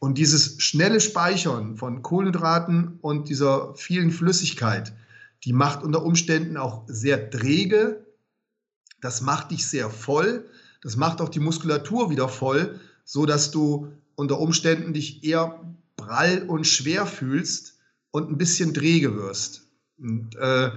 Und 0.01 0.19
dieses 0.19 0.61
schnelle 0.61 1.01
Speichern 1.01 1.79
von 1.79 2.03
Kohlenhydraten 2.03 2.99
und 3.01 3.31
dieser 3.31 3.75
vielen 3.77 4.11
Flüssigkeit, 4.11 4.93
die 5.45 5.55
macht 5.55 5.83
unter 5.83 6.03
Umständen 6.03 6.59
auch 6.59 6.83
sehr 6.87 7.31
träge. 7.31 8.05
Das 9.01 9.23
macht 9.23 9.53
dich 9.53 9.67
sehr 9.67 9.89
voll. 9.89 10.45
Das 10.85 10.97
macht 10.97 11.20
auch 11.20 11.31
die 11.31 11.40
Muskulatur 11.40 12.11
wieder 12.11 12.29
voll, 12.29 12.79
so 13.05 13.27
dass 13.27 13.51
du 13.51 13.88
unter 14.14 14.38
Umständen 14.38 14.92
dich 14.92 15.25
eher 15.25 15.61
prall 15.97 16.44
und 16.47 16.66
schwer 16.66 17.07
fühlst 17.07 17.79
und 18.11 18.31
ein 18.31 18.38
bisschen 18.38 18.75
träge 18.75 19.16
wirst. 19.16 19.62
Und, 19.99 20.37
äh, 20.37 20.70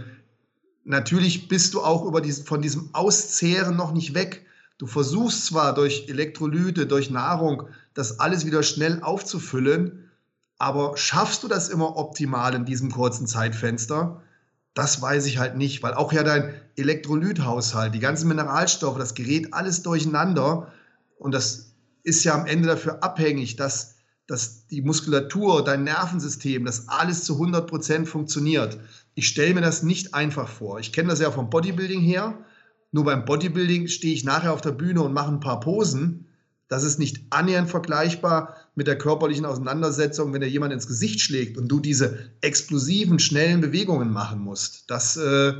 natürlich 0.86 1.50
bist 1.50 1.74
du 1.74 1.82
auch 1.82 2.06
über 2.06 2.22
diesen, 2.22 2.46
von 2.46 2.62
diesem 2.62 2.89
Auszehren 2.93 3.76
noch 3.76 3.93
nicht 3.93 4.13
weg. 4.13 4.46
Du 4.78 4.88
versuchst 4.88 5.46
zwar 5.46 5.76
durch 5.76 6.08
Elektrolyte, 6.08 6.88
durch 6.88 7.10
Nahrung, 7.10 7.63
das 7.93 8.20
alles 8.20 8.46
wieder 8.46 8.63
schnell 8.63 9.04
aufzufüllen, 9.04 10.10
aber 10.58 10.96
schaffst 10.96 11.43
du 11.43 11.48
das 11.48 11.67
immer 11.67 11.98
optimal 11.98 12.56
in 12.56 12.63
diesem 12.63 12.91
kurzen 12.91 13.28
Zeitfenster? 13.28 14.24
Das 14.78 15.02
weiß 15.02 15.26
ich 15.26 15.40
halt 15.40 15.58
nicht, 15.58 15.82
weil 15.82 15.96
auch 15.96 16.13
ja 16.13 16.22
dein 16.22 16.54
Elektrolythaushalt, 16.76 17.96
die 17.96 18.00
ganzen 18.00 18.28
Mineralstoffe, 18.28 19.00
das 19.00 19.16
gerät 19.16 19.52
alles 19.52 19.82
durcheinander 19.82 20.72
und 21.18 21.34
das 21.34 21.72
ist 22.04 22.24
ja 22.24 22.36
am 22.36 22.46
Ende 22.46 22.68
dafür 22.68 23.04
abhängig, 23.04 23.56
dass, 23.56 23.96
dass 24.28 24.68
die 24.68 24.84
Muskulatur, 24.84 25.63
dein 25.63 25.84
Nervensystem, 25.84 26.63
das 26.63 26.90
alles 26.90 27.24
zu 27.24 27.34
100 27.34 27.66
Prozent 27.66 28.08
funktioniert. 28.08 28.78
Ich 29.16 29.28
stelle 29.28 29.56
mir 29.56 29.62
das 29.62 29.82
nicht 29.82 30.13
einfach 30.13 30.48
vor. 30.48 30.80
Ich 30.80 30.94
kenne 30.94 31.10
das 31.10 31.22
ja 31.22 31.32
vom 31.32 31.50
Bodybuilding 31.50 32.02
her. 32.02 32.38
Nur 32.92 33.04
beim 33.04 33.26
Bodybuilding 33.26 33.88
stehe 33.88 34.13
ich 34.13 34.26
nachher 34.26 34.54
auf 34.54 34.62
der 34.62 34.74
Bühne 34.74 35.02
und 35.02 35.12
mache 35.12 35.32
ein 35.32 35.40
paar 35.40 35.60
Posen. 35.60 36.28
Das 36.68 36.84
ist 36.84 37.00
nicht 37.00 37.26
annähernd 37.32 37.72
vergleichbar 37.72 38.56
mit 38.78 38.86
der 38.86 38.98
körperlichen 38.98 39.46
Auseinandersetzung, 39.46 40.32
wenn 40.34 40.42
dir 40.42 40.48
jemand 40.48 40.72
ins 40.72 40.86
Gesicht 40.86 41.20
schlägt 41.20 41.58
und 41.58 41.68
du 41.68 41.80
diese 41.80 42.30
explosiven, 42.42 43.18
schnellen 43.18 43.60
Bewegungen 43.60 44.12
machen 44.12 44.40
musst. 44.40 44.90
Das, 44.92 45.18
äh, 45.18 45.54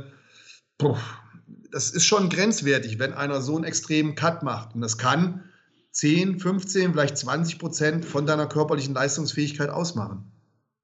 das 1.72 1.90
ist 1.90 2.06
schon 2.06 2.28
grenzwertig, 2.28 3.00
wenn 3.00 3.12
einer 3.12 3.42
so 3.42 3.56
einen 3.56 3.64
extremen 3.64 4.14
Cut 4.14 4.44
macht. 4.44 4.76
Und 4.76 4.82
das 4.82 4.98
kann 4.98 5.42
10, 5.90 6.38
15, 6.38 6.92
vielleicht 6.92 7.18
20 7.18 7.58
Prozent 7.58 8.04
von 8.04 8.24
deiner 8.24 8.46
körperlichen 8.46 8.94
Leistungsfähigkeit 8.94 9.68
ausmachen. 9.68 10.30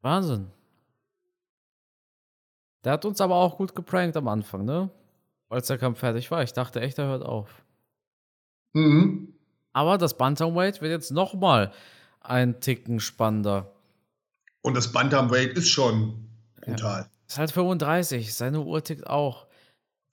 Wahnsinn. 0.03 0.49
Der 2.83 2.95
hat 2.95 3.05
uns 3.05 3.21
aber 3.21 3.37
auch 3.37 3.57
gut 3.57 3.77
geprankt 3.77 4.17
am 4.17 4.27
Anfang, 4.27 4.65
ne? 4.65 4.91
Als 5.49 5.69
der 5.69 5.79
Kampf 5.79 6.01
fertig 6.01 6.33
war. 6.33 6.43
Ich 6.43 6.53
dachte 6.53 6.81
echt, 6.81 6.99
er 6.99 7.07
hört 7.07 7.23
auf. 7.23 7.63
Mhm. 8.73 9.35
Aber 9.73 9.99
das 9.99 10.17
Bantamweight 10.17 10.83
wird 10.83 10.91
jetzt 10.91 11.13
nochmal 11.13 11.73
ein 12.25 12.61
Ticken 12.61 13.01
spannender. 13.01 13.71
Und 14.63 14.75
das 14.75 14.93
Bantamweight 14.93 15.57
ist 15.57 15.69
schon 15.69 16.29
brutal. 16.61 17.07
Ist 17.29 17.39
halt 17.39 17.53
35, 17.53 18.35
seine 18.35 18.61
Uhr 18.61 18.83
tickt 18.83 19.07
auch. 19.07 19.47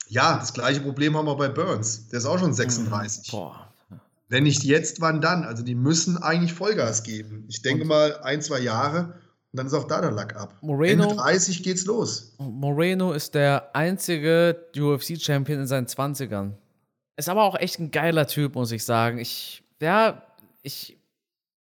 Ja, 0.07 0.37
das 0.37 0.53
gleiche 0.53 0.81
Problem 0.81 1.15
haben 1.15 1.25
wir 1.25 1.35
bei 1.35 1.47
Burns. 1.49 2.09
Der 2.09 2.19
ist 2.19 2.25
auch 2.25 2.37
schon 2.39 2.53
36. 2.53 3.31
Boah. 3.31 3.67
Wenn 4.27 4.43
nicht 4.43 4.63
jetzt, 4.63 5.01
wann 5.01 5.21
dann? 5.21 5.43
Also 5.43 5.63
die 5.63 5.75
müssen 5.75 6.17
eigentlich 6.17 6.53
Vollgas 6.53 7.03
geben. 7.03 7.45
Ich 7.49 7.61
denke 7.61 7.83
Und- 7.83 7.87
mal 7.89 8.17
ein, 8.23 8.41
zwei 8.41 8.59
Jahre 8.59 8.99
und 9.51 9.57
dann 9.57 9.67
ist 9.67 9.73
auch 9.73 9.85
da 9.85 9.99
der 10.01 10.11
Lack 10.11 10.35
ab. 10.37 10.53
Moreno- 10.61 11.03
Ende 11.03 11.15
30 11.15 11.63
geht's 11.63 11.85
los. 11.85 12.33
Moreno 12.37 13.11
ist 13.13 13.35
der 13.35 13.73
einzige 13.75 14.67
UFC-Champion 14.77 15.61
in 15.61 15.67
seinen 15.67 15.87
20ern. 15.87 16.53
Ist 17.17 17.27
aber 17.29 17.43
auch 17.43 17.55
echt 17.57 17.79
ein 17.79 17.91
geiler 17.91 18.25
Typ, 18.27 18.55
muss 18.55 18.71
ich 18.71 18.83
sagen. 18.85 19.17
Ich, 19.17 19.63
ja, 19.81 20.21
ich 20.63 20.97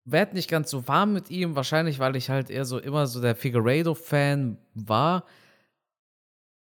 werde 0.05 0.33
nicht 0.35 0.49
ganz 0.49 0.69
so 0.69 0.87
warm 0.87 1.13
mit 1.13 1.29
ihm, 1.29 1.55
wahrscheinlich, 1.55 1.99
weil 1.99 2.15
ich 2.15 2.29
halt 2.29 2.49
eher 2.49 2.65
so 2.65 2.79
immer 2.79 3.07
so 3.07 3.21
der 3.21 3.35
Figueiredo-Fan 3.35 4.57
war. 4.73 5.25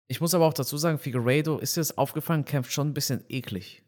Ich 0.08 0.20
muss 0.20 0.34
aber 0.34 0.46
auch 0.46 0.52
dazu 0.54 0.76
sagen, 0.76 0.98
Figueiredo, 0.98 1.58
ist 1.58 1.76
dir 1.76 1.80
das 1.80 1.96
aufgefallen, 1.96 2.44
kämpft 2.44 2.72
schon 2.72 2.88
ein 2.88 2.94
bisschen 2.94 3.24
eklig. 3.28 3.84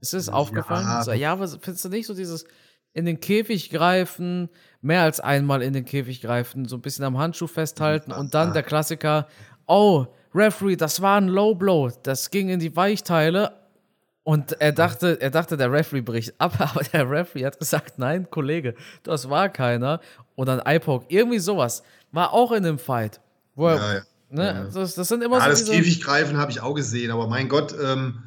Ist 0.00 0.12
dir 0.12 0.16
das 0.16 0.26
Ja. 0.26 0.32
aufgefallen? 0.32 1.02
So, 1.04 1.12
ja, 1.12 1.32
aber 1.32 1.46
findest 1.46 1.84
du 1.84 1.88
nicht 1.88 2.06
so 2.06 2.14
dieses, 2.14 2.44
in 2.92 3.04
den 3.06 3.20
Käfig 3.20 3.70
greifen, 3.70 4.48
mehr 4.80 5.02
als 5.02 5.20
einmal 5.20 5.62
in 5.62 5.72
den 5.72 5.84
Käfig 5.84 6.20
greifen, 6.20 6.66
so 6.66 6.76
ein 6.76 6.82
bisschen 6.82 7.04
am 7.04 7.18
Handschuh 7.18 7.46
festhalten 7.46 8.12
und 8.12 8.34
dann 8.34 8.52
der 8.52 8.62
Klassiker, 8.64 9.28
oh, 9.66 10.06
Referee, 10.34 10.76
das 10.76 11.00
war 11.00 11.18
ein 11.20 11.28
Low 11.28 11.54
Blow, 11.54 11.90
das 12.02 12.30
ging 12.30 12.48
in 12.48 12.58
die 12.58 12.74
Weichteile 12.74 13.61
und 14.24 14.52
er 14.60 14.72
dachte, 14.72 15.20
er 15.20 15.30
dachte, 15.30 15.56
der 15.56 15.72
Referee 15.72 16.00
bricht 16.00 16.34
ab, 16.38 16.54
aber 16.58 16.84
der 16.84 17.10
Referee 17.10 17.46
hat 17.46 17.58
gesagt, 17.58 17.98
nein, 17.98 18.30
Kollege, 18.30 18.74
das 19.02 19.28
war 19.28 19.48
keiner. 19.48 20.00
Und 20.34 20.46
dann 20.46 20.62
iPok, 20.64 21.06
irgendwie 21.08 21.38
sowas, 21.38 21.82
war 22.12 22.32
auch 22.32 22.52
in 22.52 22.62
dem 22.62 22.78
Fight. 22.78 23.20
Wo 23.54 23.68
er, 23.68 23.76
ja, 23.76 23.94
ja. 23.94 24.02
Ne, 24.30 24.46
ja. 24.46 24.64
Das, 24.64 24.94
das, 24.94 25.08
sind 25.08 25.22
immer 25.22 25.38
ja, 25.38 25.54
so. 25.54 25.66
Das 25.66 25.70
Käfiggreifen 25.70 26.38
habe 26.38 26.50
ich 26.50 26.60
auch 26.60 26.74
gesehen, 26.74 27.10
aber 27.10 27.26
mein 27.26 27.48
Gott, 27.48 27.74
ähm, 27.78 28.22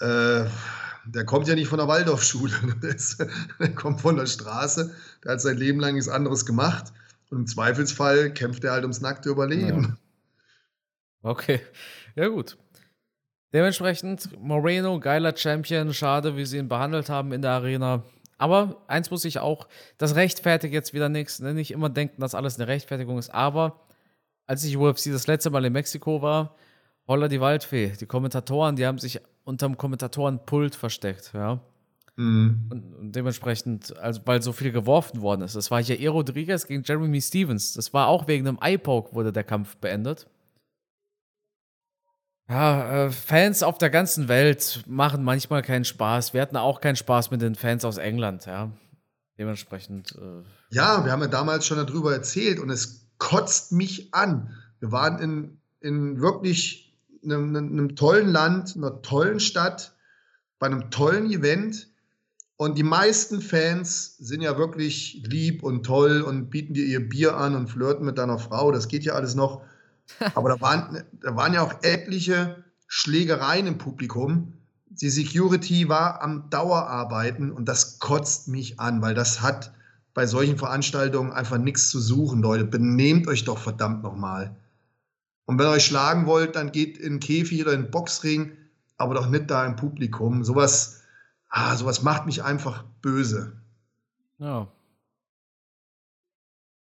äh, 0.00 0.44
der 1.06 1.24
kommt 1.24 1.48
ja 1.48 1.54
nicht 1.54 1.68
von 1.68 1.78
der 1.78 1.88
Waldorfschule. 1.88 2.52
der 3.60 3.74
kommt 3.74 4.00
von 4.00 4.16
der 4.16 4.26
Straße, 4.26 4.94
der 5.24 5.32
hat 5.32 5.40
sein 5.40 5.56
Leben 5.56 5.80
lang 5.80 5.94
nichts 5.94 6.08
anderes 6.08 6.44
gemacht. 6.44 6.92
Und 7.30 7.38
im 7.38 7.46
Zweifelsfall 7.46 8.34
kämpft 8.34 8.64
er 8.64 8.72
halt 8.72 8.82
ums 8.82 9.00
nackte 9.00 9.30
Überleben. 9.30 9.96
Okay, 11.22 11.60
ja 12.16 12.28
gut. 12.28 12.56
Dementsprechend, 13.52 14.40
Moreno, 14.40 15.00
geiler 15.00 15.36
Champion, 15.36 15.92
schade, 15.92 16.36
wie 16.36 16.46
sie 16.46 16.58
ihn 16.58 16.68
behandelt 16.68 17.08
haben 17.08 17.32
in 17.32 17.42
der 17.42 17.52
Arena. 17.52 18.04
Aber 18.38 18.82
eins 18.86 19.10
muss 19.10 19.24
ich 19.24 19.38
auch, 19.38 19.68
das 19.98 20.14
rechtfertigt 20.14 20.72
jetzt 20.72 20.94
wieder 20.94 21.08
nichts. 21.08 21.40
Ne? 21.40 21.52
Nicht 21.52 21.72
immer 21.72 21.90
denken, 21.90 22.20
dass 22.20 22.34
alles 22.34 22.58
eine 22.58 22.68
Rechtfertigung 22.68 23.18
ist. 23.18 23.34
Aber 23.34 23.80
als 24.46 24.64
ich 24.64 24.76
UFC 24.76 25.12
das 25.12 25.26
letzte 25.26 25.50
Mal 25.50 25.64
in 25.64 25.72
Mexiko 25.72 26.22
war, 26.22 26.54
holla 27.06 27.28
die 27.28 27.40
Waldfee. 27.40 27.92
Die 28.00 28.06
Kommentatoren, 28.06 28.76
die 28.76 28.86
haben 28.86 28.98
sich 28.98 29.20
unterm 29.44 29.76
Kommentatorenpult 29.76 30.74
versteckt, 30.74 31.32
ja. 31.34 31.60
Mhm. 32.16 32.66
Und, 32.70 32.94
und, 32.94 33.12
dementsprechend, 33.16 33.96
also 33.98 34.20
weil 34.26 34.42
so 34.42 34.52
viel 34.52 34.72
geworfen 34.72 35.22
worden 35.22 35.42
ist. 35.42 35.56
Das 35.56 35.70
war 35.70 35.82
hier 35.82 35.98
E. 35.98 36.06
Rodriguez 36.06 36.66
gegen 36.66 36.82
Jeremy 36.84 37.20
Stevens. 37.20 37.74
Das 37.74 37.92
war 37.92 38.08
auch 38.08 38.28
wegen 38.28 38.46
einem 38.46 38.58
Eye-Poke 38.60 39.14
wurde 39.14 39.32
der 39.32 39.44
Kampf 39.44 39.76
beendet. 39.76 40.26
Ja, 42.50 43.06
äh, 43.06 43.10
Fans 43.12 43.62
auf 43.62 43.78
der 43.78 43.90
ganzen 43.90 44.26
Welt 44.26 44.82
machen 44.88 45.22
manchmal 45.22 45.62
keinen 45.62 45.84
Spaß. 45.84 46.34
Wir 46.34 46.42
hatten 46.42 46.56
auch 46.56 46.80
keinen 46.80 46.96
Spaß 46.96 47.30
mit 47.30 47.42
den 47.42 47.54
Fans 47.54 47.84
aus 47.84 47.96
England, 47.96 48.44
ja. 48.46 48.72
Dementsprechend. 49.38 50.16
Äh, 50.20 50.42
ja, 50.74 51.04
wir 51.04 51.12
haben 51.12 51.20
ja 51.22 51.28
damals 51.28 51.64
schon 51.64 51.78
darüber 51.78 52.12
erzählt 52.12 52.58
und 52.58 52.68
es 52.68 53.06
kotzt 53.18 53.70
mich 53.70 54.12
an. 54.12 54.52
Wir 54.80 54.90
waren 54.90 55.20
in, 55.20 55.60
in 55.78 56.20
wirklich 56.20 56.98
einem, 57.22 57.54
einem 57.54 57.94
tollen 57.94 58.28
Land, 58.28 58.74
einer 58.76 59.00
tollen 59.00 59.38
Stadt, 59.38 59.94
bei 60.58 60.66
einem 60.66 60.90
tollen 60.90 61.30
Event. 61.30 61.86
Und 62.56 62.76
die 62.76 62.82
meisten 62.82 63.40
Fans 63.40 64.16
sind 64.18 64.42
ja 64.42 64.58
wirklich 64.58 65.22
lieb 65.24 65.62
und 65.62 65.86
toll 65.86 66.20
und 66.20 66.50
bieten 66.50 66.74
dir 66.74 66.84
ihr 66.84 67.08
Bier 67.08 67.36
an 67.36 67.54
und 67.54 67.68
flirten 67.68 68.04
mit 68.04 68.18
deiner 68.18 68.40
Frau. 68.40 68.72
Das 68.72 68.88
geht 68.88 69.04
ja 69.04 69.12
alles 69.12 69.36
noch. 69.36 69.62
Aber 70.34 70.50
da 70.50 70.60
waren, 70.60 71.04
da 71.22 71.36
waren 71.36 71.54
ja 71.54 71.62
auch 71.62 71.82
etliche 71.82 72.64
Schlägereien 72.86 73.66
im 73.66 73.78
Publikum. 73.78 74.54
Die 74.88 75.10
Security 75.10 75.88
war 75.88 76.22
am 76.22 76.50
Dauerarbeiten 76.50 77.52
und 77.52 77.66
das 77.66 77.98
kotzt 78.00 78.48
mich 78.48 78.80
an, 78.80 79.00
weil 79.02 79.14
das 79.14 79.40
hat 79.40 79.72
bei 80.14 80.26
solchen 80.26 80.58
Veranstaltungen 80.58 81.32
einfach 81.32 81.58
nichts 81.58 81.88
zu 81.88 82.00
suchen, 82.00 82.42
Leute. 82.42 82.64
Benehmt 82.64 83.28
euch 83.28 83.44
doch 83.44 83.58
verdammt 83.58 84.02
nochmal. 84.02 84.56
Und 85.46 85.58
wenn 85.58 85.66
ihr 85.66 85.70
euch 85.70 85.86
schlagen 85.86 86.26
wollt, 86.26 86.56
dann 86.56 86.72
geht 86.72 86.98
in 86.98 87.14
den 87.14 87.20
Käfig 87.20 87.62
oder 87.62 87.72
in 87.72 87.82
den 87.82 87.90
Boxring, 87.90 88.56
aber 88.96 89.14
doch 89.14 89.28
nicht 89.28 89.50
da 89.50 89.64
im 89.64 89.76
Publikum. 89.76 90.44
Sowas, 90.44 91.02
ah, 91.48 91.76
sowas 91.76 92.02
macht 92.02 92.26
mich 92.26 92.42
einfach 92.42 92.84
böse. 93.02 93.60
Ja. 94.38 94.68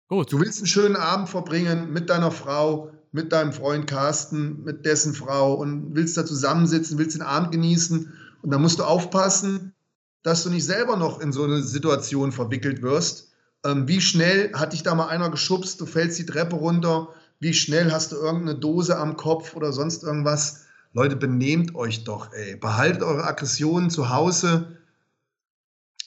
Gut. 0.08 0.32
Du 0.32 0.40
willst 0.40 0.58
einen 0.58 0.66
schönen 0.66 0.96
Abend 0.96 1.28
verbringen 1.28 1.92
mit 1.92 2.10
deiner 2.10 2.30
Frau, 2.30 2.92
mit 3.12 3.30
deinem 3.32 3.52
Freund 3.52 3.86
Carsten, 3.86 4.64
mit 4.64 4.84
dessen 4.86 5.14
Frau 5.14 5.54
und 5.54 5.94
willst 5.94 6.16
da 6.16 6.24
zusammensitzen, 6.24 6.98
willst 6.98 7.14
den 7.14 7.22
Abend 7.22 7.52
genießen 7.52 8.12
und 8.40 8.50
dann 8.50 8.62
musst 8.62 8.78
du 8.78 8.84
aufpassen, 8.84 9.74
dass 10.22 10.42
du 10.42 10.50
nicht 10.50 10.64
selber 10.64 10.96
noch 10.96 11.20
in 11.20 11.32
so 11.32 11.44
eine 11.44 11.62
Situation 11.62 12.32
verwickelt 12.32 12.82
wirst. 12.82 13.32
Ähm, 13.64 13.86
wie 13.86 14.00
schnell 14.00 14.52
hat 14.54 14.72
dich 14.72 14.82
da 14.82 14.94
mal 14.94 15.08
einer 15.08 15.30
geschubst, 15.30 15.80
du 15.80 15.86
fällst 15.86 16.18
die 16.18 16.26
Treppe 16.26 16.56
runter, 16.56 17.08
wie 17.38 17.54
schnell 17.54 17.92
hast 17.92 18.12
du 18.12 18.16
irgendeine 18.16 18.58
Dose 18.58 18.96
am 18.96 19.16
Kopf 19.16 19.54
oder 19.54 19.72
sonst 19.72 20.02
irgendwas. 20.02 20.66
Leute, 20.92 21.16
benehmt 21.16 21.74
euch 21.74 22.04
doch, 22.04 22.32
ey. 22.32 22.56
Behaltet 22.56 23.02
eure 23.02 23.24
Aggressionen 23.24 23.90
zu 23.90 24.10
Hause. 24.10 24.78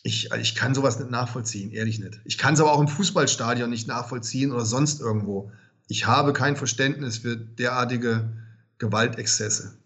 Ich, 0.03 0.31
ich 0.31 0.55
kann 0.55 0.75
sowas 0.75 0.99
nicht 0.99 1.11
nachvollziehen, 1.11 1.71
ehrlich 1.71 1.99
nicht. 1.99 2.21
Ich 2.23 2.37
kann 2.37 2.53
es 2.53 2.59
aber 2.59 2.71
auch 2.71 2.79
im 2.79 2.87
Fußballstadion 2.87 3.69
nicht 3.69 3.87
nachvollziehen 3.87 4.51
oder 4.51 4.63
sonst 4.63 5.01
irgendwo 5.01 5.51
ich 5.87 6.07
habe 6.07 6.33
kein 6.33 6.55
Verständnis 6.55 7.19
für 7.19 7.37
derartige 7.37 8.31
Gewaltexzesse. 8.77 9.77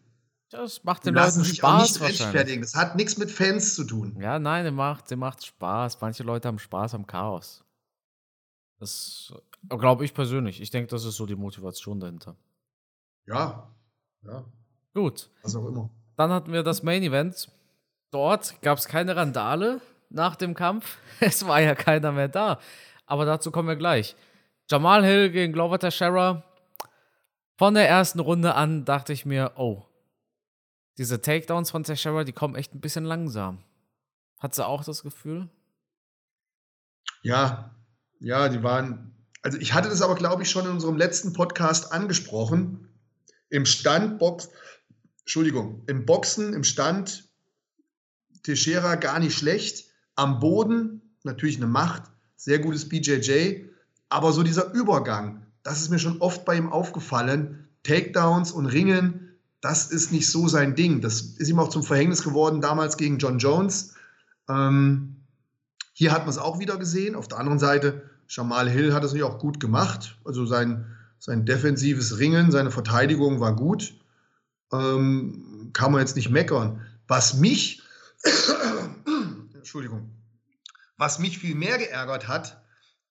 Das 0.49 0.83
macht 0.83 1.05
den 1.05 1.13
Leuten 1.13 1.45
Spaß. 1.45 1.63
Auch 1.63 1.81
nicht 1.81 2.01
rechtfertigen. 2.01 2.61
Das 2.61 2.75
hat 2.75 2.95
nichts 2.95 3.17
mit 3.17 3.29
Fans 3.29 3.75
zu 3.75 3.83
tun. 3.83 4.17
Ja, 4.19 4.39
nein, 4.39 4.63
der 4.63 4.71
macht, 4.71 5.09
der 5.11 5.17
macht 5.17 5.45
Spaß. 5.45 6.01
Manche 6.01 6.23
Leute 6.23 6.47
haben 6.47 6.57
Spaß 6.57 6.95
am 6.95 7.05
Chaos. 7.05 7.63
Das 8.79 9.33
glaube 9.67 10.05
ich 10.05 10.13
persönlich. 10.13 10.59
Ich 10.61 10.71
denke, 10.71 10.89
das 10.89 11.05
ist 11.05 11.17
so 11.17 11.25
die 11.25 11.35
Motivation 11.35 11.99
dahinter. 11.99 12.35
Ja, 13.27 13.69
ja. 14.23 14.43
Gut. 14.93 15.29
Was 15.43 15.55
auch 15.55 15.67
immer. 15.67 15.89
Dann 16.15 16.31
hatten 16.31 16.51
wir 16.51 16.63
das 16.63 16.81
Main 16.81 17.03
Event. 17.03 17.49
Dort 18.11 18.59
gab 18.63 18.79
es 18.79 18.87
keine 18.87 19.15
Randale 19.15 19.81
nach 20.09 20.35
dem 20.35 20.55
Kampf. 20.55 20.97
Es 21.19 21.45
war 21.45 21.61
ja 21.61 21.75
keiner 21.75 22.13
mehr 22.13 22.29
da. 22.29 22.59
Aber 23.05 23.25
dazu 23.25 23.51
kommen 23.51 23.67
wir 23.67 23.75
gleich. 23.75 24.15
Jamal 24.69 25.03
Hill 25.03 25.31
gegen 25.31 25.51
Glover 25.51 25.79
Teixeira. 25.79 26.43
Von 27.57 27.73
der 27.73 27.89
ersten 27.89 28.19
Runde 28.19 28.53
an 28.53 28.85
dachte 28.85 29.13
ich 29.13 29.25
mir, 29.25 29.53
oh, 29.55 29.83
diese 30.99 31.21
Takedowns 31.21 31.71
von 31.71 31.83
Teixeira, 31.83 32.23
die 32.23 32.33
kommen 32.33 32.55
echt 32.55 32.75
ein 32.75 32.79
bisschen 32.79 33.03
langsam. 33.03 33.63
Hat 34.37 34.53
sie 34.53 34.65
auch 34.65 34.83
das 34.83 35.01
Gefühl? 35.01 35.49
Ja, 37.23 37.75
ja, 38.19 38.47
die 38.47 38.61
waren. 38.61 39.15
Also 39.41 39.57
ich 39.57 39.73
hatte 39.73 39.89
das 39.89 40.03
aber, 40.03 40.15
glaube 40.15 40.43
ich, 40.43 40.51
schon 40.51 40.65
in 40.65 40.71
unserem 40.71 40.97
letzten 40.97 41.33
Podcast 41.33 41.91
angesprochen. 41.91 42.89
Im 43.49 43.65
Stand 43.65 44.19
Box, 44.19 44.49
Entschuldigung, 45.21 45.83
im 45.87 46.05
Boxen, 46.05 46.53
im 46.53 46.63
Stand 46.63 47.27
Teixeira 48.43 48.95
gar 48.95 49.19
nicht 49.19 49.35
schlecht. 49.35 49.89
Am 50.15 50.39
Boden 50.39 51.15
natürlich 51.23 51.57
eine 51.57 51.67
Macht, 51.67 52.03
sehr 52.35 52.59
gutes 52.59 52.87
BJJ. 52.87 53.68
Aber 54.09 54.33
so 54.33 54.43
dieser 54.43 54.73
Übergang, 54.73 55.45
das 55.63 55.81
ist 55.81 55.89
mir 55.89 55.99
schon 55.99 56.19
oft 56.19 56.45
bei 56.45 56.55
ihm 56.57 56.71
aufgefallen. 56.71 57.67
Takedowns 57.83 58.51
und 58.51 58.65
Ringen, 58.65 59.37
das 59.61 59.91
ist 59.91 60.11
nicht 60.11 60.29
so 60.29 60.47
sein 60.47 60.75
Ding. 60.75 61.01
Das 61.01 61.21
ist 61.21 61.49
ihm 61.49 61.59
auch 61.59 61.69
zum 61.69 61.83
Verhängnis 61.83 62.23
geworden 62.23 62.61
damals 62.61 62.97
gegen 62.97 63.17
John 63.19 63.39
Jones. 63.39 63.95
Ähm, 64.47 65.15
hier 65.93 66.11
hat 66.11 66.21
man 66.21 66.29
es 66.29 66.37
auch 66.37 66.59
wieder 66.59 66.77
gesehen. 66.77 67.15
Auf 67.15 67.27
der 67.27 67.39
anderen 67.39 67.59
Seite, 67.59 68.09
Jamal 68.27 68.69
Hill 68.69 68.93
hat 68.93 69.03
es 69.03 69.11
natürlich 69.11 69.31
auch 69.31 69.39
gut 69.39 69.59
gemacht. 69.59 70.17
Also 70.23 70.45
sein, 70.45 70.85
sein 71.19 71.45
defensives 71.45 72.19
Ringen, 72.19 72.51
seine 72.51 72.71
Verteidigung 72.71 73.39
war 73.39 73.55
gut. 73.55 73.93
Ähm, 74.71 75.69
kann 75.73 75.91
man 75.91 76.01
jetzt 76.01 76.15
nicht 76.15 76.29
meckern. 76.29 76.85
Was 77.07 77.35
mich, 77.35 77.81
Entschuldigung, 79.53 80.09
was 80.97 81.19
mich 81.19 81.39
viel 81.39 81.55
mehr 81.55 81.77
geärgert 81.77 82.27
hat, 82.27 82.58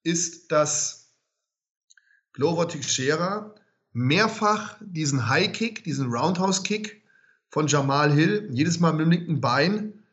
ist, 0.03 0.53
dass 0.53 1.13
Glover 2.33 2.69
Teixeira 2.69 3.55
mehrfach 3.93 4.77
diesen 4.81 5.29
High 5.29 5.53
Kick, 5.53 5.85
diesen 5.85 6.11
Roundhouse 6.11 6.63
Kick 6.63 7.03
von 7.51 7.67
Jamal 7.67 8.13
Hill 8.13 8.49
jedes 8.53 8.79
Mal 8.81 8.93
mit 8.93 9.07
dem 9.07 9.11
linken 9.11 9.41
Bein 9.41 10.05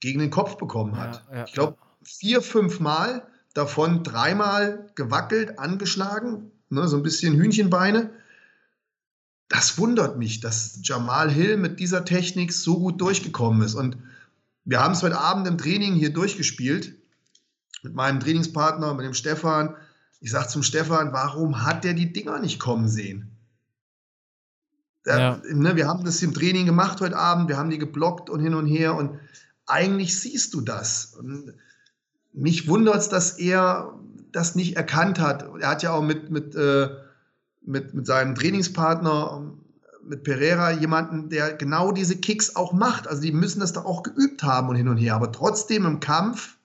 gegen 0.00 0.20
den 0.20 0.30
Kopf 0.30 0.56
bekommen 0.56 0.96
hat. 0.96 1.24
Ja, 1.30 1.36
ja, 1.36 1.44
ich 1.44 1.52
glaube, 1.52 1.76
vier, 2.02 2.40
fünf 2.40 2.80
Mal, 2.80 3.26
davon 3.52 4.02
dreimal 4.02 4.90
gewackelt, 4.94 5.58
angeschlagen, 5.58 6.50
ne, 6.68 6.86
so 6.88 6.96
ein 6.96 7.02
bisschen 7.02 7.34
Hühnchenbeine. 7.34 8.10
Das 9.48 9.78
wundert 9.78 10.18
mich, 10.18 10.40
dass 10.40 10.80
Jamal 10.82 11.30
Hill 11.30 11.56
mit 11.56 11.80
dieser 11.80 12.04
Technik 12.04 12.52
so 12.52 12.78
gut 12.78 13.00
durchgekommen 13.00 13.62
ist. 13.62 13.74
Und 13.74 13.96
wir 14.64 14.80
haben 14.80 14.92
es 14.92 15.02
heute 15.02 15.18
Abend 15.18 15.46
im 15.46 15.58
Training 15.58 15.94
hier 15.94 16.12
durchgespielt 16.12 16.96
mit 17.86 17.94
meinem 17.94 18.18
Trainingspartner, 18.20 18.94
mit 18.94 19.06
dem 19.06 19.14
Stefan. 19.14 19.76
Ich 20.20 20.32
sage 20.32 20.48
zum 20.48 20.64
Stefan, 20.64 21.12
warum 21.12 21.64
hat 21.64 21.84
der 21.84 21.94
die 21.94 22.12
Dinger 22.12 22.40
nicht 22.40 22.58
kommen 22.58 22.88
sehen? 22.88 23.30
Ja. 25.06 25.40
ne, 25.48 25.76
wir 25.76 25.86
haben 25.86 26.04
das 26.04 26.20
im 26.22 26.34
Training 26.34 26.66
gemacht 26.66 27.00
heute 27.00 27.16
Abend, 27.16 27.48
wir 27.48 27.56
haben 27.56 27.70
die 27.70 27.78
geblockt 27.78 28.28
und 28.28 28.40
hin 28.40 28.54
und 28.54 28.66
her 28.66 28.96
und 28.96 29.20
eigentlich 29.64 30.18
siehst 30.18 30.52
du 30.52 30.60
das. 30.60 31.14
Und 31.16 31.54
mich 32.32 32.66
wundert 32.66 32.96
es, 32.96 33.08
dass 33.08 33.38
er 33.38 33.94
das 34.32 34.56
nicht 34.56 34.76
erkannt 34.76 35.20
hat. 35.20 35.48
Er 35.60 35.68
hat 35.68 35.84
ja 35.84 35.92
auch 35.92 36.02
mit, 36.02 36.30
mit, 36.30 36.56
äh, 36.56 36.88
mit, 37.64 37.94
mit 37.94 38.04
seinem 38.04 38.34
Trainingspartner, 38.34 39.52
mit 40.04 40.24
Pereira, 40.24 40.72
jemanden, 40.72 41.30
der 41.30 41.52
genau 41.54 41.92
diese 41.92 42.16
Kicks 42.16 42.56
auch 42.56 42.72
macht. 42.72 43.06
Also 43.06 43.22
die 43.22 43.32
müssen 43.32 43.60
das 43.60 43.72
doch 43.72 43.84
auch 43.84 44.02
geübt 44.02 44.42
haben 44.42 44.68
und 44.68 44.74
hin 44.74 44.88
und 44.88 44.96
her. 44.96 45.14
Aber 45.14 45.30
trotzdem 45.30 45.86
im 45.86 46.00
Kampf 46.00 46.55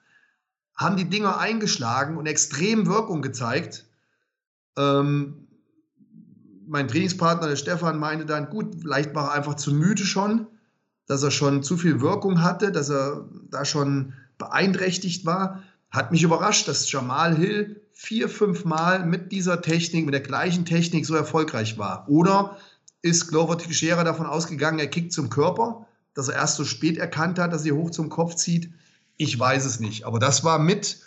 haben 0.82 0.96
die 0.96 1.08
Dinger 1.08 1.38
eingeschlagen 1.38 2.16
und 2.16 2.26
extrem 2.26 2.86
Wirkung 2.86 3.22
gezeigt. 3.22 3.86
Ähm, 4.76 5.46
mein 6.66 6.88
Trainingspartner, 6.88 7.48
der 7.48 7.56
Stefan, 7.56 7.98
meinte 7.98 8.26
dann, 8.26 8.48
gut, 8.48 8.76
vielleicht 8.80 9.14
war 9.14 9.28
er 9.28 9.32
einfach 9.32 9.54
zu 9.54 9.72
müde 9.72 10.04
schon, 10.04 10.46
dass 11.06 11.22
er 11.22 11.30
schon 11.30 11.62
zu 11.62 11.76
viel 11.76 12.00
Wirkung 12.00 12.42
hatte, 12.42 12.72
dass 12.72 12.88
er 12.88 13.28
da 13.50 13.64
schon 13.64 14.14
beeinträchtigt 14.38 15.26
war. 15.26 15.62
Hat 15.90 16.12
mich 16.12 16.22
überrascht, 16.22 16.68
dass 16.68 16.90
Jamal 16.90 17.36
Hill 17.36 17.82
vier, 17.92 18.28
fünf 18.28 18.64
Mal 18.64 19.04
mit 19.04 19.32
dieser 19.32 19.60
Technik, 19.60 20.06
mit 20.06 20.14
der 20.14 20.22
gleichen 20.22 20.64
Technik 20.64 21.06
so 21.06 21.14
erfolgreich 21.14 21.78
war. 21.78 22.08
Oder 22.08 22.56
ist 23.02 23.28
Glover 23.28 23.58
Teixeira 23.58 24.04
davon 24.04 24.26
ausgegangen, 24.26 24.78
er 24.78 24.86
kickt 24.86 25.12
zum 25.12 25.28
Körper, 25.28 25.86
dass 26.14 26.28
er 26.28 26.36
erst 26.36 26.56
so 26.56 26.64
spät 26.64 26.98
erkannt 26.98 27.38
hat, 27.38 27.52
dass 27.52 27.66
er 27.66 27.74
hoch 27.74 27.90
zum 27.90 28.08
Kopf 28.08 28.36
zieht? 28.36 28.72
Ich 29.16 29.38
weiß 29.38 29.64
es 29.64 29.80
nicht. 29.80 30.04
Aber 30.04 30.18
das 30.18 30.44
war 30.44 30.58
mit 30.58 31.00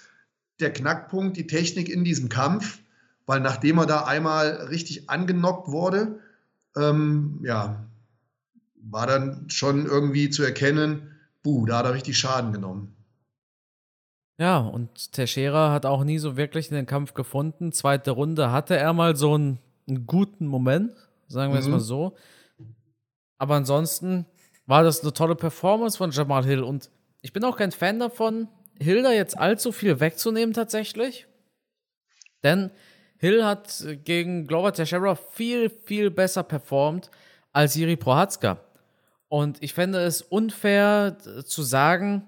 der 0.59 0.71
Knackpunkt, 0.71 1.37
die 1.37 1.47
Technik 1.47 1.89
in 1.89 2.03
diesem 2.03 2.29
Kampf, 2.29 2.79
weil 3.25 3.39
nachdem 3.39 3.79
er 3.79 3.85
da 3.85 4.05
einmal 4.05 4.67
richtig 4.69 5.09
angenockt 5.09 5.67
wurde, 5.69 6.19
ähm, 6.77 7.39
ja, 7.43 7.85
war 8.75 9.07
dann 9.07 9.49
schon 9.49 9.85
irgendwie 9.85 10.29
zu 10.29 10.43
erkennen, 10.43 11.15
buh, 11.43 11.65
da 11.65 11.79
hat 11.79 11.85
er 11.85 11.93
richtig 11.93 12.17
Schaden 12.17 12.53
genommen. 12.53 12.95
Ja, 14.37 14.59
und 14.59 15.13
Teixeira 15.13 15.71
hat 15.71 15.85
auch 15.85 16.03
nie 16.03 16.17
so 16.17 16.35
wirklich 16.35 16.69
in 16.69 16.75
den 16.75 16.85
Kampf 16.85 17.13
gefunden. 17.13 17.71
Zweite 17.71 18.11
Runde 18.11 18.51
hatte 18.51 18.75
er 18.75 18.91
mal 18.93 19.15
so 19.15 19.33
einen, 19.35 19.59
einen 19.87 20.05
guten 20.05 20.45
Moment, 20.45 20.91
sagen 21.27 21.53
wir 21.53 21.61
mhm. 21.61 21.65
es 21.65 21.71
mal 21.71 21.79
so. 21.79 22.15
Aber 23.37 23.55
ansonsten 23.55 24.25
war 24.65 24.83
das 24.83 25.01
eine 25.01 25.13
tolle 25.13 25.35
Performance 25.35 25.97
von 25.97 26.11
Jamal 26.11 26.43
Hill 26.43 26.63
und 26.63 26.89
ich 27.26 27.34
bin 27.34 27.43
auch 27.43 27.57
kein 27.57 27.71
Fan 27.71 27.99
davon, 27.99 28.47
Hill 28.80 29.01
da 29.01 29.11
jetzt 29.11 29.36
allzu 29.36 29.71
viel 29.71 29.99
wegzunehmen 29.99 30.53
tatsächlich. 30.53 31.26
Denn 32.43 32.69
Hill 33.17 33.43
hat 33.43 33.84
gegen 34.03 34.45
Glover 34.45 34.71
Teixeira 34.71 35.15
viel, 35.15 35.71
viel 35.71 36.11
besser 36.11 36.43
performt 36.43 37.09
als 37.51 37.73
Jiri 37.73 37.95
Prohatzka. 37.95 38.59
Und 39.28 39.57
ich 39.63 39.73
fände 39.73 40.03
es 40.03 40.21
unfair 40.21 41.17
zu 41.43 41.63
sagen, 41.63 42.28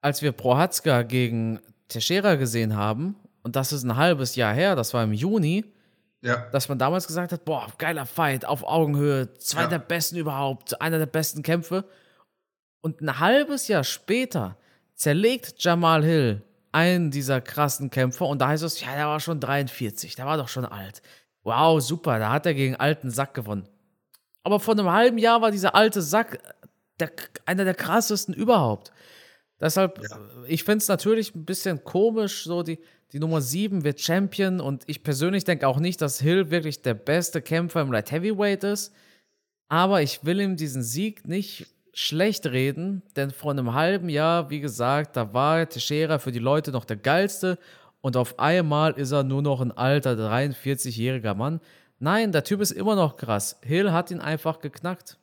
als 0.00 0.22
wir 0.22 0.32
Prohatzka 0.32 1.02
gegen 1.02 1.60
Teixeira 1.88 2.36
gesehen 2.36 2.74
haben, 2.74 3.16
und 3.42 3.54
das 3.54 3.70
ist 3.70 3.82
ein 3.82 3.96
halbes 3.96 4.34
Jahr 4.34 4.54
her, 4.54 4.76
das 4.76 4.94
war 4.94 5.04
im 5.04 5.12
Juni, 5.12 5.66
ja. 6.22 6.46
dass 6.52 6.70
man 6.70 6.78
damals 6.78 7.06
gesagt 7.06 7.32
hat, 7.32 7.44
boah, 7.44 7.70
geiler 7.76 8.06
Fight, 8.06 8.46
auf 8.46 8.64
Augenhöhe, 8.64 9.34
zwei 9.34 9.64
ja. 9.64 9.66
der 9.66 9.78
besten 9.78 10.16
überhaupt, 10.16 10.80
einer 10.80 10.96
der 10.96 11.04
besten 11.04 11.42
Kämpfe. 11.42 11.84
Und 12.82 13.00
ein 13.00 13.18
halbes 13.18 13.68
Jahr 13.68 13.84
später 13.84 14.58
zerlegt 14.94 15.54
Jamal 15.58 16.04
Hill 16.04 16.42
einen 16.72 17.10
dieser 17.10 17.40
krassen 17.40 17.90
Kämpfer 17.90 18.26
und 18.26 18.40
da 18.40 18.48
heißt 18.48 18.62
es, 18.62 18.80
ja, 18.80 18.94
der 18.94 19.06
war 19.06 19.20
schon 19.20 19.40
43, 19.40 20.14
der 20.16 20.26
war 20.26 20.36
doch 20.36 20.48
schon 20.48 20.64
alt. 20.64 21.02
Wow, 21.44 21.80
super, 21.80 22.18
da 22.18 22.30
hat 22.30 22.46
er 22.46 22.54
gegen 22.54 22.76
alten 22.76 23.10
Sack 23.10 23.34
gewonnen. 23.34 23.68
Aber 24.42 24.58
vor 24.58 24.74
einem 24.74 24.90
halben 24.90 25.18
Jahr 25.18 25.40
war 25.40 25.50
dieser 25.50 25.74
alte 25.74 26.02
Sack 26.02 26.38
der, 26.98 27.10
einer 27.46 27.64
der 27.64 27.74
krassesten 27.74 28.34
überhaupt. 28.34 28.92
Deshalb, 29.60 30.02
ja. 30.02 30.18
ich 30.48 30.64
finde 30.64 30.78
es 30.78 30.88
natürlich 30.88 31.34
ein 31.34 31.44
bisschen 31.44 31.84
komisch, 31.84 32.44
so 32.44 32.62
die, 32.62 32.80
die 33.12 33.20
Nummer 33.20 33.40
7 33.40 33.84
wird 33.84 34.00
Champion 34.00 34.60
und 34.60 34.84
ich 34.86 35.02
persönlich 35.04 35.44
denke 35.44 35.68
auch 35.68 35.78
nicht, 35.78 36.00
dass 36.00 36.20
Hill 36.20 36.50
wirklich 36.50 36.82
der 36.82 36.94
beste 36.94 37.42
Kämpfer 37.42 37.82
im 37.82 37.92
Light 37.92 38.10
Heavyweight 38.10 38.64
ist. 38.64 38.92
Aber 39.68 40.02
ich 40.02 40.24
will 40.24 40.40
ihm 40.40 40.56
diesen 40.56 40.82
Sieg 40.82 41.28
nicht 41.28 41.66
schlecht 41.92 42.46
reden, 42.46 43.02
denn 43.16 43.30
vor 43.30 43.50
einem 43.50 43.74
halben 43.74 44.08
Jahr, 44.08 44.50
wie 44.50 44.60
gesagt, 44.60 45.16
da 45.16 45.34
war 45.34 45.68
Teixeira 45.68 46.18
für 46.18 46.32
die 46.32 46.38
Leute 46.38 46.70
noch 46.70 46.84
der 46.84 46.96
geilste 46.96 47.58
und 48.00 48.16
auf 48.16 48.38
einmal 48.38 48.92
ist 48.92 49.12
er 49.12 49.22
nur 49.22 49.42
noch 49.42 49.60
ein 49.60 49.72
alter 49.72 50.12
43-jähriger 50.12 51.34
Mann. 51.34 51.60
Nein, 51.98 52.32
der 52.32 52.44
Typ 52.44 52.60
ist 52.60 52.72
immer 52.72 52.96
noch 52.96 53.16
krass. 53.16 53.58
Hill 53.62 53.92
hat 53.92 54.10
ihn 54.10 54.20
einfach 54.20 54.60
geknackt. 54.60 55.18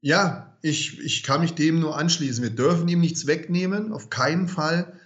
Ja, 0.00 0.56
ich, 0.62 0.98
ich 0.98 1.22
kann 1.22 1.42
mich 1.42 1.54
dem 1.54 1.78
nur 1.78 1.96
anschließen. 1.96 2.42
Wir 2.42 2.50
dürfen 2.50 2.88
ihm 2.88 3.00
nichts 3.00 3.28
wegnehmen, 3.28 3.92
auf 3.92 4.10
keinen 4.10 4.48
Fall. 4.48 4.98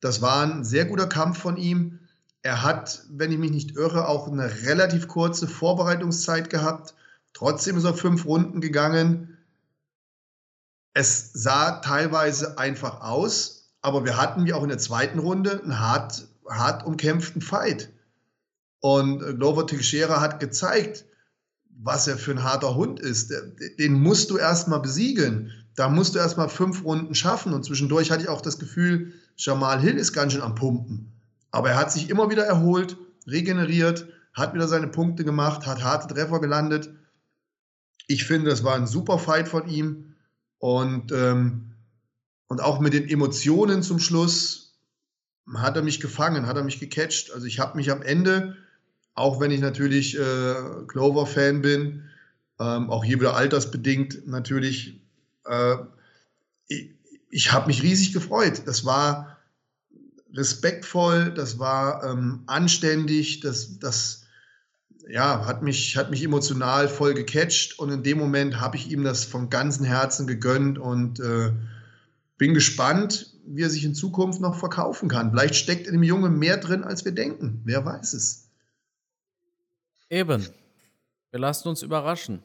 Das 0.00 0.20
war 0.20 0.42
ein 0.42 0.64
sehr 0.64 0.84
guter 0.84 1.06
Kampf 1.06 1.38
von 1.38 1.56
ihm. 1.56 2.00
Er 2.42 2.64
hat, 2.64 3.04
wenn 3.08 3.30
ich 3.30 3.38
mich 3.38 3.52
nicht 3.52 3.76
irre, 3.76 4.08
auch 4.08 4.26
eine 4.26 4.64
relativ 4.64 5.06
kurze 5.06 5.46
Vorbereitungszeit 5.46 6.50
gehabt. 6.50 6.94
Trotzdem 7.34 7.76
ist 7.76 7.84
er 7.84 7.94
fünf 7.94 8.24
Runden 8.24 8.60
gegangen. 8.60 9.38
Es 10.94 11.32
sah 11.32 11.80
teilweise 11.80 12.58
einfach 12.58 13.00
aus, 13.00 13.70
aber 13.80 14.04
wir 14.04 14.16
hatten 14.16 14.44
wie 14.44 14.52
auch 14.52 14.62
in 14.62 14.68
der 14.68 14.78
zweiten 14.78 15.18
Runde 15.18 15.62
einen 15.62 15.80
hart, 15.80 16.28
hart 16.48 16.84
umkämpften 16.84 17.40
Fight. 17.40 17.90
Und 18.80 19.20
Glover 19.38 19.66
Teixeira 19.66 20.20
hat 20.20 20.40
gezeigt, 20.40 21.04
was 21.82 22.06
er 22.08 22.18
für 22.18 22.32
ein 22.32 22.42
harter 22.42 22.74
Hund 22.74 23.00
ist. 23.00 23.32
Den 23.78 23.94
musst 23.94 24.30
du 24.30 24.38
erstmal 24.38 24.80
besiegeln. 24.80 25.50
Da 25.74 25.88
musst 25.88 26.14
du 26.14 26.18
erstmal 26.18 26.48
fünf 26.48 26.84
Runden 26.84 27.14
schaffen. 27.14 27.52
Und 27.52 27.64
zwischendurch 27.64 28.10
hatte 28.10 28.22
ich 28.22 28.28
auch 28.28 28.40
das 28.40 28.58
Gefühl, 28.58 29.12
Jamal 29.36 29.80
Hill 29.80 29.96
ist 29.96 30.12
ganz 30.12 30.32
schön 30.32 30.42
am 30.42 30.54
Pumpen. 30.54 31.12
Aber 31.50 31.70
er 31.70 31.76
hat 31.76 31.92
sich 31.92 32.10
immer 32.10 32.30
wieder 32.30 32.44
erholt, 32.44 32.96
regeneriert, 33.26 34.08
hat 34.34 34.54
wieder 34.54 34.68
seine 34.68 34.88
Punkte 34.88 35.24
gemacht, 35.24 35.66
hat 35.66 35.82
harte 35.82 36.12
Treffer 36.12 36.40
gelandet. 36.40 36.90
Ich 38.12 38.24
finde, 38.24 38.50
das 38.50 38.64
war 38.64 38.74
ein 38.76 38.86
super 38.86 39.18
Fight 39.18 39.48
von 39.48 39.68
ihm. 39.68 40.14
Und, 40.58 41.12
ähm, 41.12 41.72
und 42.46 42.60
auch 42.60 42.78
mit 42.80 42.92
den 42.92 43.08
Emotionen 43.08 43.82
zum 43.82 43.98
Schluss 43.98 44.74
hat 45.54 45.76
er 45.76 45.82
mich 45.82 46.00
gefangen, 46.00 46.46
hat 46.46 46.56
er 46.56 46.64
mich 46.64 46.78
gecatcht. 46.78 47.32
Also 47.32 47.46
ich 47.46 47.58
habe 47.58 47.76
mich 47.76 47.90
am 47.90 48.02
Ende 48.02 48.56
auch 49.14 49.40
wenn 49.40 49.50
ich 49.50 49.60
natürlich 49.60 50.18
äh, 50.18 50.54
Clover-Fan 50.88 51.62
bin, 51.62 52.04
ähm, 52.58 52.90
auch 52.90 53.04
hier 53.04 53.20
wieder 53.20 53.36
altersbedingt 53.36 54.26
natürlich. 54.26 55.00
Äh, 55.44 55.76
ich, 56.68 56.90
ich 57.30 57.52
habe 57.52 57.66
mich 57.66 57.82
riesig 57.82 58.12
gefreut. 58.12 58.62
Das 58.66 58.84
war 58.84 59.38
respektvoll, 60.34 61.32
das 61.34 61.58
war 61.58 62.04
ähm, 62.04 62.42
anständig, 62.46 63.40
das, 63.40 63.78
das 63.78 64.21
ja, 65.08 65.46
hat, 65.46 65.62
mich, 65.62 65.96
hat 65.96 66.10
mich 66.10 66.22
emotional 66.22 66.88
voll 66.88 67.14
gecatcht 67.14 67.78
und 67.78 67.90
in 67.90 68.02
dem 68.02 68.18
Moment 68.18 68.60
habe 68.60 68.76
ich 68.76 68.90
ihm 68.90 69.04
das 69.04 69.24
von 69.24 69.50
ganzem 69.50 69.84
Herzen 69.84 70.26
gegönnt 70.26 70.78
und 70.78 71.20
äh, 71.20 71.52
bin 72.38 72.54
gespannt, 72.54 73.34
wie 73.46 73.62
er 73.62 73.70
sich 73.70 73.84
in 73.84 73.94
Zukunft 73.94 74.40
noch 74.40 74.58
verkaufen 74.58 75.08
kann. 75.08 75.30
Vielleicht 75.30 75.56
steckt 75.56 75.86
in 75.86 75.92
dem 75.92 76.02
Jungen 76.02 76.38
mehr 76.38 76.56
drin, 76.56 76.84
als 76.84 77.04
wir 77.04 77.12
denken. 77.12 77.62
Wer 77.64 77.84
weiß 77.84 78.14
es. 78.14 78.48
Eben. 80.08 80.46
Wir 81.30 81.40
lassen 81.40 81.68
uns 81.68 81.82
überraschen. 81.82 82.42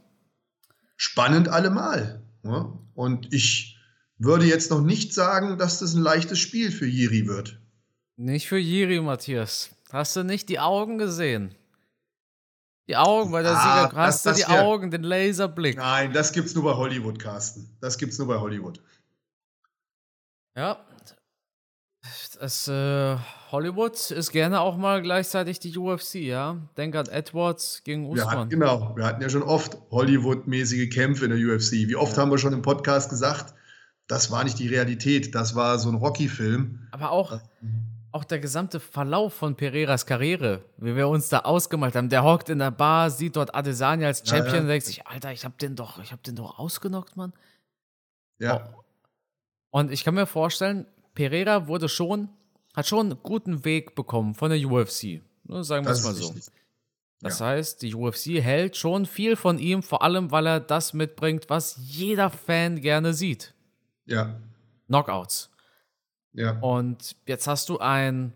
Spannend 0.96 1.50
allemal. 1.50 2.22
Ja? 2.44 2.74
Und 2.96 3.34
ich 3.34 3.78
würde 4.18 4.46
jetzt 4.46 4.72
noch 4.72 4.82
nicht 4.82 5.14
sagen, 5.14 5.58
dass 5.58 5.80
das 5.80 5.94
ein 5.94 6.02
leichtes 6.02 6.40
Spiel 6.40 6.72
für 6.72 6.88
Jiri 6.88 7.28
wird. 7.28 7.60
Nicht 8.16 8.48
für 8.48 8.58
Jiri, 8.58 9.00
Matthias. 9.02 9.70
Hast 9.92 10.16
du 10.16 10.24
nicht 10.24 10.50
die 10.50 10.60
Augen 10.60 10.98
gesehen? 10.98 11.54
Die 12.88 12.96
Augen 12.96 13.32
bei 13.32 13.42
der 13.42 13.56
ah, 13.56 13.88
Sieger. 13.88 13.98
Hast 13.98 14.26
du 14.26 14.32
die 14.34 14.42
ja, 14.42 14.62
Augen, 14.62 14.92
den 14.92 15.04
Laserblick? 15.04 15.78
Nein, 15.78 16.14
das 16.14 16.32
gibt's 16.32 16.56
nur 16.56 16.64
bei 16.64 16.74
Hollywood, 16.74 17.20
Carsten. 17.20 17.70
Das 17.82 17.98
gibt's 17.98 18.18
nur 18.18 18.28
bei 18.28 18.38
Hollywood. 18.38 18.82
Ja, 20.56 20.88
es, 22.40 22.68
äh, 22.68 23.18
Hollywood 23.52 24.12
ist 24.12 24.32
gerne 24.32 24.62
auch 24.62 24.78
mal 24.78 25.02
gleichzeitig 25.02 25.60
die 25.60 25.78
UFC, 25.78 26.16
ja. 26.16 26.58
Denk 26.78 26.96
an 26.96 27.08
Edwards 27.08 27.82
gegen 27.84 28.06
Usman. 28.06 28.18
Wir 28.18 28.32
hatten, 28.32 28.50
genau, 28.50 28.96
wir 28.96 29.06
hatten 29.06 29.22
ja 29.22 29.30
schon 29.30 29.44
oft 29.44 29.78
Hollywood-mäßige 29.92 30.90
Kämpfe 30.90 31.26
in 31.26 31.32
der 31.32 31.40
UFC. 31.40 31.88
Wie 31.88 31.96
oft 31.96 32.16
ja. 32.16 32.22
haben 32.22 32.32
wir 32.32 32.38
schon 32.38 32.54
im 32.54 32.62
Podcast 32.62 33.10
gesagt, 33.10 33.54
das 34.08 34.32
war 34.32 34.44
nicht 34.44 34.60
die 34.60 34.68
Realität, 34.68 35.36
das 35.36 35.56
war 35.56 35.80
so 35.80 35.90
ein 35.90 35.96
Rocky-Film. 35.96 36.88
Aber 36.92 37.12
auch, 37.12 37.40
auch 38.18 38.24
der 38.24 38.40
gesamte 38.40 38.80
Verlauf 38.80 39.36
von 39.36 39.56
Pereiras 39.56 40.08
Karriere, 40.08 40.66
wie 40.78 40.96
wir 40.96 41.08
uns 41.08 41.30
da 41.30 41.40
ausgemalt 41.40 41.96
haben. 41.96 42.10
Der 42.10 42.24
hockt 42.24 42.50
in 42.50 42.58
der 42.58 42.72
Bar, 42.72 43.12
sieht 43.12 43.36
dort 43.36 43.54
Adesanya 43.54 44.08
als 44.08 44.28
Champion 44.28 44.48
ja, 44.48 44.56
ja. 44.56 44.62
und 44.62 44.68
denkt 44.68 44.86
sich, 44.88 45.06
Alter, 45.06 45.32
ich 45.32 45.46
hab 45.46 45.58
den 45.60 45.76
doch, 45.76 46.00
ich 46.00 46.12
hab 46.12 46.24
den 46.24 46.36
doch 46.36 46.58
ausgenockt, 46.58 47.16
Mann. 47.16 47.32
Ja. 48.40 48.68
Oh. 48.74 48.84
Und 49.70 49.92
ich 49.92 50.04
kann 50.04 50.16
mir 50.16 50.26
vorstellen, 50.26 50.88
Pereira 51.14 51.68
wurde 51.68 51.90
schon, 51.90 52.30
hat 52.76 52.88
schon 52.88 53.12
einen 53.12 53.20
guten 53.22 53.64
Weg 53.64 53.94
bekommen 53.94 54.34
von 54.34 54.50
der 54.50 54.60
UFC. 54.60 55.22
Ne, 55.44 55.64
sagen 55.64 55.86
wir 55.86 55.92
es 55.92 56.04
mal 56.04 56.16
so. 56.16 56.34
Das 57.22 57.40
ja. 57.40 57.48
heißt, 57.48 57.84
die 57.84 57.94
UFC 57.94 58.42
hält 58.42 58.78
schon 58.78 59.06
viel 59.06 59.36
von 59.36 59.60
ihm, 59.60 59.84
vor 59.84 60.02
allem 60.02 60.32
weil 60.32 60.48
er 60.48 60.60
das 60.60 60.94
mitbringt, 60.94 61.50
was 61.50 61.78
jeder 61.80 62.32
Fan 62.32 62.82
gerne 62.82 63.14
sieht. 63.14 63.54
Ja. 64.06 64.40
Knockouts. 64.88 65.52
Ja. 66.38 66.60
Und 66.60 67.16
jetzt 67.26 67.48
hast 67.48 67.68
du 67.68 67.80
einen 67.80 68.32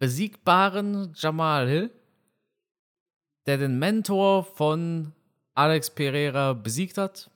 besiegbaren 0.00 1.12
Jamal 1.14 1.68
Hill, 1.68 1.90
der 3.46 3.56
den 3.58 3.78
Mentor 3.78 4.44
von 4.44 5.12
Alex 5.54 5.90
Pereira 5.90 6.52
besiegt 6.52 6.98
hat. 6.98 7.30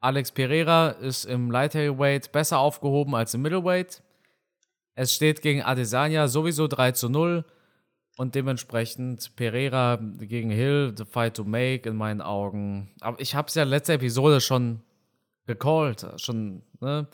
Alex 0.00 0.30
Pereira 0.30 0.90
ist 0.90 1.24
im 1.24 1.50
Light 1.50 1.74
Heavyweight 1.74 2.30
besser 2.30 2.60
aufgehoben 2.60 3.16
als 3.16 3.34
im 3.34 3.42
Middleweight. 3.42 4.00
Es 4.94 5.12
steht 5.12 5.42
gegen 5.42 5.62
Adesanya 5.62 6.28
sowieso 6.28 6.68
3 6.68 6.92
zu 6.92 7.08
0 7.08 7.44
und 8.16 8.34
dementsprechend 8.36 9.34
Pereira 9.34 9.96
gegen 9.96 10.50
Hill, 10.50 10.94
the 10.96 11.04
fight 11.04 11.34
to 11.34 11.42
make 11.42 11.88
in 11.88 11.96
meinen 11.96 12.20
Augen. 12.20 12.92
Aber 13.00 13.18
ich 13.20 13.34
habe 13.34 13.48
es 13.48 13.54
ja 13.54 13.64
letzte 13.64 13.94
Episode 13.94 14.40
schon 14.40 14.82
gecallt, 15.46 16.06
schon, 16.16 16.62
ne? 16.80 17.08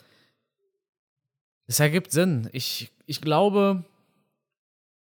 Es 1.69 1.81
ergibt 1.81 2.13
Sinn. 2.13 2.49
Ich, 2.53 2.91
ich 3.05 3.21
glaube, 3.21 3.85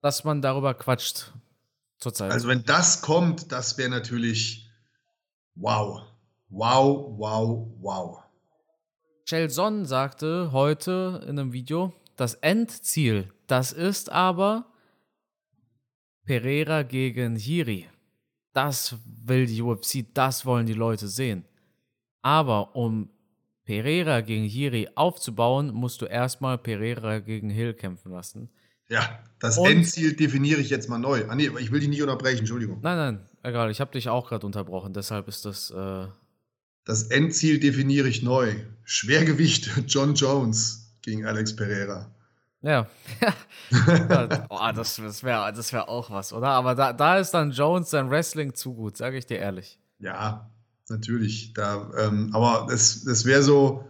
dass 0.01 0.25
man 0.25 0.41
darüber 0.41 0.73
quatscht 0.73 1.31
zurzeit. 1.97 2.31
Also 2.31 2.49
wenn 2.49 2.63
das 2.65 3.01
kommt, 3.01 3.51
das 3.53 3.77
wäre 3.77 3.89
natürlich 3.89 4.69
wow. 5.55 6.01
Wow, 6.49 7.17
wow, 7.17 7.67
wow. 7.79 8.23
Chelson 9.25 9.85
sagte 9.85 10.51
heute 10.51 11.23
in 11.23 11.39
einem 11.39 11.53
Video, 11.53 11.93
das 12.17 12.33
Endziel, 12.35 13.31
das 13.47 13.71
ist 13.71 14.11
aber 14.11 14.65
Pereira 16.25 16.83
gegen 16.83 17.37
Hiri. 17.37 17.87
Das 18.51 18.97
will 19.05 19.45
die 19.45 19.61
UFC, 19.61 20.13
das 20.13 20.45
wollen 20.45 20.65
die 20.65 20.73
Leute 20.73 21.07
sehen. 21.07 21.45
Aber 22.21 22.75
um 22.75 23.09
Pereira 23.69 24.21
gegen 24.21 24.45
Hiri 24.45 24.89
aufzubauen, 24.95 25.71
musst 25.71 26.01
du 26.01 26.07
erstmal 26.07 26.57
Pereira 26.57 27.19
gegen 27.19 27.51
Hill 27.51 27.75
kämpfen 27.75 28.11
lassen. 28.11 28.49
Ja, 28.89 29.19
das 29.39 29.59
Und 29.59 29.69
Endziel 29.69 30.15
definiere 30.15 30.59
ich 30.59 30.71
jetzt 30.71 30.89
mal 30.89 30.97
neu. 30.97 31.25
Ah, 31.29 31.35
nee, 31.35 31.51
ich 31.59 31.71
will 31.71 31.79
dich 31.79 31.87
nicht 31.87 32.01
unterbrechen, 32.01 32.39
Entschuldigung. 32.39 32.79
Nein, 32.81 32.97
nein, 32.97 33.29
egal, 33.43 33.69
ich 33.69 33.79
habe 33.79 33.91
dich 33.91 34.09
auch 34.09 34.27
gerade 34.27 34.43
unterbrochen, 34.43 34.93
deshalb 34.93 35.27
ist 35.27 35.45
das. 35.45 35.69
Äh 35.69 36.07
das 36.83 37.03
Endziel 37.11 37.59
definiere 37.59 38.07
ich 38.07 38.23
neu. 38.23 38.55
Schwergewicht 38.85 39.69
John 39.85 40.15
Jones 40.15 40.91
gegen 41.03 41.27
Alex 41.27 41.55
Pereira. 41.55 42.09
Ja, 42.63 42.87
ja. 43.21 44.47
oh, 44.49 44.71
das, 44.73 44.95
das 44.95 45.23
wäre 45.23 45.53
das 45.53 45.71
wär 45.73 45.87
auch 45.87 46.09
was, 46.09 46.33
oder? 46.33 46.47
Aber 46.47 46.73
da, 46.73 46.91
da 46.91 47.19
ist 47.19 47.35
dann 47.35 47.51
Jones 47.51 47.91
sein 47.91 48.09
Wrestling 48.09 48.55
zu 48.55 48.73
gut, 48.73 48.97
sage 48.97 49.19
ich 49.19 49.27
dir 49.27 49.37
ehrlich. 49.37 49.77
Ja, 49.99 50.49
natürlich. 50.89 51.53
Da, 51.53 51.91
ähm, 51.97 52.29
aber 52.33 52.67
das, 52.69 53.03
das 53.03 53.25
wäre 53.25 53.43
so, 53.43 53.85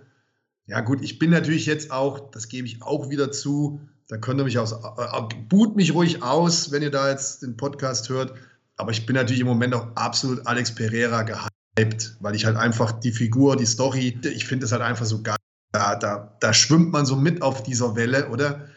ja 0.65 0.81
gut, 0.81 1.01
ich 1.01 1.19
bin 1.19 1.31
natürlich 1.31 1.65
jetzt 1.65 1.91
auch, 1.91 2.31
das 2.31 2.47
gebe 2.47 2.67
ich 2.67 2.81
auch 2.81 3.09
wieder 3.09 3.31
zu, 3.31 3.81
da 4.07 4.17
könnt 4.17 4.39
ihr 4.39 4.43
mich 4.43 4.59
aus, 4.59 4.71
äh, 4.71 5.35
boot 5.47 5.75
mich 5.75 5.93
ruhig 5.93 6.23
aus, 6.23 6.71
wenn 6.71 6.81
ihr 6.81 6.91
da 6.91 7.09
jetzt 7.09 7.43
den 7.43 7.57
Podcast 7.57 8.09
hört. 8.09 8.33
Aber 8.75 8.91
ich 8.91 9.05
bin 9.05 9.15
natürlich 9.15 9.41
im 9.41 9.47
Moment 9.47 9.73
auch 9.73 9.87
absolut 9.95 10.45
Alex 10.47 10.73
Pereira 10.73 11.23
gehypt, 11.23 12.15
weil 12.19 12.35
ich 12.35 12.45
halt 12.45 12.55
einfach 12.55 12.91
die 12.91 13.11
Figur, 13.11 13.55
die 13.55 13.65
Story, 13.65 14.17
ich 14.23 14.45
finde 14.45 14.65
es 14.65 14.71
halt 14.71 14.81
einfach 14.81 15.05
so 15.05 15.21
geil. 15.21 15.35
Da, 15.71 15.95
da, 15.95 16.35
da 16.39 16.53
schwimmt 16.53 16.91
man 16.91 17.05
so 17.05 17.15
mit 17.15 17.41
auf 17.41 17.61
dieser 17.63 17.95
Welle, 17.95 18.29
oder? 18.29 18.67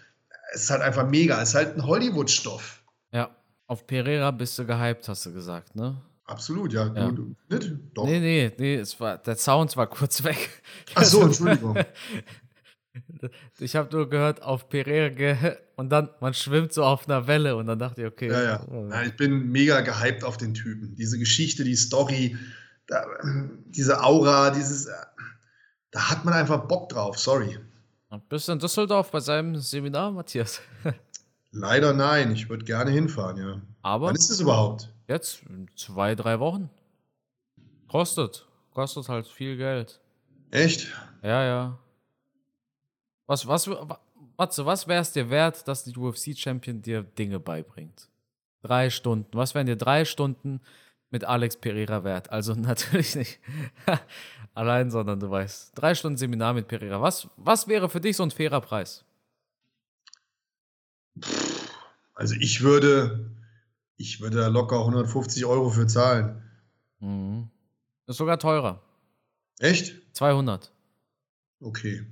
Es 0.52 0.64
ist 0.64 0.70
halt 0.70 0.82
einfach 0.82 1.08
mega. 1.08 1.40
Es 1.40 1.50
ist 1.50 1.54
halt 1.54 1.76
ein 1.76 1.86
Hollywood-Stoff. 1.86 2.82
Ja, 3.12 3.30
auf 3.66 3.86
Pereira 3.86 4.30
bist 4.30 4.58
du 4.58 4.66
gehypt, 4.66 5.08
hast 5.08 5.24
du 5.24 5.32
gesagt, 5.32 5.74
ne? 5.74 6.02
Absolut, 6.24 6.72
ja. 6.72 6.92
ja. 6.94 7.10
Du, 7.10 7.34
nicht? 7.48 7.72
Doch. 7.94 8.04
Nee, 8.04 8.20
nee, 8.20 8.52
nee, 8.58 8.76
es 8.76 8.98
war, 9.00 9.18
der 9.18 9.36
Sound 9.36 9.76
war 9.76 9.86
kurz 9.88 10.22
weg. 10.24 10.62
Ach 10.94 11.04
so, 11.04 11.22
Entschuldigung. 11.22 11.76
Ich 13.58 13.74
habe 13.74 13.94
nur 13.94 14.10
gehört, 14.10 14.42
auf 14.42 14.68
Pereira 14.68 15.56
und 15.76 15.88
dann, 15.88 16.10
man 16.20 16.34
schwimmt 16.34 16.74
so 16.74 16.84
auf 16.84 17.08
einer 17.08 17.26
Welle 17.26 17.56
und 17.56 17.66
dann 17.66 17.78
dachte 17.78 18.02
ich, 18.02 18.06
okay. 18.06 18.30
Ja, 18.30 18.42
ja. 18.42 18.66
Nein, 18.68 19.08
ich 19.08 19.16
bin 19.16 19.50
mega 19.50 19.80
gehypt 19.80 20.24
auf 20.24 20.36
den 20.36 20.52
Typen. 20.52 20.94
Diese 20.96 21.18
Geschichte, 21.18 21.64
die 21.64 21.76
Story, 21.76 22.36
da, 22.86 23.06
diese 23.64 24.02
Aura, 24.02 24.50
dieses, 24.50 24.90
da 25.90 26.10
hat 26.10 26.24
man 26.24 26.34
einfach 26.34 26.66
Bock 26.66 26.90
drauf, 26.90 27.18
sorry. 27.18 27.58
Bist 28.28 28.48
du 28.48 28.52
in 28.52 28.58
Düsseldorf 28.58 29.10
bei 29.10 29.20
seinem 29.20 29.56
Seminar, 29.56 30.10
Matthias? 30.10 30.60
Leider 31.50 31.94
nein, 31.94 32.32
ich 32.32 32.50
würde 32.50 32.64
gerne 32.64 32.90
hinfahren, 32.90 33.38
ja. 33.38 33.62
Aber. 33.82 34.08
Wann 34.08 34.16
ist 34.16 34.30
es 34.30 34.40
überhaupt? 34.40 34.91
Jetzt, 35.12 35.42
zwei, 35.76 36.14
drei 36.14 36.40
Wochen. 36.40 36.70
Kostet. 37.86 38.46
Kostet 38.72 39.10
halt 39.10 39.26
viel 39.26 39.58
Geld. 39.58 40.00
Echt? 40.50 40.86
Ja, 41.22 41.44
ja. 41.44 41.78
Was, 43.26 43.46
was, 43.46 43.68
Matze, 44.38 44.64
was 44.64 44.88
wäre 44.88 45.02
es 45.02 45.12
dir 45.12 45.28
wert, 45.28 45.68
dass 45.68 45.84
die 45.84 45.94
UFC-Champion 45.94 46.80
dir 46.80 47.02
Dinge 47.02 47.38
beibringt? 47.38 48.08
Drei 48.62 48.88
Stunden. 48.88 49.28
Was 49.36 49.54
wären 49.54 49.66
dir 49.66 49.76
drei 49.76 50.06
Stunden 50.06 50.62
mit 51.10 51.24
Alex 51.24 51.58
Pereira 51.58 52.04
wert? 52.04 52.30
Also 52.30 52.54
natürlich 52.70 53.14
nicht 53.14 53.38
allein, 54.54 54.90
sondern 54.90 55.20
du 55.20 55.28
weißt, 55.28 55.72
drei 55.74 55.94
Stunden 55.94 56.16
Seminar 56.16 56.54
mit 56.54 56.68
Pereira. 56.68 57.02
Was, 57.02 57.28
was 57.36 57.68
wäre 57.68 57.90
für 57.90 58.00
dich 58.00 58.16
so 58.16 58.22
ein 58.22 58.30
fairer 58.30 58.62
Preis? 58.62 59.04
Also 62.14 62.34
ich 62.40 62.62
würde, 62.62 63.30
ich 63.96 64.20
würde 64.20 64.38
da 64.38 64.48
locker 64.48 64.80
150 64.80 65.44
Euro 65.44 65.70
für 65.70 65.86
zahlen. 65.86 66.42
Mhm. 67.00 67.50
Ist 68.06 68.16
sogar 68.16 68.38
teurer. 68.38 68.82
Echt? 69.58 69.94
200. 70.14 70.72
Okay. 71.60 72.06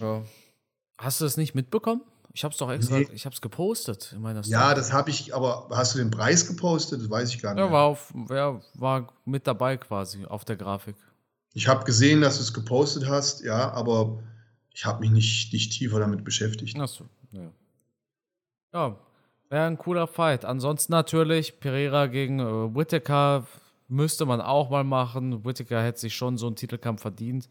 Ja. 0.00 0.22
Hast 0.98 1.20
du 1.20 1.24
das 1.24 1.36
nicht 1.36 1.54
mitbekommen? 1.54 2.02
Ich 2.32 2.42
hab's 2.42 2.56
doch 2.56 2.70
extra, 2.70 2.98
nee. 2.98 3.08
ich 3.12 3.26
hab's 3.26 3.40
gepostet 3.40 4.12
in 4.12 4.20
meiner 4.20 4.42
Story. 4.42 4.52
Ja, 4.52 4.74
das 4.74 4.92
habe 4.92 5.10
ich, 5.10 5.34
aber 5.34 5.68
hast 5.70 5.94
du 5.94 5.98
den 5.98 6.10
Preis 6.10 6.46
gepostet? 6.46 7.00
Das 7.00 7.10
weiß 7.10 7.32
ich 7.32 7.40
gar 7.40 7.54
nicht. 7.54 7.62
Ja, 7.62 7.70
war, 7.70 7.84
auf, 7.84 8.12
ja, 8.28 8.60
war 8.74 9.12
mit 9.24 9.46
dabei 9.46 9.76
quasi 9.76 10.24
auf 10.24 10.44
der 10.44 10.56
Grafik. 10.56 10.96
Ich 11.52 11.68
habe 11.68 11.84
gesehen, 11.84 12.20
dass 12.20 12.38
du 12.38 12.42
es 12.42 12.52
gepostet 12.52 13.06
hast, 13.06 13.44
ja, 13.44 13.70
aber 13.72 14.20
ich 14.70 14.84
habe 14.84 15.00
mich 15.00 15.10
nicht, 15.10 15.52
nicht 15.52 15.72
tiefer 15.72 16.00
damit 16.00 16.24
beschäftigt. 16.24 16.76
Achso, 16.78 17.06
ja. 17.30 17.52
Ja, 18.72 18.98
wäre 19.54 19.66
ein 19.66 19.78
cooler 19.78 20.08
Fight. 20.08 20.44
Ansonsten 20.44 20.92
natürlich 20.92 21.60
Pereira 21.60 22.08
gegen 22.08 22.40
äh, 22.40 22.74
Whittaker 22.74 23.46
müsste 23.86 24.26
man 24.26 24.40
auch 24.40 24.68
mal 24.68 24.82
machen. 24.82 25.44
Whittaker 25.44 25.80
hätte 25.80 26.00
sich 26.00 26.14
schon 26.14 26.36
so 26.36 26.48
einen 26.48 26.56
Titelkampf 26.56 27.00
verdient. 27.00 27.48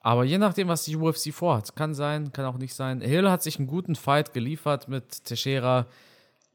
Aber 0.00 0.24
je 0.24 0.38
nachdem, 0.38 0.68
was 0.68 0.84
die 0.84 0.96
UFC 0.96 1.34
vorhat, 1.34 1.76
kann 1.76 1.92
sein, 1.92 2.32
kann 2.32 2.46
auch 2.46 2.56
nicht 2.56 2.74
sein. 2.74 3.02
Hill 3.02 3.30
hat 3.30 3.42
sich 3.42 3.58
einen 3.58 3.66
guten 3.66 3.94
Fight 3.94 4.32
geliefert 4.32 4.88
mit 4.88 5.24
Teixeira, 5.24 5.86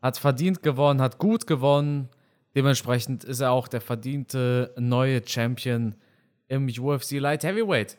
hat 0.01 0.17
verdient 0.17 0.63
gewonnen, 0.63 1.01
hat 1.01 1.19
gut 1.19 1.45
gewonnen. 1.45 2.09
Dementsprechend 2.55 3.23
ist 3.23 3.41
er 3.41 3.51
auch 3.51 3.67
der 3.67 3.81
verdiente 3.81 4.73
neue 4.75 5.21
Champion 5.25 5.93
im 6.47 6.67
UFC 6.67 7.19
Light 7.19 7.43
Heavyweight. 7.43 7.97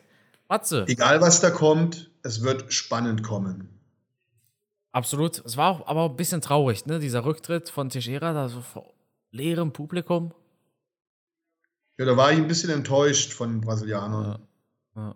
Matze. 0.49 0.83
Egal, 0.87 1.21
was 1.21 1.39
da 1.39 1.51
kommt, 1.51 2.11
es 2.21 2.43
wird 2.43 2.73
spannend 2.73 3.23
kommen. 3.23 3.69
Absolut. 4.93 5.43
Es 5.43 5.57
war 5.57 5.71
auch 5.71 5.87
aber 5.87 6.05
ein 6.05 6.15
bisschen 6.15 6.39
traurig, 6.39 6.85
ne? 6.85 6.99
Dieser 6.99 7.25
Rücktritt 7.25 7.69
von 7.69 7.89
Teixeira, 7.89 8.31
da 8.31 8.47
so 8.47 8.61
vor 8.61 8.93
leerem 9.31 9.73
Publikum. 9.73 10.33
Ja, 11.97 12.05
da 12.05 12.15
war 12.15 12.31
ich 12.31 12.37
ein 12.37 12.47
bisschen 12.47 12.69
enttäuscht 12.69 13.33
von 13.33 13.49
den 13.49 13.61
Brasilianern. 13.61 14.39
Ja. 14.95 15.01
ja. 15.01 15.15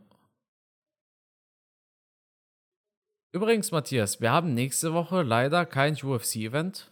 Übrigens, 3.32 3.72
Matthias, 3.72 4.20
wir 4.20 4.32
haben 4.32 4.56
nächste 4.56 4.94
Woche 4.94 5.22
leider 5.22 5.66
kein 5.68 5.94
UFC-Event. 5.96 6.92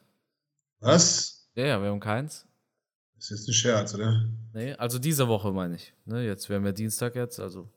Was? 0.80 1.50
Ja, 1.56 1.66
ja, 1.66 1.82
wir 1.82 1.90
haben 1.90 2.00
keins. 2.00 2.46
Das 3.16 3.32
ist 3.32 3.40
jetzt 3.40 3.48
ein 3.48 3.54
Scherz, 3.54 3.96
oder? 3.96 4.26
Nee, 4.54 4.74
also 4.74 5.00
diese 5.00 5.28
Woche 5.28 5.52
meine 5.52 5.76
ich. 5.76 5.94
Ne, 6.06 6.24
jetzt 6.24 6.50
wären 6.50 6.64
wir 6.64 6.74
Dienstag 6.74 7.16
jetzt, 7.16 7.40
also. 7.40 7.68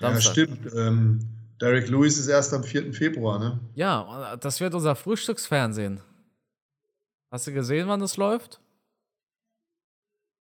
Samstag. 0.00 0.36
Ja, 0.36 0.46
stimmt. 0.46 0.74
Ähm, 0.74 1.45
Derek 1.60 1.88
Lewis 1.88 2.18
ist 2.18 2.28
erst 2.28 2.52
am 2.52 2.62
4. 2.62 2.92
Februar, 2.92 3.38
ne? 3.38 3.60
Ja, 3.74 4.36
das 4.36 4.60
wird 4.60 4.74
unser 4.74 4.94
Frühstücksfernsehen. 4.94 6.00
Hast 7.30 7.46
du 7.46 7.52
gesehen, 7.52 7.88
wann 7.88 8.00
das 8.00 8.16
läuft? 8.16 8.60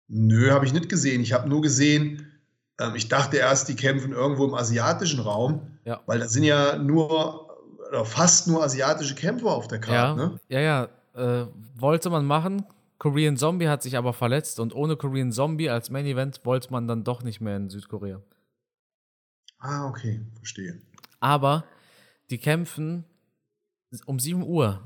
Nö, 0.08 0.52
habe 0.52 0.66
ich 0.66 0.74
nicht 0.74 0.90
gesehen. 0.90 1.22
Ich 1.22 1.34
habe 1.34 1.50
nur 1.50 1.62
gesehen, 1.62 2.32
ähm, 2.80 2.96
ich 2.96 3.10
dachte 3.10 3.38
erst, 3.38 3.70
die 3.70 3.76
kämpfen 3.76 4.12
irgendwo 4.12 4.46
im 4.46 4.54
asiatischen 4.54 5.20
Raum, 5.20 5.68
ja. 5.86 6.02
weil 6.06 6.20
da 6.20 6.28
sind 6.28 6.44
ja 6.44 6.78
nur 6.78 7.50
oder 7.90 8.06
fast 8.06 8.48
nur 8.48 8.64
asiatische 8.64 9.16
Kämpfer 9.16 9.52
auf 9.52 9.68
der 9.68 9.80
Karte. 9.80 10.22
Ja, 10.22 10.28
ne? 10.28 10.40
ja, 10.50 10.60
ja. 10.60 11.44
Äh, 11.44 11.48
wollte 11.76 12.10
man 12.10 12.26
machen. 12.26 12.66
Korean 12.98 13.38
Zombie 13.38 13.68
hat 13.68 13.84
sich 13.84 13.98
aber 13.98 14.14
verletzt 14.14 14.60
und 14.60 14.74
ohne 14.74 14.96
Korean 14.96 15.32
Zombie 15.32 15.70
als 15.70 15.90
Main 15.90 16.06
Event 16.06 16.42
wollte 16.44 16.72
man 16.72 16.88
dann 16.88 17.04
doch 17.04 17.22
nicht 17.22 17.42
mehr 17.42 17.58
in 17.58 17.70
Südkorea. 17.70 18.22
Ah, 19.60 19.88
okay, 19.88 20.22
verstehe. 20.38 20.82
Aber 21.24 21.64
die 22.30 22.38
kämpfen 22.38 23.06
um 24.06 24.20
7 24.20 24.44
Uhr. 24.44 24.82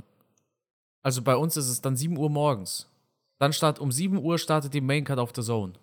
Also 1.01 1.23
bei 1.23 1.35
uns 1.35 1.57
ist 1.57 1.67
es 1.67 1.81
dann 1.81 1.95
7 1.95 2.15
Uhr 2.15 2.29
morgens. 2.29 2.87
Dann 3.39 3.53
startet 3.53 3.81
um 3.81 3.91
7 3.91 4.19
Uhr 4.19 4.37
startet 4.37 4.75
die 4.75 4.81
Main 4.81 5.03
Card 5.03 5.17
auf 5.17 5.31
The 5.35 5.41
Zone. 5.41 5.73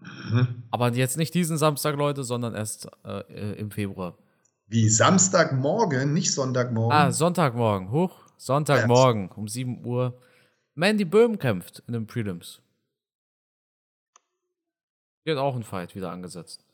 Mhm. 0.00 0.64
Aber 0.72 0.92
jetzt 0.92 1.16
nicht 1.16 1.32
diesen 1.32 1.58
Samstag, 1.58 1.96
Leute, 1.96 2.24
sondern 2.24 2.56
erst 2.56 2.88
äh, 3.04 3.20
äh, 3.20 3.52
im 3.52 3.70
Februar. 3.70 4.18
Wie 4.66 4.88
Samstagmorgen, 4.88 6.12
nicht 6.12 6.32
Sonntagmorgen? 6.32 6.96
Ah, 6.96 7.12
Sonntagmorgen. 7.12 7.92
Hoch. 7.92 8.18
Sonntagmorgen 8.38 9.30
um 9.30 9.46
7 9.46 9.86
Uhr. 9.86 10.20
Mandy 10.74 11.04
Böhm 11.04 11.38
kämpft 11.38 11.84
in 11.86 11.92
den 11.92 12.08
Prelims. 12.08 12.60
Wird 15.22 15.38
auch 15.38 15.54
ein 15.54 15.62
Fight 15.62 15.94
wieder 15.94 16.10
angesetzt. 16.10 16.64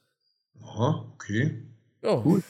Aha, 0.62 1.06
okay. 1.12 1.66
Ja. 2.02 2.22
Cool. 2.24 2.42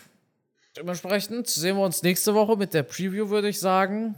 Dementsprechend 0.77 1.49
sehen 1.49 1.77
wir 1.77 1.85
uns 1.85 2.03
nächste 2.03 2.35
Woche 2.35 2.57
mit 2.57 2.73
der 2.73 2.83
Preview, 2.83 3.29
würde 3.29 3.49
ich 3.49 3.61
sagen. 3.61 4.15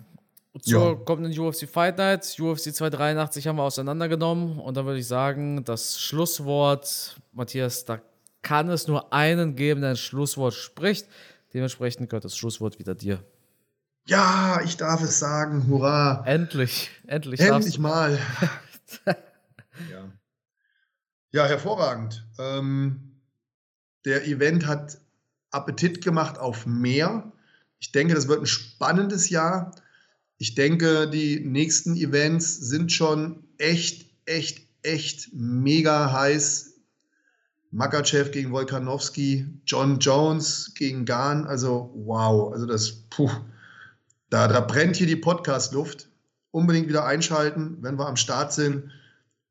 Zur 0.61 0.91
ja. 0.91 0.95
kommenden 0.95 1.37
UFC 1.39 1.69
Fight 1.69 1.99
Night. 1.99 2.37
UFC 2.39 2.73
283 2.73 3.49
haben 3.49 3.57
wir 3.57 3.65
auseinandergenommen. 3.65 4.61
Und 4.61 4.77
dann 4.77 4.87
würde 4.87 5.01
ich 5.01 5.09
sagen, 5.09 5.65
das 5.65 6.01
Schlusswort, 6.01 7.21
Matthias, 7.33 7.85
da 7.85 8.01
kann 8.43 8.69
es 8.69 8.87
nur 8.87 9.13
einen 9.13 9.57
geben, 9.57 9.81
der 9.81 9.91
ein 9.91 9.97
Schlusswort 9.97 10.55
spricht. 10.55 11.09
Dementsprechend 11.53 12.09
gehört 12.09 12.25
das 12.25 12.37
Schlusswort 12.37 12.79
wieder 12.79 12.95
dir. 12.95 13.25
Ja, 14.07 14.61
ich 14.63 14.77
darf 14.77 15.03
es 15.03 15.19
sagen. 15.19 15.67
Hurra. 15.67 16.23
Endlich, 16.25 16.91
endlich. 17.07 17.41
Endlich 17.41 17.79
mal. 17.79 18.19
ja. 19.07 20.13
ja, 21.33 21.47
hervorragend. 21.47 22.25
Ähm, 22.39 23.21
der 24.05 24.27
Event 24.27 24.67
hat 24.67 24.99
Appetit 25.55 26.03
gemacht 26.03 26.39
auf 26.39 26.67
mehr. 26.67 27.33
Ich 27.79 27.93
denke, 27.93 28.15
das 28.15 28.29
wird 28.29 28.41
ein 28.41 28.47
spannendes 28.47 29.31
Jahr. 29.31 29.75
Ich 30.39 30.55
denke, 30.55 31.09
die 31.09 31.41
nächsten 31.41 31.97
Events 31.97 32.57
sind 32.57 32.93
schon 32.93 33.45
echt, 33.59 34.07
echt, 34.27 34.67
echt 34.83 35.31
mega 35.33 36.13
heiß. 36.13 36.75
Makachev 37.71 38.31
gegen 38.31 38.53
Volkanowski, 38.53 39.47
John 39.67 39.99
Jones 39.99 40.73
gegen 40.75 41.05
Gahn, 41.05 41.45
also 41.45 41.93
wow, 41.97 42.53
also 42.53 42.67
das, 42.67 42.93
puh, 43.11 43.31
da, 44.31 44.47
da 44.47 44.61
brennt 44.61 44.97
hier 44.97 45.09
die 45.09 45.17
Podcast-Luft. 45.17 46.09
Unbedingt 46.53 46.89
wieder 46.89 47.05
einschalten, 47.05 47.79
wenn 47.81 47.99
wir 47.99 48.07
am 48.07 48.17
Start 48.17 48.53
sind. 48.53 48.91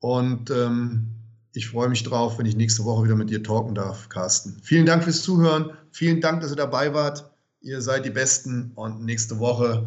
Und 0.00 0.50
ähm, 0.50 1.10
ich 1.52 1.68
freue 1.68 1.88
mich 1.88 2.02
drauf, 2.02 2.38
wenn 2.38 2.46
ich 2.46 2.56
nächste 2.56 2.84
Woche 2.84 3.04
wieder 3.04 3.14
mit 3.14 3.30
dir 3.30 3.42
talken 3.42 3.74
darf, 3.74 4.08
Carsten. 4.08 4.56
Vielen 4.62 4.86
Dank 4.86 5.04
fürs 5.04 5.22
Zuhören. 5.22 5.70
Vielen 5.94 6.20
Dank, 6.20 6.40
dass 6.40 6.50
ihr 6.50 6.56
dabei 6.56 6.92
wart. 6.92 7.30
Ihr 7.60 7.80
seid 7.80 8.04
die 8.04 8.10
Besten 8.10 8.72
und 8.74 9.04
nächste 9.04 9.38
Woche 9.38 9.86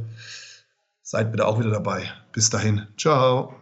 seid 1.02 1.32
bitte 1.34 1.46
auch 1.46 1.60
wieder 1.60 1.70
dabei. 1.70 2.10
Bis 2.32 2.50
dahin. 2.50 2.88
Ciao. 2.98 3.54